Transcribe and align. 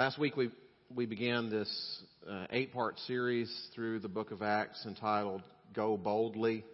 Last 0.00 0.18
week 0.18 0.34
we, 0.34 0.48
we 0.96 1.04
began 1.04 1.50
this 1.50 1.70
uh, 2.26 2.46
eight 2.48 2.72
part 2.72 2.98
series 3.00 3.54
through 3.74 3.98
the 3.98 4.08
book 4.08 4.30
of 4.30 4.40
Acts 4.40 4.86
entitled 4.86 5.42
Go 5.74 5.98
Boldly. 5.98 6.64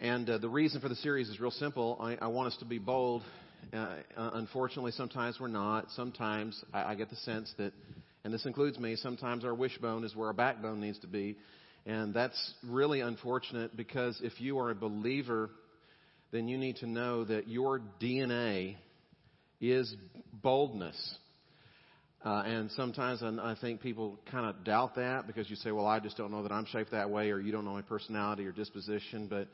And 0.00 0.30
uh, 0.30 0.38
the 0.38 0.48
reason 0.48 0.80
for 0.80 0.88
the 0.88 0.94
series 0.94 1.28
is 1.28 1.40
real 1.40 1.50
simple. 1.50 1.98
I, 2.00 2.16
I 2.22 2.28
want 2.28 2.52
us 2.52 2.56
to 2.60 2.64
be 2.64 2.78
bold. 2.78 3.24
Uh, 3.72 3.96
uh 4.16 4.30
unfortunately, 4.34 4.92
sometimes 4.92 5.40
we're 5.40 5.48
not. 5.48 5.90
Sometimes 5.96 6.64
I, 6.72 6.92
I 6.92 6.94
get 6.94 7.10
the 7.10 7.16
sense 7.16 7.52
that, 7.58 7.72
and 8.22 8.32
this 8.32 8.46
includes 8.46 8.78
me, 8.78 8.94
sometimes 8.94 9.44
our 9.44 9.52
wishbone 9.52 10.04
is 10.04 10.14
where 10.14 10.28
our 10.28 10.32
backbone 10.32 10.80
needs 10.80 11.00
to 11.00 11.08
be. 11.08 11.36
And 11.86 12.14
that's 12.14 12.54
really 12.64 13.00
unfortunate 13.00 13.76
because 13.76 14.20
if 14.22 14.40
you 14.40 14.60
are 14.60 14.70
a 14.70 14.76
believer, 14.76 15.50
then 16.30 16.46
you 16.46 16.56
need 16.56 16.76
to 16.76 16.86
know 16.86 17.24
that 17.24 17.48
your 17.48 17.80
DNA 18.00 18.76
is 19.60 19.92
boldness. 20.32 21.16
Uh, 22.24 22.42
and 22.46 22.70
sometimes 22.72 23.20
I 23.22 23.56
think 23.60 23.80
people 23.80 24.16
kind 24.30 24.46
of 24.46 24.62
doubt 24.62 24.94
that 24.94 25.26
because 25.26 25.50
you 25.50 25.56
say, 25.56 25.72
well, 25.72 25.86
I 25.86 25.98
just 25.98 26.16
don't 26.16 26.30
know 26.30 26.44
that 26.44 26.52
I'm 26.52 26.66
shaped 26.66 26.92
that 26.92 27.10
way, 27.10 27.30
or 27.30 27.40
you 27.40 27.50
don't 27.50 27.64
know 27.64 27.72
my 27.72 27.82
personality 27.82 28.46
or 28.46 28.52
disposition. 28.52 29.26
But, 29.28 29.48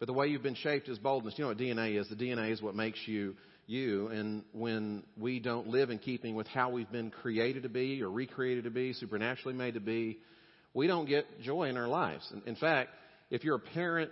but 0.00 0.06
the 0.06 0.12
way 0.12 0.26
you've 0.26 0.42
been 0.42 0.56
shaped 0.56 0.88
is 0.88 0.98
boldness. 0.98 1.34
You 1.36 1.44
know 1.44 1.48
what 1.48 1.58
DNA 1.58 1.98
is? 1.98 2.08
The 2.08 2.16
DNA 2.16 2.50
is 2.50 2.60
what 2.60 2.74
makes 2.74 2.98
you 3.06 3.36
you. 3.68 4.08
And 4.08 4.42
when 4.52 5.04
we 5.16 5.38
don't 5.38 5.68
live 5.68 5.90
in 5.90 5.98
keeping 5.98 6.34
with 6.34 6.48
how 6.48 6.70
we've 6.70 6.90
been 6.90 7.10
created 7.10 7.62
to 7.62 7.68
be, 7.68 8.02
or 8.02 8.10
recreated 8.10 8.64
to 8.64 8.70
be, 8.70 8.94
supernaturally 8.94 9.56
made 9.56 9.74
to 9.74 9.80
be, 9.80 10.18
we 10.74 10.88
don't 10.88 11.06
get 11.06 11.40
joy 11.42 11.68
in 11.68 11.76
our 11.76 11.88
lives. 11.88 12.32
In 12.46 12.56
fact, 12.56 12.90
if 13.30 13.44
you're 13.44 13.56
a 13.56 13.60
parent, 13.60 14.10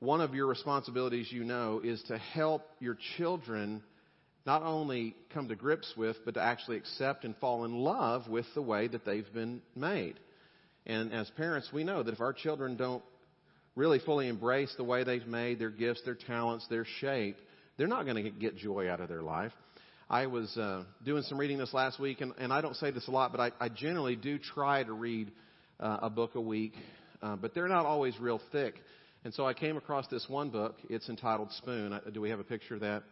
one 0.00 0.20
of 0.20 0.34
your 0.34 0.46
responsibilities 0.46 1.28
you 1.30 1.44
know 1.44 1.80
is 1.82 2.02
to 2.08 2.18
help 2.18 2.62
your 2.80 2.98
children 3.16 3.82
not 4.46 4.62
only 4.62 5.14
come 5.34 5.48
to 5.48 5.56
grips 5.56 5.92
with, 5.96 6.16
but 6.24 6.34
to 6.34 6.42
actually 6.42 6.76
accept 6.76 7.24
and 7.24 7.36
fall 7.36 7.64
in 7.64 7.74
love 7.74 8.28
with 8.28 8.46
the 8.54 8.62
way 8.62 8.88
that 8.88 9.04
they've 9.04 9.32
been 9.32 9.60
made. 9.76 10.18
And 10.86 11.12
as 11.12 11.28
parents, 11.30 11.68
we 11.72 11.84
know 11.84 12.02
that 12.02 12.12
if 12.12 12.20
our 12.20 12.32
children 12.32 12.76
don't 12.76 13.02
really 13.76 13.98
fully 13.98 14.28
embrace 14.28 14.72
the 14.76 14.84
way 14.84 15.04
they've 15.04 15.26
made, 15.26 15.58
their 15.58 15.70
gifts, 15.70 16.02
their 16.04 16.14
talents, 16.14 16.66
their 16.68 16.86
shape, 17.00 17.36
they're 17.76 17.86
not 17.86 18.04
going 18.04 18.22
to 18.22 18.30
get 18.30 18.56
joy 18.56 18.90
out 18.90 19.00
of 19.00 19.08
their 19.08 19.22
life. 19.22 19.52
I 20.08 20.26
was 20.26 20.56
uh, 20.56 20.84
doing 21.04 21.22
some 21.22 21.38
reading 21.38 21.58
this 21.58 21.72
last 21.72 22.00
week, 22.00 22.20
and, 22.20 22.32
and 22.38 22.52
I 22.52 22.60
don't 22.60 22.74
say 22.76 22.90
this 22.90 23.06
a 23.06 23.10
lot, 23.12 23.30
but 23.30 23.40
I, 23.40 23.52
I 23.64 23.68
generally 23.68 24.16
do 24.16 24.38
try 24.38 24.82
to 24.82 24.92
read 24.92 25.30
uh, 25.78 25.98
a 26.02 26.10
book 26.10 26.34
a 26.34 26.40
week, 26.40 26.72
uh, 27.22 27.36
but 27.36 27.54
they're 27.54 27.68
not 27.68 27.86
always 27.86 28.18
real 28.18 28.40
thick. 28.50 28.74
And 29.22 29.32
so 29.32 29.46
I 29.46 29.54
came 29.54 29.76
across 29.76 30.08
this 30.08 30.26
one 30.28 30.50
book. 30.50 30.76
It's 30.88 31.08
entitled 31.08 31.52
Spoon. 31.52 31.98
Do 32.12 32.20
we 32.20 32.30
have 32.30 32.40
a 32.40 32.44
picture 32.44 32.74
of 32.74 32.80
that? 32.80 33.04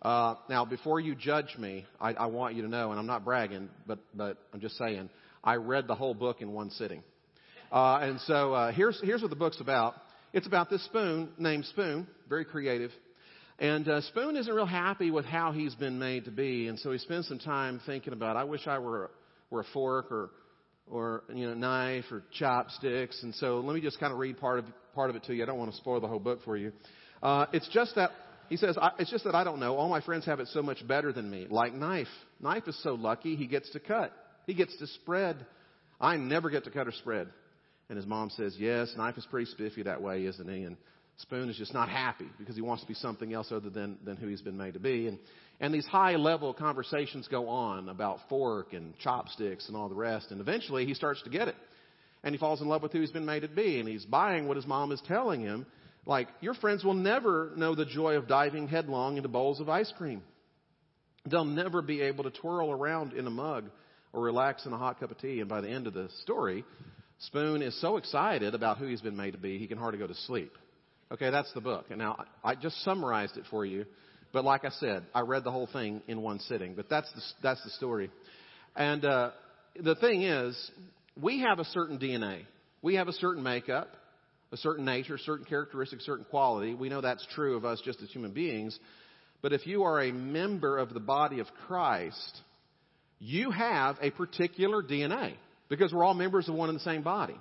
Uh, 0.00 0.36
now, 0.48 0.64
before 0.64 1.00
you 1.00 1.14
judge 1.14 1.56
me, 1.58 1.84
I, 2.00 2.12
I 2.12 2.26
want 2.26 2.54
you 2.54 2.62
to 2.62 2.68
know, 2.68 2.90
and 2.90 3.00
I'm 3.00 3.06
not 3.06 3.24
bragging, 3.24 3.68
but, 3.86 3.98
but 4.14 4.38
I'm 4.54 4.60
just 4.60 4.76
saying, 4.76 5.10
I 5.42 5.56
read 5.56 5.88
the 5.88 5.94
whole 5.94 6.14
book 6.14 6.40
in 6.40 6.52
one 6.52 6.70
sitting. 6.70 7.02
Uh, 7.72 7.98
and 8.02 8.20
so 8.20 8.54
uh, 8.54 8.72
here's, 8.72 9.00
here's 9.02 9.22
what 9.22 9.30
the 9.30 9.36
book's 9.36 9.60
about. 9.60 9.94
It's 10.32 10.46
about 10.46 10.70
this 10.70 10.84
spoon 10.84 11.30
named 11.38 11.64
Spoon, 11.66 12.06
very 12.28 12.44
creative. 12.44 12.92
And 13.58 13.88
uh, 13.88 14.02
Spoon 14.02 14.36
isn't 14.36 14.52
real 14.54 14.66
happy 14.66 15.10
with 15.10 15.24
how 15.24 15.50
he's 15.50 15.74
been 15.74 15.98
made 15.98 16.26
to 16.26 16.30
be, 16.30 16.68
and 16.68 16.78
so 16.78 16.92
he 16.92 16.98
spends 16.98 17.26
some 17.26 17.40
time 17.40 17.80
thinking 17.86 18.12
about, 18.12 18.36
I 18.36 18.44
wish 18.44 18.68
I 18.68 18.78
were, 18.78 19.10
were 19.50 19.62
a 19.62 19.66
fork 19.72 20.12
or, 20.12 20.30
or 20.88 21.24
you 21.34 21.48
know, 21.48 21.54
knife 21.54 22.04
or 22.12 22.22
chopsticks. 22.38 23.20
And 23.24 23.34
so 23.34 23.58
let 23.58 23.74
me 23.74 23.80
just 23.80 23.98
kind 23.98 24.12
of 24.12 24.20
read 24.20 24.38
part 24.38 24.60
of, 24.60 24.66
part 24.94 25.10
of 25.10 25.16
it 25.16 25.24
to 25.24 25.34
you. 25.34 25.42
I 25.42 25.46
don't 25.46 25.58
want 25.58 25.72
to 25.72 25.76
spoil 25.76 26.00
the 26.00 26.06
whole 26.06 26.20
book 26.20 26.38
for 26.44 26.56
you. 26.56 26.72
Uh, 27.20 27.46
it's 27.52 27.68
just 27.70 27.96
that 27.96 28.12
he 28.48 28.56
says, 28.56 28.76
It's 28.98 29.10
just 29.10 29.24
that 29.24 29.34
I 29.34 29.44
don't 29.44 29.60
know. 29.60 29.76
All 29.76 29.88
my 29.88 30.00
friends 30.00 30.24
have 30.26 30.40
it 30.40 30.48
so 30.48 30.62
much 30.62 30.86
better 30.86 31.12
than 31.12 31.30
me. 31.30 31.46
Like 31.48 31.74
knife. 31.74 32.08
Knife 32.40 32.68
is 32.68 32.80
so 32.82 32.94
lucky 32.94 33.36
he 33.36 33.46
gets 33.46 33.70
to 33.70 33.80
cut, 33.80 34.12
he 34.46 34.54
gets 34.54 34.76
to 34.78 34.86
spread. 34.86 35.36
I 36.00 36.16
never 36.16 36.48
get 36.48 36.62
to 36.64 36.70
cut 36.70 36.86
or 36.86 36.92
spread. 36.92 37.28
And 37.88 37.96
his 37.96 38.06
mom 38.06 38.30
says, 38.30 38.54
Yes, 38.58 38.92
knife 38.96 39.18
is 39.18 39.26
pretty 39.26 39.50
spiffy 39.50 39.82
that 39.84 40.00
way, 40.00 40.24
isn't 40.26 40.48
he? 40.48 40.62
And 40.62 40.76
Spoon 41.18 41.50
is 41.50 41.56
just 41.56 41.74
not 41.74 41.88
happy 41.88 42.28
because 42.38 42.54
he 42.54 42.62
wants 42.62 42.82
to 42.84 42.88
be 42.88 42.94
something 42.94 43.32
else 43.32 43.50
other 43.50 43.70
than, 43.70 43.98
than 44.04 44.16
who 44.16 44.28
he's 44.28 44.40
been 44.40 44.56
made 44.56 44.74
to 44.74 44.80
be. 44.80 45.08
And, 45.08 45.18
and 45.58 45.74
these 45.74 45.86
high 45.86 46.14
level 46.14 46.54
conversations 46.54 47.26
go 47.26 47.48
on 47.48 47.88
about 47.88 48.20
fork 48.28 48.72
and 48.72 48.96
chopsticks 48.98 49.66
and 49.66 49.76
all 49.76 49.88
the 49.88 49.96
rest. 49.96 50.30
And 50.30 50.40
eventually 50.40 50.86
he 50.86 50.94
starts 50.94 51.20
to 51.22 51.30
get 51.30 51.48
it. 51.48 51.56
And 52.22 52.32
he 52.32 52.38
falls 52.38 52.60
in 52.60 52.68
love 52.68 52.82
with 52.82 52.92
who 52.92 53.00
he's 53.00 53.10
been 53.10 53.26
made 53.26 53.40
to 53.40 53.48
be. 53.48 53.80
And 53.80 53.88
he's 53.88 54.04
buying 54.04 54.46
what 54.46 54.56
his 54.56 54.66
mom 54.66 54.92
is 54.92 55.02
telling 55.08 55.40
him. 55.40 55.66
Like, 56.08 56.28
your 56.40 56.54
friends 56.54 56.82
will 56.82 56.94
never 56.94 57.52
know 57.54 57.74
the 57.74 57.84
joy 57.84 58.14
of 58.14 58.26
diving 58.26 58.66
headlong 58.66 59.18
into 59.18 59.28
bowls 59.28 59.60
of 59.60 59.68
ice 59.68 59.92
cream. 59.98 60.22
They'll 61.30 61.44
never 61.44 61.82
be 61.82 62.00
able 62.00 62.24
to 62.24 62.30
twirl 62.30 62.70
around 62.72 63.12
in 63.12 63.26
a 63.26 63.30
mug 63.30 63.66
or 64.14 64.22
relax 64.22 64.64
in 64.64 64.72
a 64.72 64.78
hot 64.78 64.98
cup 64.98 65.10
of 65.10 65.18
tea. 65.18 65.40
And 65.40 65.50
by 65.50 65.60
the 65.60 65.68
end 65.68 65.86
of 65.86 65.92
the 65.92 66.08
story, 66.22 66.64
Spoon 67.18 67.60
is 67.60 67.78
so 67.82 67.98
excited 67.98 68.54
about 68.54 68.78
who 68.78 68.86
he's 68.86 69.02
been 69.02 69.18
made 69.18 69.32
to 69.32 69.38
be, 69.38 69.58
he 69.58 69.66
can 69.66 69.76
hardly 69.76 69.98
go 69.98 70.06
to 70.06 70.14
sleep. 70.14 70.50
Okay, 71.12 71.28
that's 71.28 71.52
the 71.52 71.60
book. 71.60 71.84
And 71.90 71.98
now 71.98 72.24
I 72.42 72.54
just 72.54 72.82
summarized 72.84 73.36
it 73.36 73.44
for 73.50 73.66
you. 73.66 73.84
But 74.32 74.46
like 74.46 74.64
I 74.64 74.70
said, 74.70 75.04
I 75.14 75.20
read 75.20 75.44
the 75.44 75.50
whole 75.50 75.68
thing 75.70 76.00
in 76.08 76.22
one 76.22 76.38
sitting. 76.38 76.74
But 76.74 76.88
that's 76.88 77.12
the, 77.12 77.20
that's 77.42 77.62
the 77.64 77.70
story. 77.70 78.10
And 78.74 79.04
uh, 79.04 79.32
the 79.78 79.94
thing 79.96 80.22
is, 80.22 80.70
we 81.20 81.40
have 81.40 81.58
a 81.58 81.64
certain 81.66 81.98
DNA. 81.98 82.44
We 82.80 82.94
have 82.94 83.08
a 83.08 83.12
certain 83.12 83.42
makeup 83.42 83.90
a 84.52 84.56
certain 84.56 84.84
nature, 84.84 85.18
certain 85.18 85.44
characteristic, 85.44 86.00
certain 86.00 86.24
quality. 86.24 86.74
We 86.74 86.88
know 86.88 87.00
that's 87.00 87.26
true 87.34 87.56
of 87.56 87.64
us 87.64 87.80
just 87.84 88.02
as 88.02 88.10
human 88.10 88.32
beings. 88.32 88.78
But 89.42 89.52
if 89.52 89.66
you 89.66 89.84
are 89.84 90.00
a 90.00 90.12
member 90.12 90.78
of 90.78 90.94
the 90.94 91.00
body 91.00 91.40
of 91.40 91.46
Christ, 91.66 92.40
you 93.18 93.50
have 93.50 93.96
a 94.00 94.10
particular 94.10 94.82
DNA 94.82 95.34
because 95.68 95.92
we're 95.92 96.04
all 96.04 96.14
members 96.14 96.48
of 96.48 96.54
one 96.54 96.68
and 96.68 96.78
the 96.78 96.82
same 96.82 97.02
body. 97.02 97.38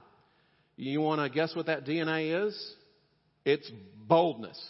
You 0.76 1.02
want 1.02 1.22
to 1.22 1.30
guess 1.30 1.56
what 1.56 1.68
that 1.68 1.86
DNA 1.86 2.48
is? 2.48 2.76
It's 3.46 3.70
boldness. 4.08 4.62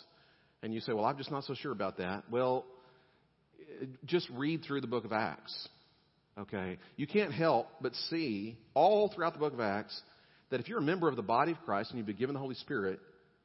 And 0.64 0.74
you 0.74 0.80
say, 0.80 0.94
well, 0.94 1.06
I'm 1.06 1.18
just 1.18 1.32
not 1.32 1.44
so 1.44 1.54
sure 1.54 1.72
about 1.72 1.98
that. 1.98 2.24
Well, 2.30 2.66
just 4.06 4.30
read 4.34 4.64
through 4.64 4.82
the 4.82 4.88
book 4.88 5.06
of 5.06 5.12
Acts. 5.12 5.68
Okay? 6.40 6.78
You 6.96 7.08
can't 7.08 7.34
help 7.34 7.68
but 7.82 7.94
see 8.10 8.58
all 8.74 9.12
throughout 9.14 9.34
the 9.34 9.40
book 9.40 9.54
of 9.54 9.60
Acts 9.60 10.00
that 10.50 10.60
if 10.60 10.68
you're 10.68 10.80
a 10.80 10.84
member 10.84 11.08
of 11.08 11.16
the 11.16 11.22
body 11.22 11.52
of 11.52 11.58
Christ 11.66 11.92
and 11.92 11.98
you've 11.98 12.08
been 12.08 12.18
given 12.18 12.34
the 12.34 12.40
Holy 12.40 12.56
Spirit, 12.56 13.00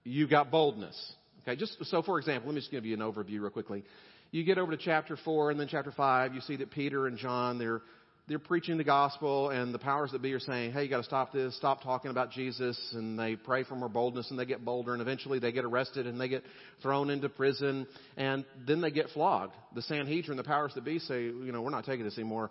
you've 0.04 0.30
got 0.30 0.50
boldness. 0.50 1.12
Okay, 1.42 1.56
just 1.56 1.76
so 1.86 2.02
for 2.02 2.18
example, 2.18 2.48
let 2.48 2.54
me 2.54 2.60
just 2.60 2.70
give 2.70 2.84
you 2.84 2.94
an 2.94 3.00
overview 3.00 3.40
real 3.40 3.50
quickly. 3.50 3.84
You 4.30 4.44
get 4.44 4.58
over 4.58 4.70
to 4.72 4.78
chapter 4.78 5.16
four 5.24 5.50
and 5.50 5.58
then 5.58 5.68
chapter 5.68 5.92
five, 5.92 6.34
you 6.34 6.40
see 6.40 6.56
that 6.56 6.70
Peter 6.70 7.06
and 7.06 7.18
John 7.18 7.58
they're 7.58 7.82
they're 8.28 8.38
preaching 8.38 8.78
the 8.78 8.84
gospel 8.84 9.50
and 9.50 9.75
the 9.75 9.78
powers 9.78 10.12
that 10.12 10.22
be 10.22 10.33
are 10.33 10.41
saying, 10.41 10.72
hey, 10.72 10.84
you 10.84 10.88
got 10.88 10.99
to 10.99 11.03
stop 11.03 11.33
this, 11.33 11.56
stop 11.56 11.83
talking 11.83 12.10
about 12.10 12.31
Jesus, 12.31 12.78
and 12.93 13.19
they 13.19 13.34
pray 13.34 13.65
for 13.65 13.75
more 13.75 13.88
boldness 13.88 14.31
and 14.31 14.38
they 14.38 14.44
get 14.44 14.65
bolder 14.65 14.93
and 14.93 15.03
eventually 15.03 15.41
they 15.41 15.50
get 15.50 15.65
arrested 15.65 16.06
and 16.06 16.21
they 16.21 16.28
get 16.28 16.44
thrown 16.82 17.11
into 17.11 17.28
prison 17.28 17.87
and 18.16 18.44
then 18.66 18.81
they 18.81 18.91
get 18.91 19.09
flogged. 19.11 19.55
The 19.75 19.82
Sanhedrin, 19.82 20.37
the 20.37 20.44
powers 20.44 20.72
that 20.75 20.84
be 20.84 21.00
say, 21.00 21.25
you 21.25 21.50
know, 21.53 21.62
we're 21.62 21.71
not 21.71 21.84
taking 21.84 22.05
this 22.05 22.16
anymore 22.16 22.50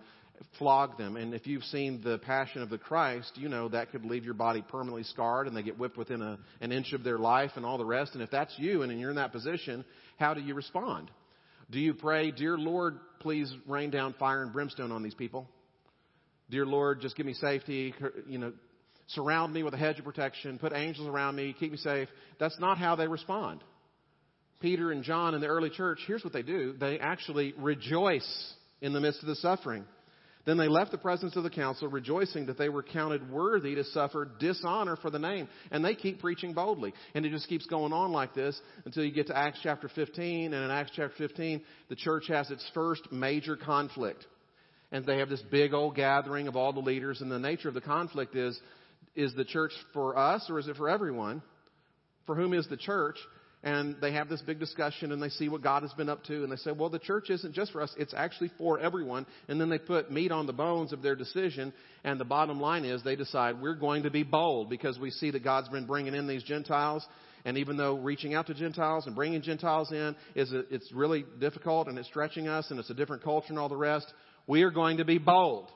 flog 0.58 0.98
them. 0.98 1.18
And 1.18 1.34
if 1.34 1.48
you've 1.48 1.64
seen 1.66 2.02
the 2.04 2.18
Passion 2.18 2.62
of 2.62 2.70
the 2.70 2.78
Christ, 2.78 3.32
you 3.36 3.50
know 3.50 3.70
that 3.70 3.92
could 3.92 4.06
leave 4.06 4.26
your 4.26 4.34
body 4.34 4.62
permanently 4.62 5.04
scarred 5.04 5.48
and 5.48 5.56
they 5.56 5.64
get 5.64 5.78
whipped 5.78 5.98
within 5.98 6.22
a, 6.22 6.40
an 6.62 6.72
inch 6.72 6.94
of 6.94 7.04
their 7.04 7.20
life 7.20 7.52
and 7.56 7.66
all 7.66 7.78
the 7.78 7.86
rest. 7.86 8.14
And 8.14 8.24
if 8.24 8.32
that's 8.32 8.54
you 8.58 8.82
and 8.82 9.00
you're 9.00 9.10
in 9.10 9.18
that 9.18 9.32
position, 9.32 9.86
how 10.18 10.34
do 10.34 10.42
you 10.42 10.54
respond? 10.54 11.12
Do 11.70 11.80
you 11.80 11.94
pray, 11.94 12.32
Dear 12.32 12.58
Lord, 12.58 13.00
please 13.20 13.52
rain 13.68 13.92
down 13.92 14.14
fire 14.20 14.42
and 14.42 14.52
brimstone 14.52 14.92
on 14.92 15.04
these 15.04 15.14
people? 15.14 15.48
Dear 16.52 16.66
Lord, 16.66 17.00
just 17.00 17.16
give 17.16 17.26
me 17.26 17.34
safety, 17.34 17.96
you 18.28 18.38
know, 18.38 18.52
surround 19.08 19.54
me 19.54 19.64
with 19.64 19.74
a 19.74 19.78
hedge 19.78 20.00
of 20.00 20.06
protection, 20.06 20.60
put 20.60 20.74
angels 20.74 21.08
around 21.08 21.38
me, 21.38 21.56
keep 21.58 21.72
me 21.72 21.78
safe. 21.78 22.10
That's 22.40 22.60
not 22.60 22.78
how 22.78 22.98
they 22.98 23.08
respond. 23.08 23.64
Peter 24.60 24.92
and 24.92 25.02
John 25.02 25.34
in 25.34 25.40
the 25.40 25.48
early 25.48 25.70
church, 25.70 26.00
here's 26.06 26.26
what 26.26 26.34
they 26.34 26.42
do. 26.44 26.74
They 26.78 27.00
actually 27.00 27.54
rejoice 27.58 28.54
in 28.82 28.92
the 28.92 29.00
midst 29.00 29.22
of 29.22 29.28
the 29.28 29.36
suffering. 29.36 29.86
Then 30.46 30.58
they 30.58 30.68
left 30.68 30.92
the 30.92 30.98
presence 30.98 31.38
of 31.38 31.44
the 31.44 31.50
council, 31.50 31.88
rejoicing 31.88 32.48
that 32.48 32.58
they 32.58 32.68
were 32.68 32.84
counted 32.84 33.32
worthy 33.32 33.76
to 33.76 33.84
suffer 33.86 34.28
dishonor 34.40 34.98
for 34.98 35.10
the 35.10 35.20
name. 35.20 35.48
And 35.72 35.86
they 35.86 35.96
keep 35.96 36.20
preaching 36.20 36.54
boldly. 36.54 36.94
And 37.14 37.26
it 37.26 37.30
just 37.30 37.48
keeps 37.48 37.66
going 37.68 37.94
on 37.94 38.12
like 38.12 38.34
this 38.34 38.60
until 38.84 39.06
you 39.06 39.12
get 39.12 39.28
to 39.28 39.38
Acts 39.38 39.60
chapter 39.64 39.88
15. 39.88 40.54
And 40.54 40.66
in 40.66 40.72
Acts 40.72 40.92
chapter 40.96 41.16
15, 41.18 41.62
the 41.90 41.96
church 41.96 42.26
has 42.28 42.50
its 42.52 42.68
first 42.74 43.10
major 43.12 43.56
conflict. 43.56 44.26
And 44.92 45.06
they 45.06 45.20
have 45.20 45.30
this 45.30 45.42
big 45.52 45.74
old 45.74 45.96
gathering 45.96 46.48
of 46.48 46.56
all 46.56 46.74
the 46.74 46.80
leaders. 46.80 47.22
And 47.22 47.32
the 47.32 47.40
nature 47.40 47.68
of 47.68 47.74
the 47.74 47.82
conflict 47.82 48.36
is, 48.36 48.60
is 49.16 49.34
the 49.36 49.46
church 49.46 49.72
for 49.94 50.18
us 50.18 50.50
or 50.50 50.60
is 50.60 50.68
it 50.68 50.76
for 50.76 50.90
everyone? 50.90 51.42
For 52.26 52.36
whom 52.36 52.54
is 52.54 52.68
the 52.68 52.78
church? 52.78 53.18
and 53.64 53.98
they 54.02 54.14
have 54.14 54.28
this 54.28 54.42
big 54.42 54.60
discussion 54.60 55.12
and 55.12 55.22
they 55.22 55.30
see 55.30 55.48
what 55.48 55.62
God 55.62 55.84
has 55.84 55.94
been 55.94 56.10
up 56.10 56.24
to 56.26 56.44
and 56.44 56.52
they 56.52 56.56
say, 56.58 56.72
well, 56.72 56.90
the 56.90 57.00
church 57.00 57.30
isn't 57.30 57.54
just 57.54 57.72
for 57.72 57.82
us, 57.82 57.94
it's 57.98 58.14
actually 58.16 58.52
for 58.58 58.80
everyone. 58.80 59.26
And 59.48 59.62
then 59.62 59.70
they 59.70 59.78
put 59.78 60.12
meat 60.12 60.32
on 60.32 60.48
the 60.48 60.54
bones 60.54 60.94
of 60.94 61.02
their 61.02 61.16
decision 61.16 61.72
and 62.04 62.20
the 62.20 62.26
bottom 62.26 62.60
line 62.60 62.86
is 62.86 63.04
they 63.04 63.16
decide 63.16 63.62
we're 63.62 63.76
going 63.76 64.04
to 64.04 64.10
be 64.10 64.24
bold 64.24 64.70
because 64.70 64.98
we 64.98 65.12
see 65.12 65.32
that 65.32 65.44
God's 65.44 65.70
been 65.70 65.86
bringing 65.86 66.16
in 66.16 66.28
these 66.28 66.44
Gentiles 66.44 67.06
and 67.46 67.58
even 67.58 67.78
though 67.78 67.98
reaching 67.98 68.34
out 68.34 68.48
to 68.48 68.54
Gentiles 68.54 69.08
and 69.08 69.16
bringing 69.16 69.42
Gentiles 69.42 69.92
in 69.92 70.16
is 70.36 70.52
a, 70.52 70.60
it's 70.74 70.92
really 70.92 71.26
difficult 71.40 71.88
and 71.88 71.98
it's 71.98 72.08
stretching 72.08 72.48
us 72.48 72.70
and 72.72 72.80
it's 72.80 72.90
a 72.90 72.94
different 72.94 73.24
culture 73.24 73.48
and 73.50 73.60
all 73.60 73.70
the 73.70 73.78
rest, 73.78 74.12
We 74.48 74.64
are 74.64 74.72
going 74.72 74.98
to 74.98 75.06
be 75.06 75.18
bold. 75.18 75.70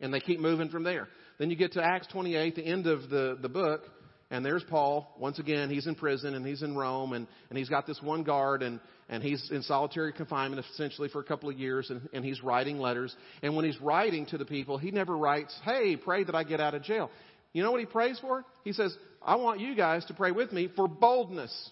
And 0.00 0.14
they 0.14 0.20
keep 0.20 0.38
moving 0.38 0.68
from 0.68 0.84
there. 0.84 1.08
Then 1.38 1.50
you 1.50 1.56
get 1.56 1.72
to 1.72 1.82
Acts 1.82 2.06
28, 2.08 2.54
the 2.54 2.62
end 2.62 2.86
of 2.86 3.10
the, 3.10 3.36
the 3.40 3.48
book, 3.48 3.82
and 4.30 4.44
there's 4.44 4.62
Paul. 4.64 5.14
Once 5.18 5.38
again, 5.38 5.70
he's 5.70 5.86
in 5.86 5.94
prison 5.94 6.34
and 6.34 6.46
he's 6.46 6.62
in 6.62 6.76
Rome 6.76 7.14
and, 7.14 7.26
and 7.48 7.58
he's 7.58 7.70
got 7.70 7.86
this 7.86 8.00
one 8.02 8.24
guard 8.24 8.62
and, 8.62 8.78
and 9.08 9.22
he's 9.22 9.50
in 9.50 9.62
solitary 9.62 10.12
confinement 10.12 10.64
essentially 10.72 11.08
for 11.08 11.20
a 11.20 11.24
couple 11.24 11.48
of 11.48 11.58
years 11.58 11.88
and, 11.88 12.06
and 12.12 12.24
he's 12.24 12.42
writing 12.42 12.78
letters. 12.78 13.14
And 13.42 13.56
when 13.56 13.64
he's 13.64 13.80
writing 13.80 14.26
to 14.26 14.38
the 14.38 14.44
people, 14.44 14.76
he 14.76 14.90
never 14.90 15.16
writes, 15.16 15.58
hey, 15.64 15.96
pray 15.96 16.24
that 16.24 16.34
I 16.34 16.44
get 16.44 16.60
out 16.60 16.74
of 16.74 16.82
jail. 16.82 17.10
You 17.52 17.62
know 17.62 17.70
what 17.70 17.80
he 17.80 17.86
prays 17.86 18.18
for? 18.20 18.44
He 18.64 18.72
says, 18.72 18.96
I 19.22 19.36
want 19.36 19.60
you 19.60 19.74
guys 19.74 20.04
to 20.06 20.14
pray 20.14 20.30
with 20.30 20.52
me 20.52 20.68
for 20.76 20.86
boldness. 20.86 21.70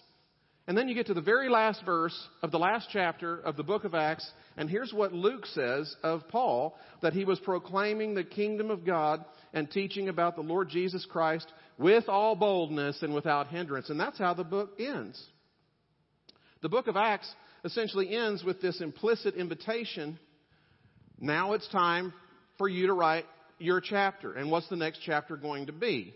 And 0.67 0.77
then 0.77 0.89
you 0.89 0.95
get 0.95 1.07
to 1.07 1.13
the 1.13 1.21
very 1.21 1.47
last 1.47 1.85
verse 1.85 2.15
of 2.43 2.51
the 2.51 2.59
last 2.59 2.89
chapter 2.91 3.39
of 3.39 3.55
the 3.55 3.63
book 3.63 3.85
of 3.85 3.95
Acts, 3.95 4.29
and 4.57 4.69
here's 4.69 4.91
what 4.91 5.13
Luke 5.13 5.45
says 5.45 5.95
of 6.03 6.27
Paul 6.27 6.77
that 7.01 7.13
he 7.13 7.23
was 7.23 7.39
proclaiming 7.39 8.13
the 8.13 8.25
kingdom 8.25 8.69
of 8.69 8.85
God 8.85 9.23
and 9.53 9.71
teaching 9.71 10.09
about 10.09 10.35
the 10.35 10.41
Lord 10.41 10.67
Jesus 10.67 11.05
Christ 11.09 11.47
with 11.77 12.09
all 12.09 12.35
boldness 12.35 13.01
and 13.01 13.13
without 13.13 13.47
hindrance. 13.47 13.89
And 13.89 13.99
that's 13.99 14.19
how 14.19 14.33
the 14.33 14.43
book 14.43 14.71
ends. 14.77 15.23
The 16.61 16.69
book 16.69 16.87
of 16.87 16.97
Acts 16.97 17.31
essentially 17.63 18.13
ends 18.13 18.43
with 18.43 18.61
this 18.61 18.81
implicit 18.81 19.35
invitation. 19.35 20.19
Now 21.17 21.53
it's 21.53 21.67
time 21.69 22.13
for 22.57 22.67
you 22.67 22.87
to 22.87 22.93
write 22.93 23.25
your 23.59 23.81
chapter. 23.81 24.33
And 24.33 24.51
what's 24.51 24.69
the 24.69 24.75
next 24.75 24.99
chapter 25.05 25.37
going 25.37 25.67
to 25.67 25.73
be? 25.73 26.13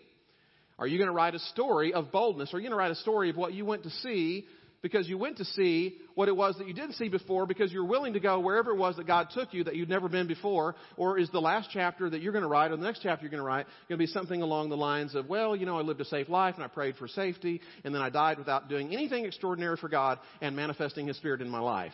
Are 0.80 0.88
you 0.88 0.98
going 0.98 1.10
to 1.10 1.14
write 1.14 1.36
a 1.36 1.40
story 1.40 1.94
of 1.94 2.12
boldness? 2.12 2.54
Are 2.54 2.58
you 2.58 2.64
going 2.64 2.72
to 2.72 2.78
write 2.78 2.92
a 2.92 2.96
story 2.96 3.30
of 3.30 3.38
what 3.38 3.54
you 3.54 3.66
went 3.66 3.84
to 3.84 3.90
see 3.90 4.46
because 4.82 5.08
you 5.08 5.18
went 5.18 5.38
to 5.38 5.46
see 5.46 5.96
what 6.16 6.28
it 6.28 6.36
was 6.36 6.56
that 6.58 6.68
you 6.68 6.74
didn't 6.74 6.94
see 6.94 7.08
before 7.08 7.46
because 7.46 7.72
you're 7.72 7.86
willing 7.86 8.14
to 8.14 8.20
go 8.20 8.40
wherever 8.40 8.72
it 8.72 8.78
was 8.78 8.96
that 8.96 9.06
God 9.06 9.28
took 9.32 9.54
you 9.54 9.64
that 9.66 9.76
you'd 9.76 9.90
never 9.90 10.10
been 10.10 10.28
before? 10.28 10.76
Or 10.98 11.20
is 11.20 11.30
the 11.30 11.40
last 11.40 11.70
chapter 11.72 12.10
that 12.10 12.22
you're 12.22 12.32
going 12.32 12.44
to 12.44 12.50
write 12.50 12.72
or 12.72 12.78
the 12.78 12.84
next 12.84 13.02
chapter 13.04 13.24
you're 13.24 13.30
going 13.32 13.42
to 13.42 13.46
write 13.46 13.68
going 13.90 14.00
to 14.00 14.04
be 14.04 14.08
something 14.08 14.42
along 14.42 14.70
the 14.70 14.78
lines 14.78 15.14
of, 15.14 15.30
well, 15.30 15.56
you 15.56 15.68
know, 15.68 15.78
I 15.78 15.82
lived 15.82 16.02
a 16.02 16.06
safe 16.06 16.30
life 16.30 16.56
and 16.56 16.64
I 16.64 16.68
prayed 16.68 16.96
for 16.96 17.08
safety 17.08 17.62
and 17.84 17.94
then 17.94 18.02
I 18.02 18.10
died 18.10 18.40
without 18.40 18.70
doing 18.70 18.92
anything 18.92 19.26
extraordinary 19.26 19.78
for 19.78 19.88
God 19.88 20.18
and 20.42 20.56
manifesting 20.56 21.08
His 21.08 21.18
Spirit 21.18 21.42
in 21.42 21.50
my 21.50 21.60
life? 21.60 21.94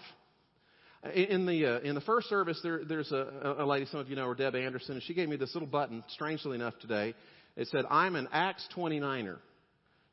In 1.13 1.45
the 1.45 1.65
uh, 1.65 1.79
in 1.81 1.95
the 1.95 2.01
first 2.01 2.27
service, 2.27 2.59
there, 2.63 2.83
there's 2.83 3.11
a, 3.11 3.55
a 3.59 3.65
lady, 3.65 3.85
some 3.85 3.99
of 3.99 4.09
you 4.09 4.15
know 4.15 4.27
her, 4.27 4.35
Deb 4.35 4.55
Anderson, 4.55 4.93
and 4.95 5.03
she 5.03 5.13
gave 5.13 5.29
me 5.29 5.35
this 5.35 5.53
little 5.53 5.67
button, 5.67 6.03
strangely 6.09 6.55
enough, 6.55 6.73
today. 6.79 7.13
It 7.55 7.67
said, 7.67 7.85
"I'm 7.89 8.15
an 8.15 8.27
Acts 8.31 8.67
29er." 8.75 9.37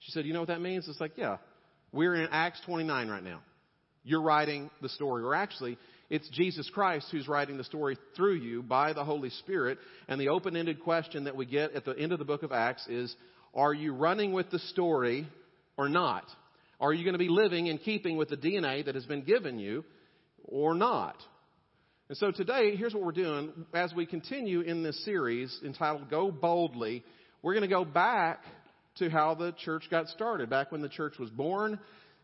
She 0.00 0.12
said, 0.12 0.26
"You 0.26 0.34
know 0.34 0.40
what 0.40 0.48
that 0.48 0.60
means?" 0.60 0.86
It's 0.86 1.00
like, 1.00 1.12
yeah, 1.16 1.38
we're 1.90 2.14
in 2.14 2.28
Acts 2.30 2.60
29 2.66 3.08
right 3.08 3.22
now. 3.22 3.40
You're 4.02 4.20
writing 4.20 4.70
the 4.82 4.90
story, 4.90 5.22
or 5.22 5.34
actually, 5.34 5.78
it's 6.10 6.28
Jesus 6.30 6.68
Christ 6.72 7.06
who's 7.10 7.26
writing 7.28 7.56
the 7.56 7.64
story 7.64 7.96
through 8.14 8.34
you 8.34 8.62
by 8.62 8.92
the 8.92 9.04
Holy 9.04 9.30
Spirit. 9.30 9.78
And 10.06 10.20
the 10.20 10.28
open 10.28 10.54
ended 10.54 10.82
question 10.82 11.24
that 11.24 11.36
we 11.36 11.46
get 11.46 11.72
at 11.72 11.86
the 11.86 11.98
end 11.98 12.12
of 12.12 12.18
the 12.18 12.24
book 12.26 12.42
of 12.42 12.52
Acts 12.52 12.86
is 12.88 13.14
Are 13.54 13.72
you 13.72 13.94
running 13.94 14.32
with 14.32 14.50
the 14.50 14.58
story 14.58 15.26
or 15.78 15.88
not? 15.88 16.24
Are 16.78 16.92
you 16.92 17.04
going 17.04 17.14
to 17.14 17.18
be 17.18 17.30
living 17.30 17.68
in 17.68 17.78
keeping 17.78 18.18
with 18.18 18.28
the 18.28 18.36
DNA 18.36 18.84
that 18.84 18.94
has 18.94 19.06
been 19.06 19.22
given 19.22 19.58
you 19.58 19.84
or 20.44 20.74
not? 20.74 21.16
And 22.08 22.18
so 22.18 22.30
today, 22.30 22.76
here's 22.76 22.92
what 22.92 23.02
we're 23.02 23.12
doing. 23.12 23.52
As 23.72 23.92
we 23.94 24.06
continue 24.06 24.60
in 24.60 24.82
this 24.82 25.04
series 25.04 25.58
entitled 25.64 26.10
Go 26.10 26.30
Boldly, 26.30 27.02
we're 27.42 27.54
going 27.54 27.62
to 27.62 27.74
go 27.74 27.84
back 27.84 28.42
to 28.96 29.08
how 29.08 29.34
the 29.34 29.52
church 29.52 29.84
got 29.90 30.08
started, 30.08 30.50
back 30.50 30.70
when 30.70 30.82
the 30.82 30.88
church 30.88 31.18
was 31.18 31.30
born 31.30 31.78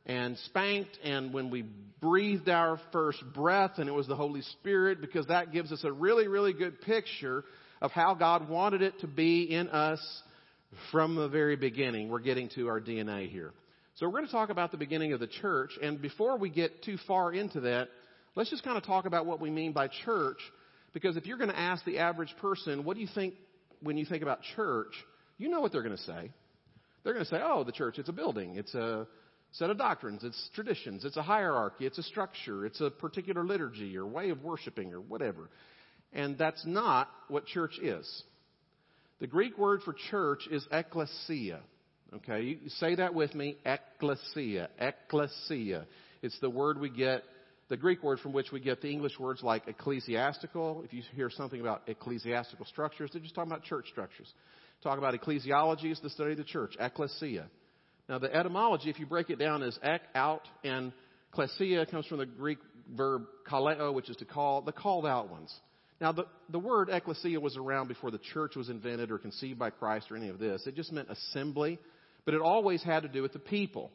and 0.06 0.37
spanked 0.38 0.99
and 1.02 1.32
when 1.32 1.50
we 1.50 1.64
breathed 2.00 2.49
our 2.49 2.81
first 2.93 3.22
breath 3.34 3.72
and 3.78 3.88
it 3.88 3.93
was 3.93 4.06
the 4.06 4.17
Holy 4.17 4.43
Spirit 4.43 5.00
because 5.00 5.26
that 5.26 5.52
gives 5.52 5.72
us 5.72 5.84
a 5.84 5.93
really, 5.93 6.28
really 6.28 6.52
good 6.52 6.81
picture 6.82 7.44
of 7.81 7.90
how 7.90 8.14
God 8.14 8.49
wanted 8.49 8.82
it 8.82 8.99
to 9.00 9.06
be 9.06 9.43
in 9.43 9.69
us 9.69 10.00
from 10.93 11.17
the 11.17 11.28
very 11.28 11.56
beginning. 11.56 12.08
We're 12.08 12.20
getting 12.20 12.49
to 12.50 12.69
our 12.69 12.81
DNA 12.81 13.31
here. 13.31 13.52
So 13.96 14.06
we're 14.06 14.12
going 14.12 14.26
to 14.26 14.32
talk 14.32 14.50
about 14.50 14.70
the 14.70 14.78
beginning 14.78 15.12
of 15.12 15.20
the 15.20 15.26
church. 15.26 15.72
And 15.82 16.00
before 16.00 16.38
we 16.38 16.49
get 16.49 16.82
too 16.82 16.96
far 17.06 17.32
into 17.32 17.61
that, 17.61 17.88
let's 18.41 18.49
just 18.49 18.65
kind 18.65 18.79
of 18.79 18.85
talk 18.85 19.05
about 19.05 19.27
what 19.27 19.39
we 19.39 19.51
mean 19.51 19.71
by 19.71 19.87
church. 20.07 20.39
Because 20.95 21.19
if 21.19 21.27
you're 21.27 21.37
going 21.37 21.51
to 21.51 21.59
ask 21.59 21.85
the 21.85 21.99
average 21.99 22.35
person, 22.41 22.85
what 22.85 22.95
do 22.95 23.03
you 23.03 23.09
think 23.15 23.35
when 23.83 23.99
you 23.99 24.07
think 24.07 24.23
about 24.23 24.41
church? 24.57 24.95
You 25.37 25.51
know 25.51 25.61
what 25.61 25.73
they're 25.73 25.83
going 25.83 25.95
to 25.97 26.03
say. 26.03 26.31
They're 27.05 27.13
going 27.13 27.27
to 27.27 27.31
say, 27.31 27.43
oh, 27.45 27.65
the 27.65 27.73
church, 27.73 27.99
it's 27.99 28.09
a 28.09 28.15
building, 28.15 28.57
it's 28.57 28.75
a 28.75 29.07
set 29.53 29.69
of 29.69 29.77
doctrines, 29.77 30.25
it's 30.25 30.51
traditions, 30.55 31.05
it's 31.05 31.19
a 31.19 31.23
hierarchy, 31.23 31.85
it's 31.85 31.99
a 31.99 32.03
structure, 32.03 32.65
it's 32.65 32.81
a 32.81 32.89
particular 32.89 33.45
liturgy 33.45 33.95
or 33.99 34.07
way 34.07 34.31
of 34.31 34.43
worshiping 34.43 34.95
or 34.95 35.03
whatever. 35.03 35.51
And 36.15 36.39
that's 36.39 36.65
not 36.65 37.11
what 37.29 37.45
church 37.45 37.79
is. 37.79 38.23
The 39.21 39.27
Greek 39.27 39.59
word 39.59 39.83
for 39.85 39.95
church 40.11 40.49
is 40.51 40.67
ekklesia. 40.73 41.59
Okay, 42.15 42.41
you 42.43 42.71
say 42.79 42.95
that 42.95 43.13
with 43.13 43.35
me, 43.35 43.59
ekklesia, 43.67 44.69
ekklesia. 44.81 45.85
It's 46.23 46.39
the 46.41 46.49
word 46.49 46.81
we 46.81 46.89
get, 46.89 47.23
the 47.70 47.78
Greek 47.78 48.02
word 48.02 48.20
from 48.20 48.34
which 48.34 48.52
we 48.52 48.61
get 48.61 48.82
the 48.82 48.90
English 48.90 49.19
words 49.19 49.43
like 49.43 49.67
ecclesiastical. 49.67 50.82
If 50.84 50.93
you 50.93 51.02
hear 51.14 51.31
something 51.31 51.61
about 51.61 51.82
ecclesiastical 51.87 52.67
structures, 52.67 53.08
they're 53.12 53.22
just 53.22 53.34
talking 53.34 53.50
about 53.50 53.64
church 53.64 53.87
structures 53.90 54.31
talk 54.82 54.99
about 54.99 55.14
ecclesiology 55.14 55.93
is 55.93 56.00
the 56.00 56.11
study 56.11 56.32
of 56.32 56.38
the 56.38 56.44
church, 56.44 56.75
ecclesia. 56.78 57.46
Now, 58.08 58.19
the 58.19 58.34
etymology, 58.34 58.90
if 58.90 58.99
you 58.99 59.06
break 59.06 59.31
it 59.31 59.38
down, 59.38 59.62
is 59.62 59.78
ek, 59.82 60.02
out, 60.14 60.43
and 60.64 60.93
klesia 61.32 61.87
comes 61.90 62.06
from 62.06 62.19
the 62.19 62.26
Greek 62.26 62.58
verb 62.96 63.26
kaleo, 63.49 63.93
which 63.94 64.11
is 64.11 64.17
to 64.17 64.25
call, 64.25 64.62
the 64.62 64.72
called 64.72 65.06
out 65.06 65.31
ones. 65.31 65.55
Now, 66.00 66.12
the, 66.12 66.25
the 66.49 66.58
word 66.58 66.88
ecclesia 66.90 67.38
was 67.38 67.56
around 67.56 67.88
before 67.88 68.11
the 68.11 68.20
church 68.32 68.56
was 68.56 68.69
invented 68.69 69.11
or 69.11 69.19
conceived 69.19 69.58
by 69.58 69.70
Christ 69.70 70.11
or 70.11 70.17
any 70.17 70.28
of 70.28 70.38
this. 70.38 70.67
It 70.67 70.75
just 70.75 70.93
meant 70.93 71.08
assembly, 71.11 71.78
but 72.25 72.34
it 72.34 72.40
always 72.40 72.82
had 72.82 73.02
to 73.02 73.08
do 73.08 73.22
with 73.22 73.32
the 73.32 73.38
people. 73.38 73.93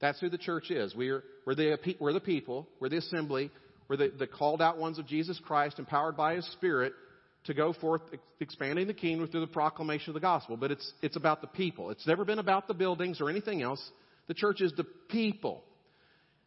That's 0.00 0.20
who 0.20 0.28
the 0.28 0.38
church 0.38 0.70
is. 0.70 0.94
We're, 0.94 1.22
we're, 1.46 1.54
the, 1.54 1.78
we're 2.00 2.12
the 2.12 2.20
people, 2.20 2.68
we're 2.80 2.88
the 2.88 2.98
assembly, 2.98 3.50
we're 3.88 3.96
the, 3.96 4.12
the 4.18 4.26
called 4.26 4.60
out 4.60 4.78
ones 4.78 4.98
of 4.98 5.06
Jesus 5.06 5.40
Christ, 5.44 5.78
empowered 5.78 6.16
by 6.16 6.34
His 6.36 6.46
Spirit 6.52 6.92
to 7.44 7.54
go 7.54 7.72
forth 7.74 8.02
expanding 8.40 8.86
the 8.86 8.94
kingdom 8.94 9.28
through 9.28 9.40
the 9.40 9.46
proclamation 9.46 10.10
of 10.10 10.14
the 10.14 10.20
gospel. 10.20 10.56
But 10.56 10.70
it's, 10.70 10.92
it's 11.02 11.16
about 11.16 11.40
the 11.40 11.46
people. 11.46 11.90
It's 11.90 12.06
never 12.06 12.24
been 12.24 12.38
about 12.38 12.68
the 12.68 12.74
buildings 12.74 13.20
or 13.20 13.28
anything 13.28 13.62
else. 13.62 13.82
The 14.28 14.34
church 14.34 14.60
is 14.60 14.72
the 14.76 14.86
people. 15.10 15.62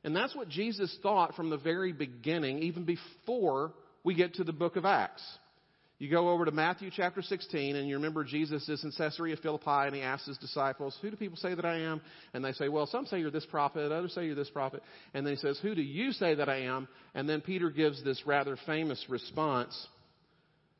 And 0.04 0.16
that's 0.16 0.36
what 0.36 0.50
Jesus 0.50 0.96
thought 1.04 1.36
from 1.36 1.50
the 1.50 1.58
very 1.58 1.94
beginning, 1.94 2.60
even 2.60 2.86
before 2.86 3.74
we 4.04 4.16
get 4.16 4.36
to 4.36 4.44
the 4.44 4.54
book 4.54 4.76
of 4.76 4.86
Acts. 4.86 5.24
You 6.00 6.12
go 6.12 6.30
over 6.30 6.46
to 6.46 6.52
Matthew 6.52 6.92
chapter 6.96 7.24
16, 7.24 7.76
and 7.76 7.88
you 7.88 7.96
remember 7.96 8.24
Jesus 8.24 8.70
is 8.70 8.84
in 8.84 8.92
Caesarea 8.92 9.36
Philippi, 9.38 9.66
and 9.68 9.96
he 9.96 10.01
asks 10.01 10.27
his 10.27 10.38
disciples, 10.38 10.96
Who 11.01 11.10
do 11.10 11.18
people 11.18 11.38
say 11.38 11.56
that 11.56 11.66
I 11.66 11.80
am? 11.80 12.01
And 12.34 12.46
they 12.46 12.51
say, 12.54 12.70
Well, 12.70 12.86
some 12.86 13.08
say 13.08 13.20
you're 13.20 13.32
this 13.32 13.48
prophet, 13.48 13.92
others 13.92 14.13
say 14.13 14.25
you're 14.25 14.36
this 14.36 14.50
prophet. 14.50 14.84
And 15.16 15.25
then 15.25 15.34
he 15.34 15.39
says, 15.39 15.60
Who 15.63 15.74
do 15.74 15.82
you 15.82 16.12
say 16.12 16.36
that 16.36 16.50
I 16.50 16.62
am? 16.62 16.88
And 17.16 17.27
then 17.27 17.42
Peter 17.42 17.72
gives 17.72 18.04
this 18.04 18.22
rather 18.27 18.58
famous 18.68 19.04
response 19.10 19.88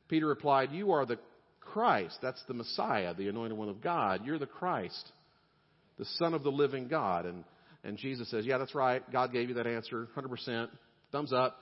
Peter 0.08 0.26
replied, 0.26 0.72
You 0.72 0.92
are 0.92 1.06
the 1.06 1.18
Christ. 1.60 2.18
That's 2.22 2.42
the 2.48 2.54
Messiah, 2.54 3.14
the 3.14 3.28
anointed 3.28 3.56
one 3.56 3.68
of 3.68 3.82
God. 3.82 4.24
You're 4.24 4.38
the 4.38 4.46
Christ, 4.46 5.12
the 5.98 6.06
Son 6.16 6.34
of 6.34 6.42
the 6.42 6.50
living 6.50 6.88
God. 6.88 7.26
And, 7.26 7.44
and 7.84 7.98
Jesus 7.98 8.30
says, 8.30 8.46
Yeah, 8.46 8.58
that's 8.58 8.74
right. 8.74 9.02
God 9.12 9.32
gave 9.32 9.48
you 9.48 9.54
that 9.56 9.66
answer, 9.66 10.08
100%. 10.16 10.68
Thumbs 11.12 11.32
up. 11.32 11.58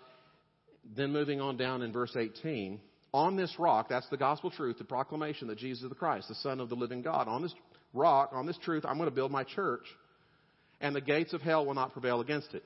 Then 0.97 1.13
moving 1.13 1.41
on 1.41 1.57
down 1.57 1.83
in 1.83 1.93
verse 1.93 2.17
18. 2.17 2.81
On 3.13 3.37
this 3.37 3.55
rock, 3.59 3.89
that's 3.89 4.09
the 4.09 4.17
gospel 4.17 4.51
truth, 4.51 4.79
the 4.79 4.85
proclamation 4.85 5.49
that 5.49 5.59
Jesus 5.59 5.85
is 5.85 5.89
the 5.89 5.95
Christ, 5.95 6.29
the 6.29 6.35
Son 6.37 6.61
of 6.61 6.69
the 6.69 6.75
living 6.75 7.03
God. 7.03 7.29
On 7.29 7.43
this 7.43 7.55
rock, 7.95 8.31
on 8.33 8.47
this 8.47 8.59
truth, 8.59 8.85
I'm 8.85 8.99
going 8.99 9.09
to 9.09 9.15
build 9.15 9.31
my 9.31 9.45
church, 9.45 9.85
and 10.81 10.95
the 10.95 11.01
gates 11.01 11.33
of 11.33 11.41
hell 11.41 11.65
will 11.65 11.75
not 11.75 11.93
prevail 11.93 12.21
against 12.21 12.53
it. 12.53 12.65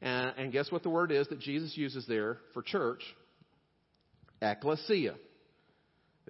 And, 0.00 0.32
and 0.38 0.52
guess 0.52 0.70
what 0.72 0.82
the 0.82 0.90
word 0.90 1.12
is 1.12 1.28
that 1.28 1.40
Jesus 1.40 1.76
uses 1.76 2.06
there 2.06 2.38
for 2.54 2.62
church? 2.62 3.02
ecclesia, 4.42 5.12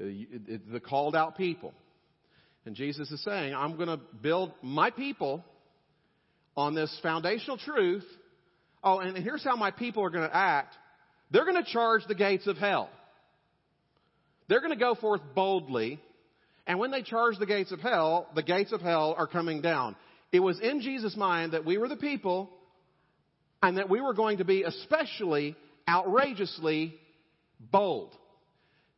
uh, 0.00 0.04
the 0.72 0.80
called 0.80 1.14
out 1.14 1.36
people. 1.36 1.72
And 2.66 2.74
Jesus 2.74 3.10
is 3.10 3.22
saying, 3.24 3.54
I'm 3.54 3.76
going 3.76 3.88
to 3.88 4.00
build 4.20 4.52
my 4.62 4.90
people 4.90 5.44
on 6.56 6.74
this 6.74 6.94
foundational 7.02 7.56
truth. 7.56 8.04
Oh, 8.82 8.98
and 8.98 9.16
here's 9.16 9.44
how 9.44 9.56
my 9.56 9.70
people 9.70 10.04
are 10.04 10.10
going 10.10 10.28
to 10.28 10.36
act. 10.36 10.74
They're 11.30 11.44
going 11.44 11.62
to 11.62 11.70
charge 11.70 12.02
the 12.06 12.14
gates 12.14 12.46
of 12.46 12.56
hell. 12.56 12.90
They're 14.50 14.60
going 14.60 14.72
to 14.72 14.76
go 14.76 14.96
forth 14.96 15.20
boldly. 15.32 16.00
And 16.66 16.80
when 16.80 16.90
they 16.90 17.02
charge 17.02 17.38
the 17.38 17.46
gates 17.46 17.70
of 17.70 17.78
hell, 17.78 18.26
the 18.34 18.42
gates 18.42 18.72
of 18.72 18.80
hell 18.80 19.14
are 19.16 19.28
coming 19.28 19.62
down. 19.62 19.94
It 20.32 20.40
was 20.40 20.58
in 20.60 20.80
Jesus' 20.80 21.16
mind 21.16 21.52
that 21.52 21.64
we 21.64 21.78
were 21.78 21.86
the 21.86 21.96
people 21.96 22.50
and 23.62 23.78
that 23.78 23.88
we 23.88 24.00
were 24.00 24.12
going 24.12 24.38
to 24.38 24.44
be 24.44 24.64
especially 24.64 25.54
outrageously 25.88 26.94
bold. 27.60 28.12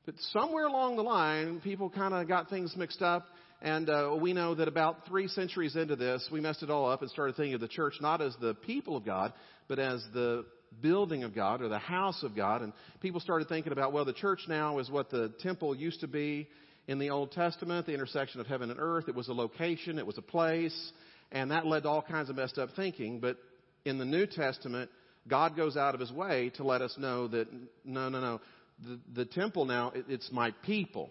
But 0.07 0.15
somewhere 0.33 0.67
along 0.67 0.97
the 0.97 1.03
line, 1.03 1.61
people 1.61 1.91
kind 1.91 2.15
of 2.15 2.27
got 2.27 2.49
things 2.49 2.75
mixed 2.75 3.03
up. 3.03 3.27
And 3.61 3.91
uh, 3.91 4.17
we 4.19 4.33
know 4.33 4.55
that 4.55 4.69
about 4.69 5.07
three 5.07 5.29
centuries 5.29 5.77
into 5.77 5.97
this, 5.97 6.27
we 6.33 6.41
messed 6.41 6.63
it 6.63 6.71
all 6.71 6.91
up 6.91 7.03
and 7.03 7.11
started 7.11 7.37
thinking 7.37 7.55
of 7.55 7.61
the 7.61 7.69
church 7.69 7.95
not 8.01 8.23
as 8.23 8.35
the 8.41 8.55
people 8.55 8.97
of 8.97 9.05
God, 9.05 9.35
but 9.69 9.79
as 9.79 10.03
the 10.15 10.47
building 10.81 11.25
of 11.25 11.35
God 11.35 11.63
or 11.63 11.69
the 11.69 11.79
house 11.79 12.23
of 12.23 12.35
God. 12.35 12.63
And 12.63 12.73
people 13.01 13.21
started 13.21 13.49
thinking 13.49 13.73
about, 13.73 13.93
well, 13.93 14.05
the 14.05 14.13
church 14.13 14.41
now 14.49 14.79
is 14.79 14.91
what 14.91 15.11
the 15.11 15.33
temple 15.41 15.75
used 15.75 16.01
to 16.01 16.09
be 16.09 16.49
in 16.89 16.99
the 16.99 17.11
Old 17.11 17.33
Testament, 17.33 17.87
the 17.87 17.95
intersection 17.95 18.41
of 18.41 18.47
heaven 18.47 18.71
and 18.71 18.81
earth. 18.81 19.09
It 19.09 19.15
was 19.15 19.29
a 19.29 19.33
location, 19.33 19.99
it 19.99 20.07
was 20.07 20.19
a 20.19 20.23
place, 20.23 20.93
and 21.31 21.51
that 21.51 21.67
led 21.67 21.85
to 21.85 21.89
all 21.89 22.03
kinds 22.03 22.31
of 22.31 22.37
messed 22.37 22.59
up 22.59 22.71
thinking. 22.75 23.21
But 23.21 23.37
in 23.85 23.99
the 23.99 24.05
New 24.05 24.27
Testament, 24.27 24.91
God 25.29 25.57
goes 25.57 25.77
out 25.77 25.95
of 25.95 26.01
his 26.01 26.13
way 26.13 26.51
to 26.57 26.65
let 26.65 26.83
us 26.83 26.95
know 26.99 27.29
that 27.29 27.49
no, 27.85 28.09
no, 28.09 28.21
no. 28.21 28.41
The, 28.85 28.99
the 29.15 29.25
temple 29.25 29.65
now, 29.65 29.93
it, 29.95 30.07
it's 30.09 30.31
my 30.33 30.51
people. 30.65 31.11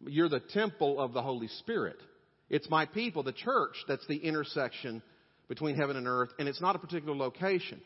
You're 0.00 0.28
the 0.28 0.40
temple 0.40 0.98
of 0.98 1.12
the 1.12 1.22
Holy 1.22 1.48
Spirit. 1.48 1.96
It's 2.48 2.68
my 2.68 2.86
people, 2.86 3.22
the 3.22 3.32
church, 3.32 3.76
that's 3.86 4.04
the 4.08 4.16
intersection 4.16 5.02
between 5.48 5.76
heaven 5.76 5.96
and 5.96 6.08
earth, 6.08 6.30
and 6.38 6.48
it's 6.48 6.60
not 6.60 6.74
a 6.74 6.78
particular 6.78 7.14
location. 7.14 7.80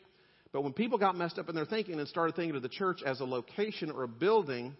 But 0.55 0.63
when 0.63 0.71
people 0.71 0.97
got 0.97 1.17
messed 1.17 1.37
up 1.37 1.49
in 1.49 1.55
their 1.55 1.65
thinking 1.65 1.99
and 1.99 2.07
started 2.07 2.37
thinking 2.37 2.55
of 2.55 2.61
the 2.61 2.69
church 2.69 3.01
as 3.05 3.19
a 3.19 3.25
location 3.25 3.91
or 3.91 4.03
a 4.03 4.07
building, 4.07 4.73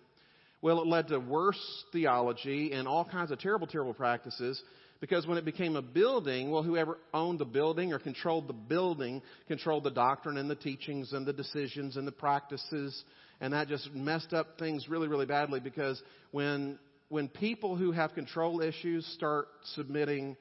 well, 0.61 0.79
it 0.79 0.87
led 0.87 1.09
to 1.09 1.19
worse 1.19 1.59
theology 1.91 2.71
and 2.71 2.87
all 2.87 3.03
kinds 3.03 3.29
of 3.29 3.39
terrible, 3.39 3.67
terrible 3.67 3.93
practices. 3.93 4.63
Because 5.01 5.27
when 5.27 5.37
it 5.37 5.43
became 5.43 5.75
a 5.75 5.81
building, 5.81 6.49
well, 6.49 6.63
whoever 6.63 6.97
owned 7.13 7.39
the 7.39 7.45
building 7.45 7.91
or 7.91 7.99
controlled 7.99 8.47
the 8.47 8.53
building 8.53 9.21
controlled 9.49 9.83
the 9.83 9.91
doctrine 9.91 10.37
and 10.37 10.49
the 10.49 10.55
teachings 10.55 11.11
and 11.11 11.25
the 11.25 11.33
decisions 11.33 11.97
and 11.97 12.07
the 12.07 12.13
practices. 12.13 13.03
And 13.41 13.51
that 13.51 13.67
just 13.67 13.93
messed 13.93 14.31
up 14.31 14.57
things 14.57 14.87
really, 14.87 15.09
really 15.09 15.25
badly 15.25 15.59
because 15.59 16.01
when, 16.31 16.79
when 17.09 17.27
people 17.27 17.75
who 17.75 17.91
have 17.91 18.13
control 18.13 18.61
issues 18.61 19.05
start 19.07 19.49
submitting 19.73 20.37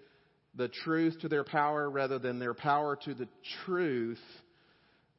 the 0.55 0.69
truth 0.69 1.19
to 1.23 1.29
their 1.29 1.43
power 1.43 1.91
rather 1.91 2.21
than 2.21 2.39
their 2.39 2.55
power 2.55 2.95
to 3.05 3.15
the 3.15 3.27
truth, 3.65 4.21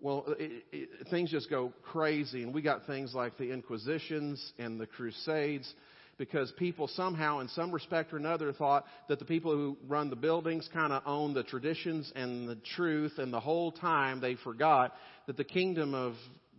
well, 0.05 0.23
it, 0.37 0.63
it, 0.71 0.89
things 1.09 1.31
just 1.31 1.49
go 1.49 1.73
crazy. 1.81 2.43
And 2.43 2.53
we 2.53 2.61
got 2.61 2.85
things 2.85 3.15
like 3.15 3.39
the 3.39 3.49
Inquisitions 3.49 4.53
and 4.59 4.79
the 4.79 4.85
Crusades 4.85 5.73
because 6.19 6.53
people 6.59 6.87
somehow, 6.89 7.39
in 7.39 7.47
some 7.47 7.71
respect 7.71 8.13
or 8.13 8.17
another, 8.17 8.53
thought 8.53 8.85
that 9.09 9.17
the 9.17 9.25
people 9.25 9.51
who 9.51 9.75
run 9.87 10.11
the 10.11 10.15
buildings 10.15 10.69
kind 10.71 10.93
of 10.93 11.01
own 11.07 11.33
the 11.33 11.41
traditions 11.41 12.13
and 12.15 12.47
the 12.47 12.55
truth, 12.75 13.13
and 13.17 13.33
the 13.33 13.39
whole 13.39 13.71
time 13.71 14.21
they 14.21 14.35
forgot 14.35 14.93
that 15.25 15.37
the 15.37 15.43
kingdom 15.43 15.95
of 15.95 16.13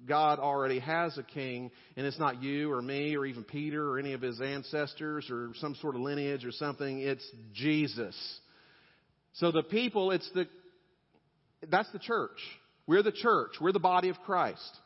God 0.09 0.41
already 0.41 0.81
has 0.81 1.17
a 1.17 1.23
king, 1.23 1.71
and 1.97 2.05
it's 2.05 2.19
not 2.19 2.43
you 2.43 2.73
or 2.73 2.83
me 2.83 3.17
or 3.17 3.27
even 3.27 3.45
Peter 3.45 3.89
or 3.89 4.01
any 4.01 4.13
of 4.13 4.23
his 4.23 4.41
ancestors 4.41 5.31
or 5.31 5.53
some 5.61 5.77
sort 5.77 5.95
of 5.95 6.01
lineage 6.01 6.45
or 6.45 6.51
something. 6.51 6.99
It's 6.99 7.25
Jesus. 7.55 8.17
So 9.35 9.53
the 9.53 9.63
people, 9.63 10.11
it's 10.11 10.29
the, 10.35 10.49
that's 11.71 11.93
the 11.93 12.01
church. 12.01 12.41
We're 12.87 13.03
the 13.03 13.13
church. 13.13 13.53
We're 13.61 13.73
the 13.73 13.81
body 13.81 14.09
of 14.09 14.21
Christ. 14.21 14.77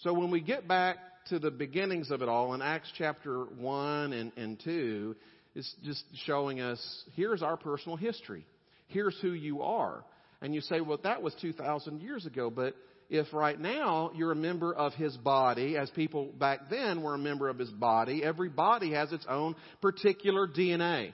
So 0.00 0.14
when 0.14 0.30
we 0.30 0.40
get 0.40 0.66
back 0.66 0.96
to 1.28 1.38
the 1.38 1.50
beginnings 1.50 2.10
of 2.10 2.22
it 2.22 2.28
all 2.28 2.54
in 2.54 2.62
Acts 2.62 2.90
chapter 2.96 3.44
1 3.44 4.12
and, 4.12 4.32
and 4.36 4.60
2, 4.64 5.14
it's 5.54 5.74
just 5.84 6.04
showing 6.24 6.60
us 6.60 7.04
here's 7.14 7.42
our 7.42 7.56
personal 7.56 7.96
history. 7.96 8.44
Here's 8.88 9.16
who 9.20 9.32
you 9.32 9.62
are. 9.62 10.04
And 10.40 10.54
you 10.54 10.60
say, 10.60 10.80
well, 10.80 10.98
that 11.04 11.22
was 11.22 11.34
2,000 11.40 12.00
years 12.00 12.26
ago. 12.26 12.50
But 12.50 12.74
if 13.08 13.32
right 13.32 13.58
now 13.58 14.10
you're 14.14 14.32
a 14.32 14.36
member 14.36 14.74
of 14.74 14.94
his 14.94 15.16
body, 15.16 15.76
as 15.76 15.90
people 15.90 16.30
back 16.38 16.70
then 16.70 17.02
were 17.02 17.14
a 17.14 17.18
member 17.18 17.48
of 17.48 17.58
his 17.58 17.70
body, 17.70 18.22
every 18.24 18.48
body 18.48 18.92
has 18.92 19.12
its 19.12 19.26
own 19.28 19.54
particular 19.80 20.48
DNA. 20.48 21.12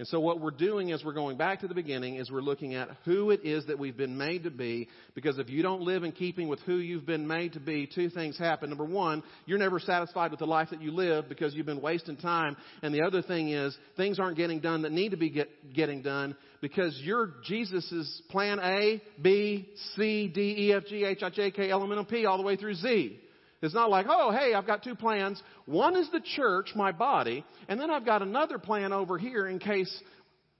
And 0.00 0.08
so 0.08 0.18
what 0.18 0.40
we're 0.40 0.50
doing 0.50 0.88
is 0.88 1.04
we're 1.04 1.12
going 1.12 1.36
back 1.36 1.60
to 1.60 1.68
the 1.68 1.74
beginning 1.74 2.14
is 2.14 2.30
we're 2.30 2.40
looking 2.40 2.74
at 2.74 2.88
who 3.04 3.32
it 3.32 3.44
is 3.44 3.66
that 3.66 3.78
we've 3.78 3.98
been 3.98 4.16
made 4.16 4.44
to 4.44 4.50
be. 4.50 4.88
Because 5.14 5.38
if 5.38 5.50
you 5.50 5.62
don't 5.62 5.82
live 5.82 6.04
in 6.04 6.12
keeping 6.12 6.48
with 6.48 6.58
who 6.60 6.76
you've 6.76 7.04
been 7.04 7.26
made 7.26 7.52
to 7.52 7.60
be, 7.60 7.86
two 7.86 8.08
things 8.08 8.38
happen. 8.38 8.70
Number 8.70 8.86
one, 8.86 9.22
you're 9.44 9.58
never 9.58 9.78
satisfied 9.78 10.30
with 10.30 10.40
the 10.40 10.46
life 10.46 10.68
that 10.70 10.80
you 10.80 10.90
live 10.90 11.28
because 11.28 11.52
you've 11.52 11.66
been 11.66 11.82
wasting 11.82 12.16
time. 12.16 12.56
And 12.82 12.94
the 12.94 13.02
other 13.02 13.20
thing 13.20 13.50
is 13.50 13.76
things 13.98 14.18
aren't 14.18 14.38
getting 14.38 14.60
done 14.60 14.80
that 14.82 14.92
need 14.92 15.10
to 15.10 15.18
be 15.18 15.28
get, 15.28 15.74
getting 15.74 16.00
done 16.00 16.34
because 16.62 16.98
you're 17.02 17.34
Jesus' 17.44 18.22
plan 18.30 18.58
A, 18.58 19.02
B, 19.20 19.68
C, 19.96 20.28
D, 20.28 20.40
E, 20.60 20.72
F, 20.72 20.84
G, 20.88 21.04
H, 21.04 21.22
I, 21.22 21.28
J, 21.28 21.50
K, 21.50 21.70
L, 21.70 21.84
M, 21.84 21.92
N, 21.92 22.02
P 22.06 22.24
all 22.24 22.38
the 22.38 22.42
way 22.42 22.56
through 22.56 22.76
Z. 22.76 23.20
It's 23.62 23.74
not 23.74 23.90
like, 23.90 24.06
oh, 24.08 24.30
hey, 24.30 24.54
I've 24.54 24.66
got 24.66 24.82
two 24.82 24.94
plans. 24.94 25.42
One 25.66 25.96
is 25.96 26.08
the 26.10 26.22
church, 26.36 26.70
my 26.74 26.92
body, 26.92 27.44
and 27.68 27.78
then 27.78 27.90
I've 27.90 28.06
got 28.06 28.22
another 28.22 28.58
plan 28.58 28.92
over 28.92 29.18
here 29.18 29.46
in 29.46 29.58
case 29.58 30.02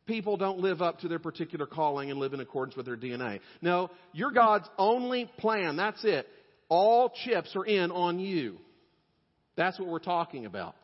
people 0.07 0.37
don't 0.37 0.59
live 0.59 0.83
up 0.83 0.99
to 1.01 1.09
their 1.09 1.19
particular 1.19 1.67
calling 1.67 2.11
and 2.11 2.21
live 2.21 2.35
in 2.35 2.41
accordance 2.41 2.77
with 2.77 2.85
their 2.85 2.97
DNA. 2.97 3.41
No, 3.63 3.91
you're 4.13 4.33
God's 4.33 4.69
only 4.77 5.31
plan. 5.39 5.77
That's 5.77 6.05
it. 6.05 6.27
All 6.69 7.13
chips 7.25 7.55
are 7.57 7.65
in 7.65 7.91
on 7.91 8.19
you. 8.19 8.59
That's 9.57 9.79
what 9.79 9.89
we're 9.89 9.99
talking 9.99 10.47
about. 10.47 10.75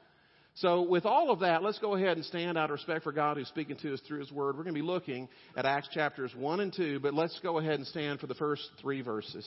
So, 0.54 0.82
with 0.82 1.04
all 1.04 1.30
of 1.30 1.40
that, 1.40 1.62
let's 1.62 1.78
go 1.80 1.96
ahead 1.96 2.16
and 2.16 2.25
stand 2.25 2.56
out 2.56 2.70
of 2.70 2.70
respect 2.70 3.04
for 3.04 3.12
God 3.12 3.37
who's 3.37 3.49
speaking 3.49 3.76
to 3.82 3.92
us 3.92 4.00
through 4.08 4.20
His 4.20 4.32
Word. 4.32 4.56
We're 4.56 4.62
going 4.62 4.75
to 4.75 4.80
be 4.80 4.87
looking 4.87 5.28
at 5.54 5.66
Acts 5.66 5.88
chapters 5.92 6.32
1 6.35 6.61
and 6.61 6.75
2, 6.75 7.00
but 7.00 7.12
let's 7.12 7.38
go 7.42 7.58
ahead 7.58 7.75
and 7.75 7.87
stand 7.87 8.20
for 8.20 8.26
the 8.26 8.35
first 8.35 8.62
three 8.80 9.02
verses. 9.02 9.46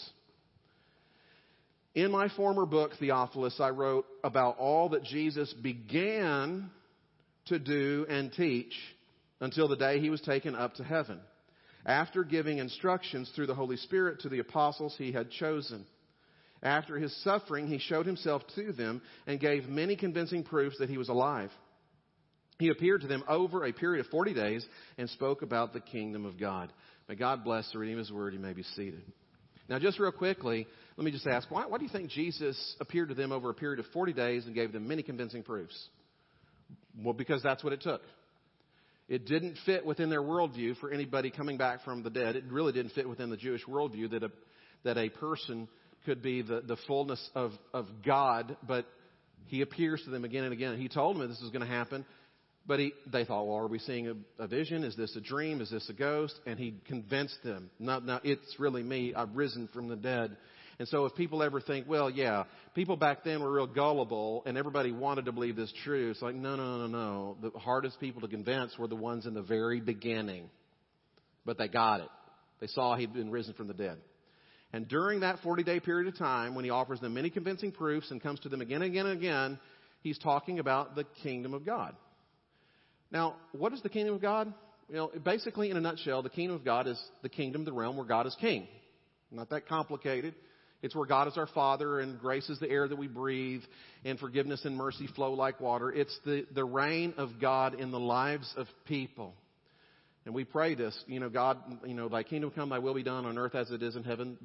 In 1.95 2.11
my 2.11 2.29
former 2.29 2.65
book, 2.65 2.91
Theophilus, 2.99 3.59
I 3.59 3.69
wrote 3.69 4.05
about 4.23 4.57
all 4.57 4.89
that 4.89 5.03
Jesus 5.03 5.51
began 5.53 6.69
to 7.45 7.57
do 7.57 8.05
and 8.07 8.31
teach 8.31 8.73
until 9.41 9.67
the 9.67 9.75
day 9.75 9.99
he 9.99 10.09
was 10.09 10.21
taken 10.21 10.55
up 10.55 10.75
to 10.75 10.83
heaven, 10.83 11.19
after 11.85 12.23
giving 12.23 12.59
instructions 12.59 13.31
through 13.35 13.47
the 13.47 13.55
Holy 13.55 13.77
Spirit 13.77 14.19
to 14.21 14.29
the 14.29 14.39
apostles 14.39 14.95
he 14.97 15.11
had 15.11 15.31
chosen. 15.31 15.85
After 16.61 16.97
his 16.97 17.15
suffering, 17.23 17.67
he 17.67 17.79
showed 17.79 18.05
himself 18.05 18.43
to 18.55 18.73
them 18.73 19.01
and 19.25 19.39
gave 19.39 19.69
many 19.69 19.95
convincing 19.95 20.43
proofs 20.43 20.77
that 20.79 20.89
he 20.89 20.97
was 20.97 21.09
alive. 21.09 21.51
He 22.59 22.69
appeared 22.69 23.01
to 23.01 23.07
them 23.07 23.23
over 23.29 23.65
a 23.65 23.71
period 23.71 24.05
of 24.05 24.11
40 24.11 24.33
days 24.33 24.65
and 24.97 25.09
spoke 25.09 25.41
about 25.41 25.71
the 25.71 25.79
kingdom 25.79 26.25
of 26.25 26.37
God. 26.37 26.71
May 27.07 27.15
God 27.15 27.45
bless 27.45 27.71
the 27.71 27.79
reading 27.79 27.95
of 27.95 27.99
his 27.99 28.11
word. 28.11 28.33
You 28.33 28.39
may 28.39 28.53
be 28.53 28.63
seated. 28.63 29.01
Now, 29.69 29.77
just 29.77 29.99
real 29.99 30.11
quickly, 30.11 30.67
let 30.97 31.05
me 31.05 31.11
just 31.11 31.27
ask, 31.27 31.49
why, 31.51 31.67
why 31.67 31.77
do 31.77 31.83
you 31.83 31.91
think 31.91 32.09
Jesus 32.09 32.75
appeared 32.79 33.09
to 33.09 33.15
them 33.15 33.31
over 33.31 33.51
a 33.51 33.53
period 33.53 33.79
of 33.79 33.85
40 33.93 34.13
days 34.13 34.45
and 34.45 34.55
gave 34.55 34.73
them 34.73 34.87
many 34.87 35.03
convincing 35.03 35.43
proofs? 35.43 35.77
Well, 37.01 37.13
because 37.13 37.43
that's 37.43 37.63
what 37.63 37.71
it 37.71 37.81
took. 37.81 38.01
It 39.07 39.25
didn't 39.25 39.57
fit 39.65 39.85
within 39.85 40.09
their 40.09 40.21
worldview 40.21 40.77
for 40.77 40.91
anybody 40.91 41.29
coming 41.31 41.57
back 41.57 41.83
from 41.83 42.03
the 42.03 42.09
dead. 42.09 42.35
It 42.35 42.45
really 42.49 42.73
didn't 42.73 42.93
fit 42.93 43.07
within 43.07 43.29
the 43.29 43.37
Jewish 43.37 43.63
worldview 43.65 44.11
that 44.11 44.23
a, 44.23 44.31
that 44.83 44.97
a 44.97 45.09
person 45.09 45.67
could 46.05 46.21
be 46.21 46.41
the, 46.41 46.61
the 46.61 46.77
fullness 46.87 47.29
of, 47.35 47.51
of 47.73 47.87
God, 48.05 48.57
but 48.67 48.85
he 49.45 49.61
appears 49.61 50.01
to 50.05 50.09
them 50.09 50.25
again 50.25 50.43
and 50.45 50.53
again. 50.53 50.77
He 50.77 50.89
told 50.89 51.15
them 51.15 51.27
this 51.27 51.41
is 51.41 51.51
going 51.51 51.65
to 51.65 51.71
happen, 51.71 52.05
but 52.67 52.79
he, 52.79 52.93
they 53.11 53.25
thought, 53.25 53.45
well, 53.45 53.57
are 53.57 53.67
we 53.67 53.79
seeing 53.79 54.07
a, 54.07 54.43
a, 54.43 54.47
vision? 54.47 54.83
Is 54.83 54.95
this 54.95 55.15
a 55.15 55.21
dream? 55.21 55.61
Is 55.61 55.71
this 55.71 55.89
a 55.89 55.93
ghost? 55.93 56.39
And 56.45 56.59
he 56.59 56.75
convinced 56.87 57.37
them, 57.43 57.71
no, 57.79 57.99
no, 57.99 58.19
it's 58.23 58.59
really 58.59 58.83
me. 58.83 59.13
I've 59.15 59.35
risen 59.35 59.67
from 59.73 59.87
the 59.87 59.95
dead. 59.95 60.37
And 60.77 60.87
so 60.87 61.05
if 61.05 61.15
people 61.15 61.43
ever 61.43 61.59
think, 61.59 61.87
well, 61.89 62.09
yeah, 62.09 62.43
people 62.73 62.95
back 62.95 63.23
then 63.25 63.41
were 63.41 63.51
real 63.51 63.67
gullible 63.67 64.43
and 64.45 64.57
everybody 64.57 64.91
wanted 64.91 65.25
to 65.25 65.33
believe 65.33 65.57
this 65.57 65.73
true, 65.83 66.11
it's 66.11 66.21
like, 66.21 66.35
no, 66.35 66.55
no, 66.55 66.85
no, 66.85 66.87
no. 66.87 67.37
The 67.41 67.59
hardest 67.59 67.99
people 67.99 68.21
to 68.21 68.27
convince 68.27 68.77
were 68.77 68.87
the 68.87 68.95
ones 68.95 69.25
in 69.25 69.33
the 69.33 69.41
very 69.41 69.81
beginning. 69.81 70.49
But 71.45 71.57
they 71.57 71.67
got 71.67 71.99
it. 71.99 72.09
They 72.61 72.67
saw 72.67 72.95
he'd 72.95 73.13
been 73.13 73.31
risen 73.31 73.55
from 73.55 73.67
the 73.67 73.73
dead. 73.73 73.97
And 74.71 74.87
during 74.87 75.21
that 75.21 75.39
40 75.39 75.63
day 75.63 75.79
period 75.79 76.07
of 76.07 76.17
time, 76.17 76.55
when 76.55 76.63
he 76.63 76.71
offers 76.71 76.99
them 76.99 77.13
many 77.13 77.29
convincing 77.29 77.71
proofs 77.71 78.11
and 78.11 78.21
comes 78.21 78.39
to 78.41 78.49
them 78.49 78.61
again 78.61 78.81
and 78.81 78.91
again 78.91 79.05
and 79.07 79.17
again, 79.17 79.59
he's 80.01 80.19
talking 80.19 80.59
about 80.59 80.95
the 80.95 81.05
kingdom 81.23 81.53
of 81.53 81.65
God. 81.65 81.95
Now, 83.11 83.35
what 83.51 83.73
is 83.73 83.81
the 83.81 83.89
kingdom 83.89 84.15
of 84.15 84.21
God? 84.21 84.53
You 84.89 84.95
know, 84.95 85.11
basically, 85.23 85.69
in 85.69 85.77
a 85.77 85.81
nutshell, 85.81 86.21
the 86.21 86.29
kingdom 86.29 86.55
of 86.55 86.65
God 86.65 86.87
is 86.87 86.99
the 87.21 87.29
kingdom, 87.29 87.65
the 87.65 87.73
realm 87.73 87.97
where 87.97 88.05
God 88.05 88.25
is 88.27 88.35
king. 88.39 88.67
Not 89.31 89.49
that 89.51 89.67
complicated. 89.67 90.35
It's 90.81 90.95
where 90.95 91.05
God 91.05 91.27
is 91.27 91.37
our 91.37 91.47
Father 91.47 91.99
and 91.99 92.19
grace 92.19 92.49
is 92.49 92.59
the 92.59 92.69
air 92.69 92.87
that 92.87 92.97
we 92.97 93.07
breathe 93.07 93.61
and 94.05 94.17
forgiveness 94.17 94.63
and 94.63 94.77
mercy 94.77 95.07
flow 95.07 95.33
like 95.33 95.59
water. 95.59 95.91
It's 95.91 96.17
the, 96.25 96.45
the 96.55 96.63
reign 96.63 97.13
of 97.17 97.39
God 97.39 97.79
in 97.79 97.91
the 97.91 97.99
lives 97.99 98.51
of 98.55 98.67
people. 98.85 99.33
And 100.25 100.33
we 100.33 100.43
pray 100.43 100.75
this, 100.75 100.97
you 101.07 101.19
know, 101.19 101.29
God, 101.29 101.57
you 101.85 101.93
know, 101.93 102.07
thy 102.07 102.23
kingdom 102.23 102.51
come, 102.51 102.69
thy 102.69 102.79
will 102.79 102.93
be 102.93 103.03
done 103.03 103.25
on 103.25 103.37
earth 103.37 103.55
as 103.55 103.71
it 103.71 103.81
is 103.81 103.95
in 103.95 104.03
heaven. 104.03 104.37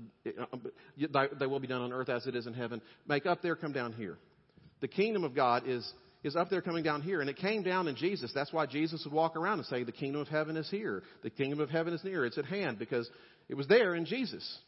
Thy, 1.12 1.28
thy 1.38 1.47
will 1.47 1.61
be 1.61 1.66
done 1.66 1.83
on 1.83 1.92
earth 1.92 2.09
as 2.09 2.26
it 2.26 2.35
is 2.35 2.47
in 2.47 2.54
heaven. 2.54 2.80
Make 3.06 3.26
up 3.26 3.42
there, 3.42 3.54
come 3.54 3.73
down 3.73 3.92
here. 3.92 4.16
The 4.80 4.88
kingdom 4.88 5.25
of 5.25 5.35
God 5.35 5.64
is, 5.66 5.87
is 6.24 6.34
up 6.34 6.50
there 6.50 6.62
coming 6.62 6.82
down 6.82 7.02
here. 7.02 7.20
And 7.20 7.30
it 7.30 7.36
came 7.36 7.62
down 7.62 7.86
in 7.86 7.94
Jesus. 7.94 8.32
That's 8.34 8.52
why 8.52 8.66
Jesus 8.66 9.04
would 9.04 9.14
walk 9.14 9.36
around 9.36 9.58
and 9.58 9.66
say, 9.66 9.84
the 9.84 9.92
kingdom 9.92 10.20
of 10.20 10.28
heaven 10.28 10.56
is 10.56 10.68
here. 10.70 11.02
The 11.22 11.30
kingdom 11.30 11.60
of 11.60 11.70
heaven 11.70 11.92
is 11.92 12.02
near. 12.02 12.24
It's 12.24 12.38
at 12.38 12.46
hand 12.46 12.78
because 12.78 13.08
it 13.48 13.54
was 13.54 13.68
there 13.68 13.94
in 13.94 14.06
Jesus. 14.06 14.58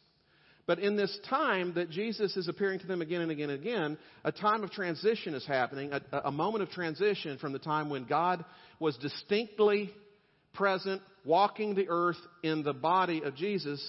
But 0.67 0.81
in 0.81 0.97
this 0.97 1.17
time 1.31 1.75
that 1.75 1.91
Jesus 1.91 2.37
is 2.37 2.49
appearing 2.49 2.81
to 2.81 2.87
them 2.87 3.01
again 3.01 3.23
and 3.23 3.31
again 3.31 3.51
and 3.51 3.61
again, 3.61 3.99
a 4.25 4.33
time 4.33 4.65
of 4.65 4.71
transition 4.71 5.35
is 5.35 5.47
happening, 5.47 5.93
a, 5.93 6.01
a 6.25 6.33
moment 6.33 6.63
of 6.63 6.71
transition 6.71 7.39
from 7.39 7.53
the 7.53 7.59
time 7.59 7.89
when 7.89 8.05
God 8.05 8.45
was 8.81 8.97
distinctly 8.99 9.93
present, 10.55 11.03
walking 11.25 11.75
the 11.75 11.87
earth 11.89 12.19
in 12.43 12.65
the 12.65 12.73
body 12.73 13.23
of 13.23 13.37
Jesus, 13.37 13.81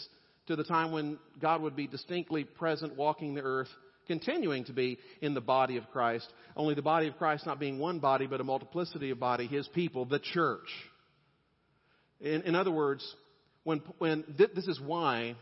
to 0.48 0.56
the 0.56 0.64
time 0.64 0.92
when 0.92 1.18
God 1.42 1.62
would 1.62 1.76
be 1.76 1.88
distinctly 1.88 2.44
present 2.44 2.96
walking 2.96 3.34
the 3.34 3.42
earth, 3.42 3.70
continuing 4.08 4.66
to 4.66 4.74
be 4.74 4.98
in 5.22 5.34
the 5.34 5.42
body 5.42 5.78
of 5.78 5.90
Christ, 5.92 6.28
only 6.56 6.74
the 6.74 6.82
body 6.82 7.08
of 7.08 7.18
Christ 7.18 7.46
not 7.46 7.60
being 7.60 7.80
one 7.80 8.00
body, 8.00 8.28
but 8.28 8.42
a 8.42 8.44
multiplicity 8.44 9.12
of 9.12 9.20
body, 9.20 9.48
his 9.48 9.68
people, 9.70 10.06
the 10.06 10.20
church. 10.20 10.70
In, 12.20 12.42
in 12.44 12.56
other 12.56 12.72
words, 12.72 13.06
when, 13.64 13.82
when 14.00 14.24
th- 14.38 14.52
this 14.56 14.68
is 14.68 14.80
why 14.80 15.36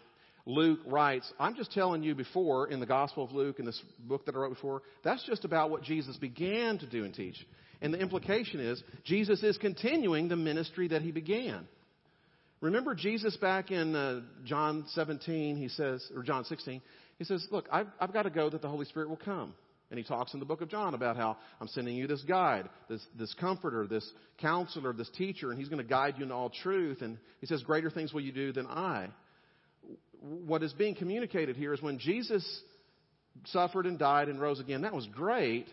Luke 0.46 0.80
writes, 0.86 1.32
I'm 1.40 1.56
just 1.56 1.72
telling 1.72 2.04
you 2.04 2.16
before 2.16 2.68
in 2.68 2.80
the 2.80 2.86
Gospel 2.86 3.24
of 3.24 3.32
Luke, 3.32 3.60
in 3.60 3.66
this 3.66 3.82
book 4.00 4.26
that 4.26 4.36
I 4.36 4.40
wrote 4.40 4.54
before, 4.54 4.82
that's 5.04 5.24
just 5.26 5.46
about 5.46 5.70
what 5.70 5.84
Jesus 5.84 6.18
began 6.18 6.78
to 6.80 6.88
do 6.88 7.04
and 7.04 7.14
teach. 7.14 7.36
And 7.82 7.94
the 7.94 8.00
implication 8.00 8.60
is 8.60 8.82
Jesus 9.04 9.44
is 9.44 9.58
continuing 9.58 10.28
the 10.28 10.36
ministry 10.36 10.88
that 10.90 11.02
he 11.02 11.12
began. 11.12 11.68
Remember 12.62 12.96
Jesus 12.96 13.36
back 13.38 13.70
in 13.72 13.96
uh, 13.96 14.22
John 14.46 14.86
17, 14.90 15.58
he 15.58 15.68
says, 15.68 16.04
or 16.16 16.24
John 16.24 16.46
16, 16.46 16.82
he 17.18 17.24
says, 17.24 17.46
Look, 17.52 17.68
I've, 17.72 17.88
I've 18.00 18.14
got 18.14 18.24
to 18.24 18.30
go 18.30 18.50
that 18.50 18.62
the 18.62 18.70
Holy 18.70 18.86
Spirit 18.86 19.10
will 19.10 19.18
come. 19.18 19.54
And 19.92 20.00
he 20.00 20.04
talks 20.04 20.34
in 20.34 20.40
the 20.40 20.46
book 20.46 20.62
of 20.62 20.70
John 20.70 20.96
about 20.96 21.16
how 21.16 21.38
I'm 21.62 21.68
sending 21.68 21.96
you 21.96 22.08
this 22.08 22.24
guide, 22.24 22.70
this, 22.90 23.06
this 23.18 23.34
comforter, 23.36 23.86
this 23.86 24.10
counselor, 24.40 24.94
this 24.94 25.10
teacher, 25.12 25.52
and 25.52 25.60
he's 25.60 25.70
going 25.70 25.82
to 25.82 25.88
guide 25.88 26.16
you 26.18 26.24
in 26.24 26.32
all 26.32 26.50
truth. 26.50 27.02
And 27.02 27.20
he 27.40 27.46
says, 27.46 27.62
Greater 27.64 27.92
things 27.92 28.12
will 28.12 28.22
you 28.22 28.32
do 28.32 28.52
than 28.52 28.66
I. 28.66 29.10
What 30.22 30.64
is 30.64 30.74
being 30.74 30.96
communicated 30.96 31.56
here 31.56 31.74
is 31.74 31.82
when 31.82 32.00
Jesus 32.00 32.44
suffered 33.46 33.86
and 33.86 34.00
died 34.00 34.28
and 34.28 34.42
rose 34.42 34.60
again, 34.60 34.82
that 34.82 34.94
was 34.94 35.08
great. 35.08 35.68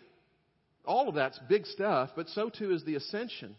All 0.85 1.09
of 1.09 1.15
that's 1.15 1.39
big 1.49 1.65
stuff, 1.67 2.11
but 2.15 2.29
so 2.31 2.51
too 2.51 2.73
is 2.73 2.85
the 2.85 2.97
ascension. 2.97 3.57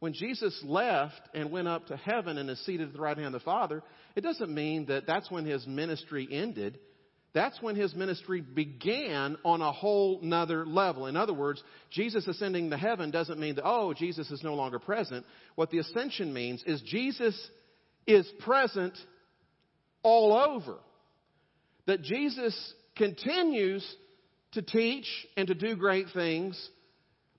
When 0.00 0.12
Jesus 0.12 0.56
left 0.64 1.20
and 1.34 1.50
went 1.50 1.66
up 1.66 1.86
to 1.86 1.96
heaven 1.96 2.38
and 2.38 2.48
is 2.50 2.64
seated 2.64 2.88
at 2.88 2.92
the 2.92 3.00
right 3.00 3.16
hand 3.16 3.34
of 3.34 3.40
the 3.40 3.44
Father, 3.44 3.82
it 4.14 4.20
doesn't 4.20 4.54
mean 4.54 4.86
that 4.86 5.06
that's 5.06 5.30
when 5.30 5.44
his 5.44 5.66
ministry 5.66 6.28
ended. 6.30 6.78
That's 7.38 7.62
when 7.62 7.76
his 7.76 7.94
ministry 7.94 8.40
began 8.40 9.36
on 9.44 9.62
a 9.62 9.70
whole 9.70 10.18
nother 10.22 10.66
level. 10.66 11.06
In 11.06 11.16
other 11.16 11.32
words, 11.32 11.62
Jesus 11.88 12.26
ascending 12.26 12.70
to 12.70 12.76
heaven 12.76 13.12
doesn't 13.12 13.38
mean 13.38 13.54
that, 13.54 13.64
oh, 13.64 13.94
Jesus 13.94 14.28
is 14.32 14.42
no 14.42 14.54
longer 14.54 14.80
present. 14.80 15.24
What 15.54 15.70
the 15.70 15.78
ascension 15.78 16.34
means 16.34 16.64
is 16.66 16.82
Jesus 16.82 17.40
is 18.08 18.28
present 18.40 18.98
all 20.02 20.32
over. 20.32 20.78
That 21.86 22.02
Jesus 22.02 22.74
continues 22.96 23.86
to 24.54 24.62
teach 24.62 25.06
and 25.36 25.46
to 25.46 25.54
do 25.54 25.76
great 25.76 26.06
things 26.12 26.60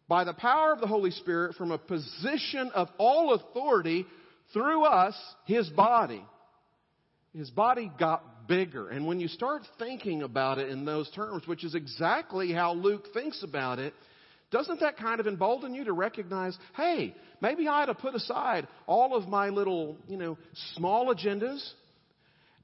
by 0.07 0.23
the 0.23 0.33
power 0.33 0.71
of 0.71 0.79
the 0.79 0.87
Holy 0.87 1.11
Spirit 1.11 1.57
from 1.57 1.71
a 1.71 1.77
position 1.77 2.71
of 2.73 2.87
all 2.99 3.33
authority 3.33 4.05
through 4.53 4.85
us, 4.85 5.15
His 5.43 5.67
body. 5.71 6.23
His 7.33 7.49
body 7.49 7.91
got 7.99 8.28
bigger. 8.49 8.89
And 8.89 9.07
when 9.07 9.21
you 9.21 9.29
start 9.29 9.61
thinking 9.77 10.23
about 10.23 10.57
it 10.57 10.69
in 10.69 10.83
those 10.83 11.09
terms, 11.11 11.47
which 11.47 11.63
is 11.63 11.75
exactly 11.75 12.51
how 12.51 12.73
Luke 12.73 13.05
thinks 13.13 13.43
about 13.43 13.79
it, 13.79 13.93
doesn't 14.51 14.79
that 14.79 14.97
kind 14.97 15.19
of 15.19 15.27
embolden 15.27 15.73
you 15.75 15.85
to 15.85 15.93
recognize, 15.93 16.57
hey, 16.75 17.15
maybe 17.39 17.67
I 17.67 17.83
ought 17.83 17.85
to 17.85 17.93
put 17.93 18.15
aside 18.15 18.67
all 18.87 19.15
of 19.15 19.27
my 19.27 19.49
little, 19.49 19.95
you 20.07 20.17
know, 20.17 20.37
small 20.75 21.13
agendas, 21.13 21.63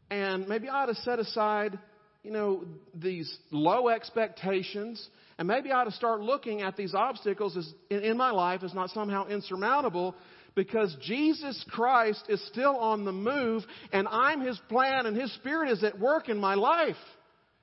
and 0.09 0.47
maybe 0.47 0.67
I 0.67 0.83
ought 0.83 0.85
to 0.87 0.95
set 0.95 1.19
aside, 1.19 1.77
you 2.23 2.31
know, 2.31 2.65
these 2.93 3.33
low 3.51 3.87
expectations. 3.89 5.07
And 5.37 5.47
maybe 5.47 5.71
I 5.71 5.81
ought 5.81 5.85
to 5.85 5.91
start 5.91 6.21
looking 6.21 6.61
at 6.61 6.77
these 6.77 6.95
obstacles 6.95 7.55
as, 7.57 7.71
in, 7.89 7.99
in 7.99 8.17
my 8.17 8.31
life 8.31 8.63
as 8.63 8.73
not 8.73 8.89
somehow 8.89 9.27
insurmountable 9.27 10.15
because 10.55 10.95
Jesus 11.01 11.63
Christ 11.69 12.23
is 12.29 12.45
still 12.47 12.77
on 12.77 13.05
the 13.05 13.11
move 13.11 13.63
and 13.91 14.07
I'm 14.07 14.41
His 14.41 14.59
plan 14.69 15.05
and 15.05 15.15
His 15.15 15.31
Spirit 15.35 15.69
is 15.71 15.83
at 15.83 15.99
work 15.99 16.29
in 16.29 16.37
my 16.37 16.55
life. 16.55 16.95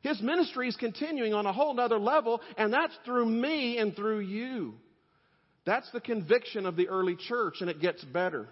His 0.03 0.21
ministry 0.21 0.69
is 0.69 0.77
continuing 0.77 1.33
on 1.33 1.47
a 1.47 1.53
whole 1.53 1.79
other 1.81 1.99
level 1.99 2.41
and 2.57 2.73
that's 2.73 2.97
through 3.05 3.27
me 3.27 3.79
and 3.79 3.97
through 3.97 4.21
you. 4.21 4.75
That's 5.65 5.91
the 5.93 6.01
conviction 6.01 6.67
of 6.67 6.77
the 6.77 6.89
early 6.89 7.17
church 7.17 7.57
and 7.61 7.71
it 7.71 7.81
gets 7.81 8.05
better. 8.05 8.49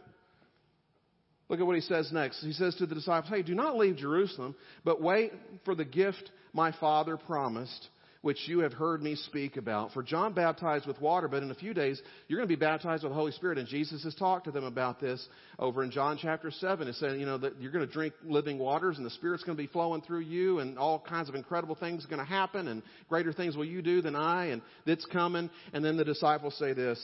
Look 1.49 1.59
at 1.59 1.67
what 1.67 1.75
he 1.75 1.83
says 1.83 2.11
next. 2.13 2.43
He 2.43 2.53
says 2.53 2.77
to 2.77 2.87
the 2.87 2.95
disciples, 2.95 3.33
Hey, 3.33 3.43
do 3.43 3.57
not 3.57 3.77
leave 3.77 3.97
Jerusalem, 3.97 4.55
but 4.85 5.03
wait 5.03 5.33
for 5.65 5.75
the 5.75 5.85
gift 5.85 6.31
my 6.53 6.73
Father 6.73 7.17
promised 7.17 7.89
which 8.23 8.39
you 8.47 8.61
have 8.61 8.73
heard 8.73 9.03
me 9.03 9.15
speak 9.15 9.57
about. 9.57 9.93
For 9.93 10.03
John 10.03 10.35
baptized 10.35 10.87
with 10.87 11.01
water, 11.01 11.27
but 11.27 11.43
in 11.43 11.51
a 11.51 11.55
few 11.55 11.73
days 11.73 12.01
you're 12.29 12.39
going 12.39 12.49
to 12.49 12.55
be 12.55 12.61
baptized 12.61 13.03
with 13.03 13.13
the 13.13 13.17
Holy 13.17 13.33
Spirit. 13.33 13.59
And 13.59 13.67
Jesus 13.67 14.05
has 14.05 14.15
talked 14.15 14.45
to 14.45 14.51
them 14.51 14.65
about 14.65 15.01
this 15.01 15.27
over 15.59 15.83
in 15.83 15.91
John 15.91 16.19
chapter 16.21 16.51
7. 16.51 16.87
It 16.87 16.97
said, 16.97 17.19
you 17.19 17.27
know, 17.27 17.39
that 17.39 17.61
you're 17.61 17.73
going 17.73 17.87
to 17.87 17.93
drink 17.93 18.15
living 18.25 18.59
waters 18.59 18.99
and 18.99 19.07
the 19.07 19.11
Spirit's 19.11 19.43
going 19.43 19.57
to 19.57 19.63
be 19.63 19.69
flowing 19.69 20.03
through 20.03 20.21
you 20.21 20.59
and 20.59 20.79
all 20.79 20.99
kinds 21.01 21.29
of 21.29 21.35
incredible 21.35 21.75
things 21.75 22.05
are 22.05 22.09
going 22.09 22.21
to 22.21 22.25
happen 22.25 22.69
and 22.69 22.83
greater 23.09 23.33
things 23.33 23.57
will 23.57 23.65
you 23.65 23.81
do 23.81 24.03
than 24.03 24.15
I 24.15 24.47
and 24.47 24.61
it's 24.85 25.07
coming. 25.07 25.49
And 25.73 25.85
then 25.85 25.97
the 25.97 26.05
disciples 26.05 26.57
say 26.59 26.75
this. 26.75 26.99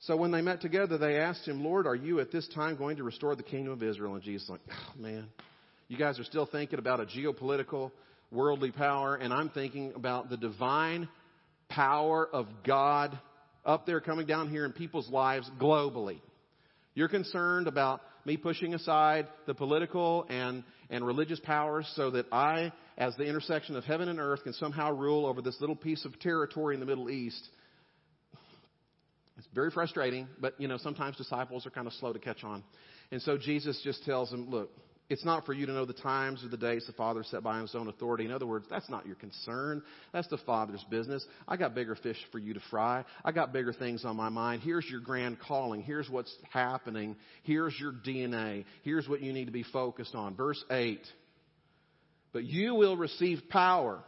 So 0.00 0.16
when 0.16 0.30
they 0.30 0.40
met 0.40 0.62
together, 0.62 0.96
they 0.96 1.18
asked 1.18 1.46
him, 1.46 1.62
Lord, 1.62 1.86
are 1.86 1.94
you 1.94 2.20
at 2.20 2.32
this 2.32 2.48
time 2.48 2.76
going 2.76 2.96
to 2.96 3.04
restore 3.04 3.36
the 3.36 3.42
kingdom 3.42 3.74
of 3.74 3.82
Israel? 3.82 4.14
And 4.14 4.22
Jesus 4.22 4.48
like, 4.48 4.60
oh 4.70 5.00
man, 5.00 5.26
you 5.88 5.98
guys 5.98 6.18
are 6.18 6.24
still 6.24 6.46
thinking 6.46 6.78
about 6.78 7.00
a 7.00 7.04
geopolitical 7.04 7.92
worldly 8.30 8.70
power, 8.70 9.16
and 9.16 9.32
I'm 9.32 9.50
thinking 9.50 9.92
about 9.94 10.30
the 10.30 10.36
divine 10.36 11.08
power 11.68 12.28
of 12.32 12.46
God 12.64 13.18
up 13.64 13.86
there 13.86 14.00
coming 14.00 14.26
down 14.26 14.50
here 14.50 14.64
in 14.64 14.72
people's 14.72 15.08
lives 15.10 15.50
globally. 15.60 16.20
You're 16.94 17.08
concerned 17.08 17.66
about 17.66 18.00
me 18.24 18.36
pushing 18.36 18.74
aside 18.74 19.28
the 19.46 19.54
political 19.54 20.26
and, 20.28 20.64
and 20.90 21.06
religious 21.06 21.40
powers 21.40 21.90
so 21.96 22.10
that 22.10 22.26
I, 22.32 22.72
as 22.98 23.16
the 23.16 23.24
intersection 23.24 23.76
of 23.76 23.84
heaven 23.84 24.08
and 24.08 24.18
earth, 24.18 24.42
can 24.42 24.52
somehow 24.54 24.92
rule 24.92 25.26
over 25.26 25.40
this 25.40 25.56
little 25.60 25.76
piece 25.76 26.04
of 26.04 26.18
territory 26.20 26.74
in 26.74 26.80
the 26.80 26.86
Middle 26.86 27.10
East. 27.10 27.48
It's 29.38 29.48
very 29.54 29.70
frustrating, 29.70 30.28
but 30.38 30.60
you 30.60 30.68
know, 30.68 30.76
sometimes 30.76 31.16
disciples 31.16 31.66
are 31.66 31.70
kind 31.70 31.86
of 31.86 31.94
slow 31.94 32.12
to 32.12 32.18
catch 32.18 32.44
on. 32.44 32.62
And 33.10 33.22
so 33.22 33.38
Jesus 33.38 33.80
just 33.82 34.04
tells 34.04 34.30
them, 34.30 34.50
look, 34.50 34.70
it's 35.10 35.24
not 35.24 35.44
for 35.44 35.52
you 35.52 35.66
to 35.66 35.72
know 35.72 35.84
the 35.84 35.92
times 35.92 36.44
or 36.44 36.48
the 36.48 36.56
days 36.56 36.86
the 36.86 36.92
Father 36.92 37.24
set 37.24 37.42
by 37.42 37.60
his 37.60 37.74
own 37.74 37.88
authority. 37.88 38.24
In 38.24 38.30
other 38.30 38.46
words, 38.46 38.66
that's 38.70 38.88
not 38.88 39.06
your 39.06 39.16
concern. 39.16 39.82
That's 40.12 40.28
the 40.28 40.38
Father's 40.38 40.84
business. 40.88 41.26
I 41.48 41.56
got 41.56 41.74
bigger 41.74 41.96
fish 41.96 42.16
for 42.30 42.38
you 42.38 42.54
to 42.54 42.60
fry. 42.70 43.04
I 43.24 43.32
got 43.32 43.52
bigger 43.52 43.72
things 43.72 44.04
on 44.04 44.14
my 44.16 44.28
mind. 44.28 44.62
Here's 44.62 44.88
your 44.88 45.00
grand 45.00 45.40
calling. 45.40 45.82
Here's 45.82 46.08
what's 46.08 46.32
happening. 46.52 47.16
Here's 47.42 47.74
your 47.80 47.92
DNA. 47.92 48.64
Here's 48.84 49.08
what 49.08 49.20
you 49.20 49.32
need 49.32 49.46
to 49.46 49.52
be 49.52 49.64
focused 49.64 50.14
on. 50.14 50.36
Verse 50.36 50.64
8. 50.70 51.04
But 52.32 52.44
you 52.44 52.76
will 52.76 52.96
receive 52.96 53.42
power 53.48 54.04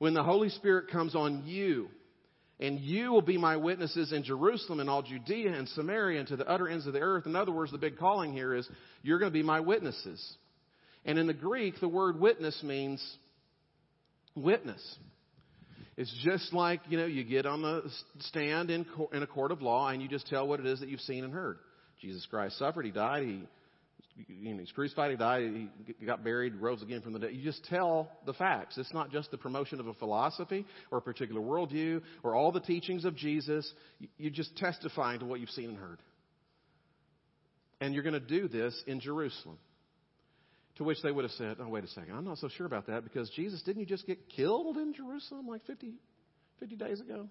when 0.00 0.14
the 0.14 0.24
Holy 0.24 0.48
Spirit 0.48 0.90
comes 0.90 1.14
on 1.14 1.44
you. 1.46 1.88
And 2.60 2.78
you 2.78 3.10
will 3.10 3.22
be 3.22 3.38
my 3.38 3.56
witnesses 3.56 4.12
in 4.12 4.22
Jerusalem 4.22 4.80
and 4.80 4.90
all 4.90 5.02
Judea 5.02 5.54
and 5.54 5.66
Samaria 5.70 6.20
and 6.20 6.28
to 6.28 6.36
the 6.36 6.46
utter 6.46 6.68
ends 6.68 6.86
of 6.86 6.92
the 6.92 7.00
earth. 7.00 7.24
In 7.26 7.34
other 7.34 7.52
words, 7.52 7.72
the 7.72 7.78
big 7.78 7.96
calling 7.96 8.34
here 8.34 8.54
is 8.54 8.68
you're 9.02 9.18
going 9.18 9.32
to 9.32 9.38
be 9.38 9.42
my 9.42 9.60
witnesses. 9.60 10.22
And 11.06 11.18
in 11.18 11.26
the 11.26 11.32
Greek, 11.32 11.80
the 11.80 11.88
word 11.88 12.20
witness 12.20 12.62
means 12.62 13.02
witness. 14.36 14.82
It's 15.96 16.14
just 16.22 16.52
like, 16.52 16.80
you 16.88 16.98
know, 16.98 17.06
you 17.06 17.24
get 17.24 17.46
on 17.46 17.62
the 17.62 17.90
stand 18.20 18.70
in, 18.70 18.84
in 19.12 19.22
a 19.22 19.26
court 19.26 19.52
of 19.52 19.62
law 19.62 19.88
and 19.88 20.02
you 20.02 20.08
just 20.08 20.26
tell 20.26 20.46
what 20.46 20.60
it 20.60 20.66
is 20.66 20.80
that 20.80 20.90
you've 20.90 21.00
seen 21.00 21.24
and 21.24 21.32
heard. 21.32 21.58
Jesus 22.02 22.26
Christ 22.26 22.58
suffered, 22.58 22.84
He 22.84 22.90
died, 22.90 23.22
He 23.22 23.42
you 24.28 24.54
know, 24.54 24.60
he's 24.60 24.72
crucified, 24.72 25.10
he 25.10 25.16
died, 25.16 25.68
he 25.98 26.06
got 26.06 26.24
buried, 26.24 26.54
rose 26.56 26.82
again 26.82 27.00
from 27.02 27.12
the 27.12 27.18
dead. 27.18 27.30
You 27.32 27.42
just 27.42 27.64
tell 27.64 28.10
the 28.26 28.32
facts. 28.32 28.78
It's 28.78 28.92
not 28.92 29.10
just 29.10 29.30
the 29.30 29.38
promotion 29.38 29.80
of 29.80 29.86
a 29.86 29.94
philosophy 29.94 30.66
or 30.90 30.98
a 30.98 31.02
particular 31.02 31.40
worldview 31.40 32.02
or 32.22 32.34
all 32.34 32.52
the 32.52 32.60
teachings 32.60 33.04
of 33.04 33.16
Jesus. 33.16 33.70
You're 34.18 34.30
just 34.30 34.56
testifying 34.56 35.20
to 35.20 35.26
what 35.26 35.40
you've 35.40 35.50
seen 35.50 35.70
and 35.70 35.78
heard. 35.78 36.00
And 37.80 37.94
you're 37.94 38.02
going 38.02 38.14
to 38.14 38.20
do 38.20 38.48
this 38.48 38.80
in 38.86 39.00
Jerusalem. 39.00 39.58
To 40.76 40.84
which 40.84 41.02
they 41.02 41.10
would 41.10 41.24
have 41.24 41.32
said, 41.32 41.56
oh, 41.60 41.68
wait 41.68 41.84
a 41.84 41.88
second, 41.88 42.14
I'm 42.16 42.24
not 42.24 42.38
so 42.38 42.48
sure 42.48 42.64
about 42.66 42.86
that 42.86 43.04
because 43.04 43.28
Jesus, 43.30 43.60
didn't 43.62 43.80
you 43.80 43.86
just 43.86 44.06
get 44.06 44.30
killed 44.30 44.78
in 44.78 44.94
Jerusalem 44.94 45.46
like 45.46 45.66
50, 45.66 45.92
50 46.58 46.76
days 46.76 47.00
ago? 47.00 47.28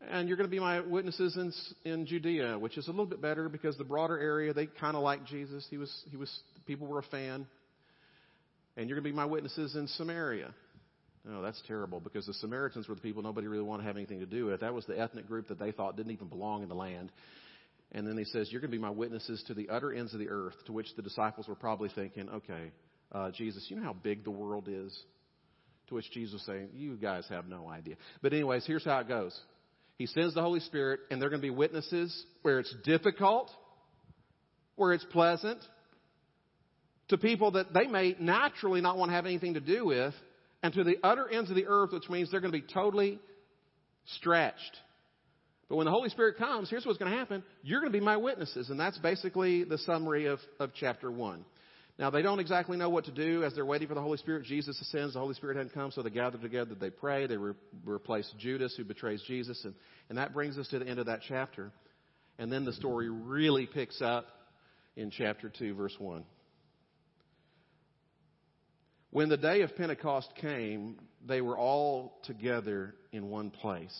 And 0.00 0.28
you're 0.28 0.36
going 0.36 0.48
to 0.48 0.54
be 0.54 0.60
my 0.60 0.80
witnesses 0.80 1.36
in, 1.36 1.90
in 1.90 2.06
Judea, 2.06 2.58
which 2.58 2.76
is 2.76 2.86
a 2.86 2.90
little 2.90 3.06
bit 3.06 3.22
better 3.22 3.48
because 3.48 3.76
the 3.76 3.84
broader 3.84 4.18
area, 4.18 4.52
they 4.52 4.66
kind 4.66 4.96
of 4.96 5.02
like 5.02 5.24
Jesus. 5.24 5.66
He 5.70 5.78
was, 5.78 5.90
he 6.10 6.16
was, 6.16 6.30
people 6.66 6.86
were 6.86 6.98
a 6.98 7.04
fan. 7.04 7.46
And 8.76 8.88
you're 8.88 8.96
going 8.96 9.04
to 9.04 9.10
be 9.10 9.16
my 9.16 9.24
witnesses 9.24 9.74
in 9.74 9.88
Samaria. 9.88 10.54
No, 11.24 11.42
that's 11.42 11.60
terrible 11.66 11.98
because 11.98 12.26
the 12.26 12.34
Samaritans 12.34 12.88
were 12.88 12.94
the 12.94 13.00
people 13.00 13.22
nobody 13.22 13.48
really 13.48 13.64
wanted 13.64 13.82
to 13.82 13.86
have 13.88 13.96
anything 13.96 14.20
to 14.20 14.26
do 14.26 14.46
with. 14.46 14.60
That 14.60 14.74
was 14.74 14.84
the 14.86 14.98
ethnic 14.98 15.26
group 15.26 15.48
that 15.48 15.58
they 15.58 15.72
thought 15.72 15.96
didn't 15.96 16.12
even 16.12 16.28
belong 16.28 16.62
in 16.62 16.68
the 16.68 16.74
land. 16.74 17.10
And 17.92 18.06
then 18.06 18.16
he 18.16 18.24
says, 18.24 18.48
You're 18.50 18.60
going 18.60 18.70
to 18.70 18.76
be 18.76 18.82
my 18.82 18.90
witnesses 18.90 19.42
to 19.48 19.54
the 19.54 19.68
utter 19.68 19.92
ends 19.92 20.12
of 20.12 20.20
the 20.20 20.28
earth, 20.28 20.54
to 20.66 20.72
which 20.72 20.86
the 20.94 21.02
disciples 21.02 21.48
were 21.48 21.54
probably 21.54 21.88
thinking, 21.94 22.28
Okay, 22.28 22.70
uh, 23.12 23.30
Jesus, 23.32 23.66
you 23.68 23.76
know 23.76 23.82
how 23.82 23.92
big 23.92 24.24
the 24.24 24.30
world 24.30 24.68
is? 24.68 24.96
To 25.88 25.94
which 25.94 26.10
Jesus 26.12 26.44
saying, 26.46 26.68
You 26.74 26.96
guys 26.96 27.24
have 27.28 27.46
no 27.48 27.68
idea. 27.68 27.96
But, 28.22 28.32
anyways, 28.32 28.64
here's 28.66 28.84
how 28.84 29.00
it 29.00 29.08
goes 29.08 29.36
He 29.98 30.06
sends 30.06 30.34
the 30.34 30.42
Holy 30.42 30.60
Spirit, 30.60 31.00
and 31.10 31.20
they're 31.20 31.30
going 31.30 31.40
to 31.40 31.46
be 31.46 31.54
witnesses 31.54 32.24
where 32.42 32.58
it's 32.58 32.74
difficult, 32.84 33.50
where 34.76 34.92
it's 34.92 35.06
pleasant, 35.06 35.58
to 37.08 37.18
people 37.18 37.52
that 37.52 37.72
they 37.72 37.86
may 37.86 38.14
naturally 38.18 38.80
not 38.80 38.98
want 38.98 39.10
to 39.10 39.14
have 39.14 39.26
anything 39.26 39.54
to 39.54 39.60
do 39.60 39.86
with, 39.86 40.14
and 40.62 40.74
to 40.74 40.84
the 40.84 40.96
utter 41.02 41.28
ends 41.28 41.50
of 41.50 41.56
the 41.56 41.66
earth, 41.66 41.92
which 41.92 42.08
means 42.08 42.30
they're 42.30 42.40
going 42.40 42.52
to 42.52 42.58
be 42.58 42.72
totally 42.72 43.18
stretched. 44.16 44.76
But 45.68 45.76
when 45.76 45.86
the 45.86 45.90
Holy 45.90 46.10
Spirit 46.10 46.36
comes, 46.36 46.70
here's 46.70 46.86
what's 46.86 46.98
going 46.98 47.10
to 47.10 47.18
happen. 47.18 47.42
You're 47.62 47.80
going 47.80 47.92
to 47.92 47.98
be 47.98 48.04
my 48.04 48.16
witnesses. 48.16 48.70
And 48.70 48.78
that's 48.78 48.98
basically 48.98 49.64
the 49.64 49.78
summary 49.78 50.26
of, 50.26 50.38
of 50.60 50.70
chapter 50.74 51.10
1. 51.10 51.44
Now, 51.98 52.10
they 52.10 52.20
don't 52.20 52.40
exactly 52.40 52.76
know 52.76 52.90
what 52.90 53.06
to 53.06 53.10
do 53.10 53.42
as 53.42 53.54
they're 53.54 53.64
waiting 53.64 53.88
for 53.88 53.94
the 53.94 54.02
Holy 54.02 54.18
Spirit. 54.18 54.44
Jesus 54.44 54.78
ascends. 54.80 55.14
The 55.14 55.20
Holy 55.20 55.34
Spirit 55.34 55.56
hadn't 55.56 55.72
come, 55.72 55.90
so 55.90 56.02
they 56.02 56.10
gather 56.10 56.36
together. 56.36 56.74
They 56.74 56.90
pray. 56.90 57.26
They 57.26 57.38
re- 57.38 57.54
replace 57.86 58.30
Judas, 58.38 58.74
who 58.76 58.84
betrays 58.84 59.22
Jesus. 59.26 59.64
And, 59.64 59.74
and 60.10 60.18
that 60.18 60.34
brings 60.34 60.58
us 60.58 60.68
to 60.68 60.78
the 60.78 60.86
end 60.86 60.98
of 60.98 61.06
that 61.06 61.20
chapter. 61.26 61.72
And 62.38 62.52
then 62.52 62.66
the 62.66 62.74
story 62.74 63.08
really 63.08 63.66
picks 63.66 64.02
up 64.02 64.26
in 64.94 65.10
chapter 65.10 65.48
2, 65.48 65.74
verse 65.74 65.94
1. 65.98 66.24
When 69.10 69.30
the 69.30 69.38
day 69.38 69.62
of 69.62 69.74
Pentecost 69.76 70.28
came, 70.38 70.98
they 71.26 71.40
were 71.40 71.56
all 71.56 72.18
together 72.24 72.94
in 73.10 73.30
one 73.30 73.50
place. 73.50 73.96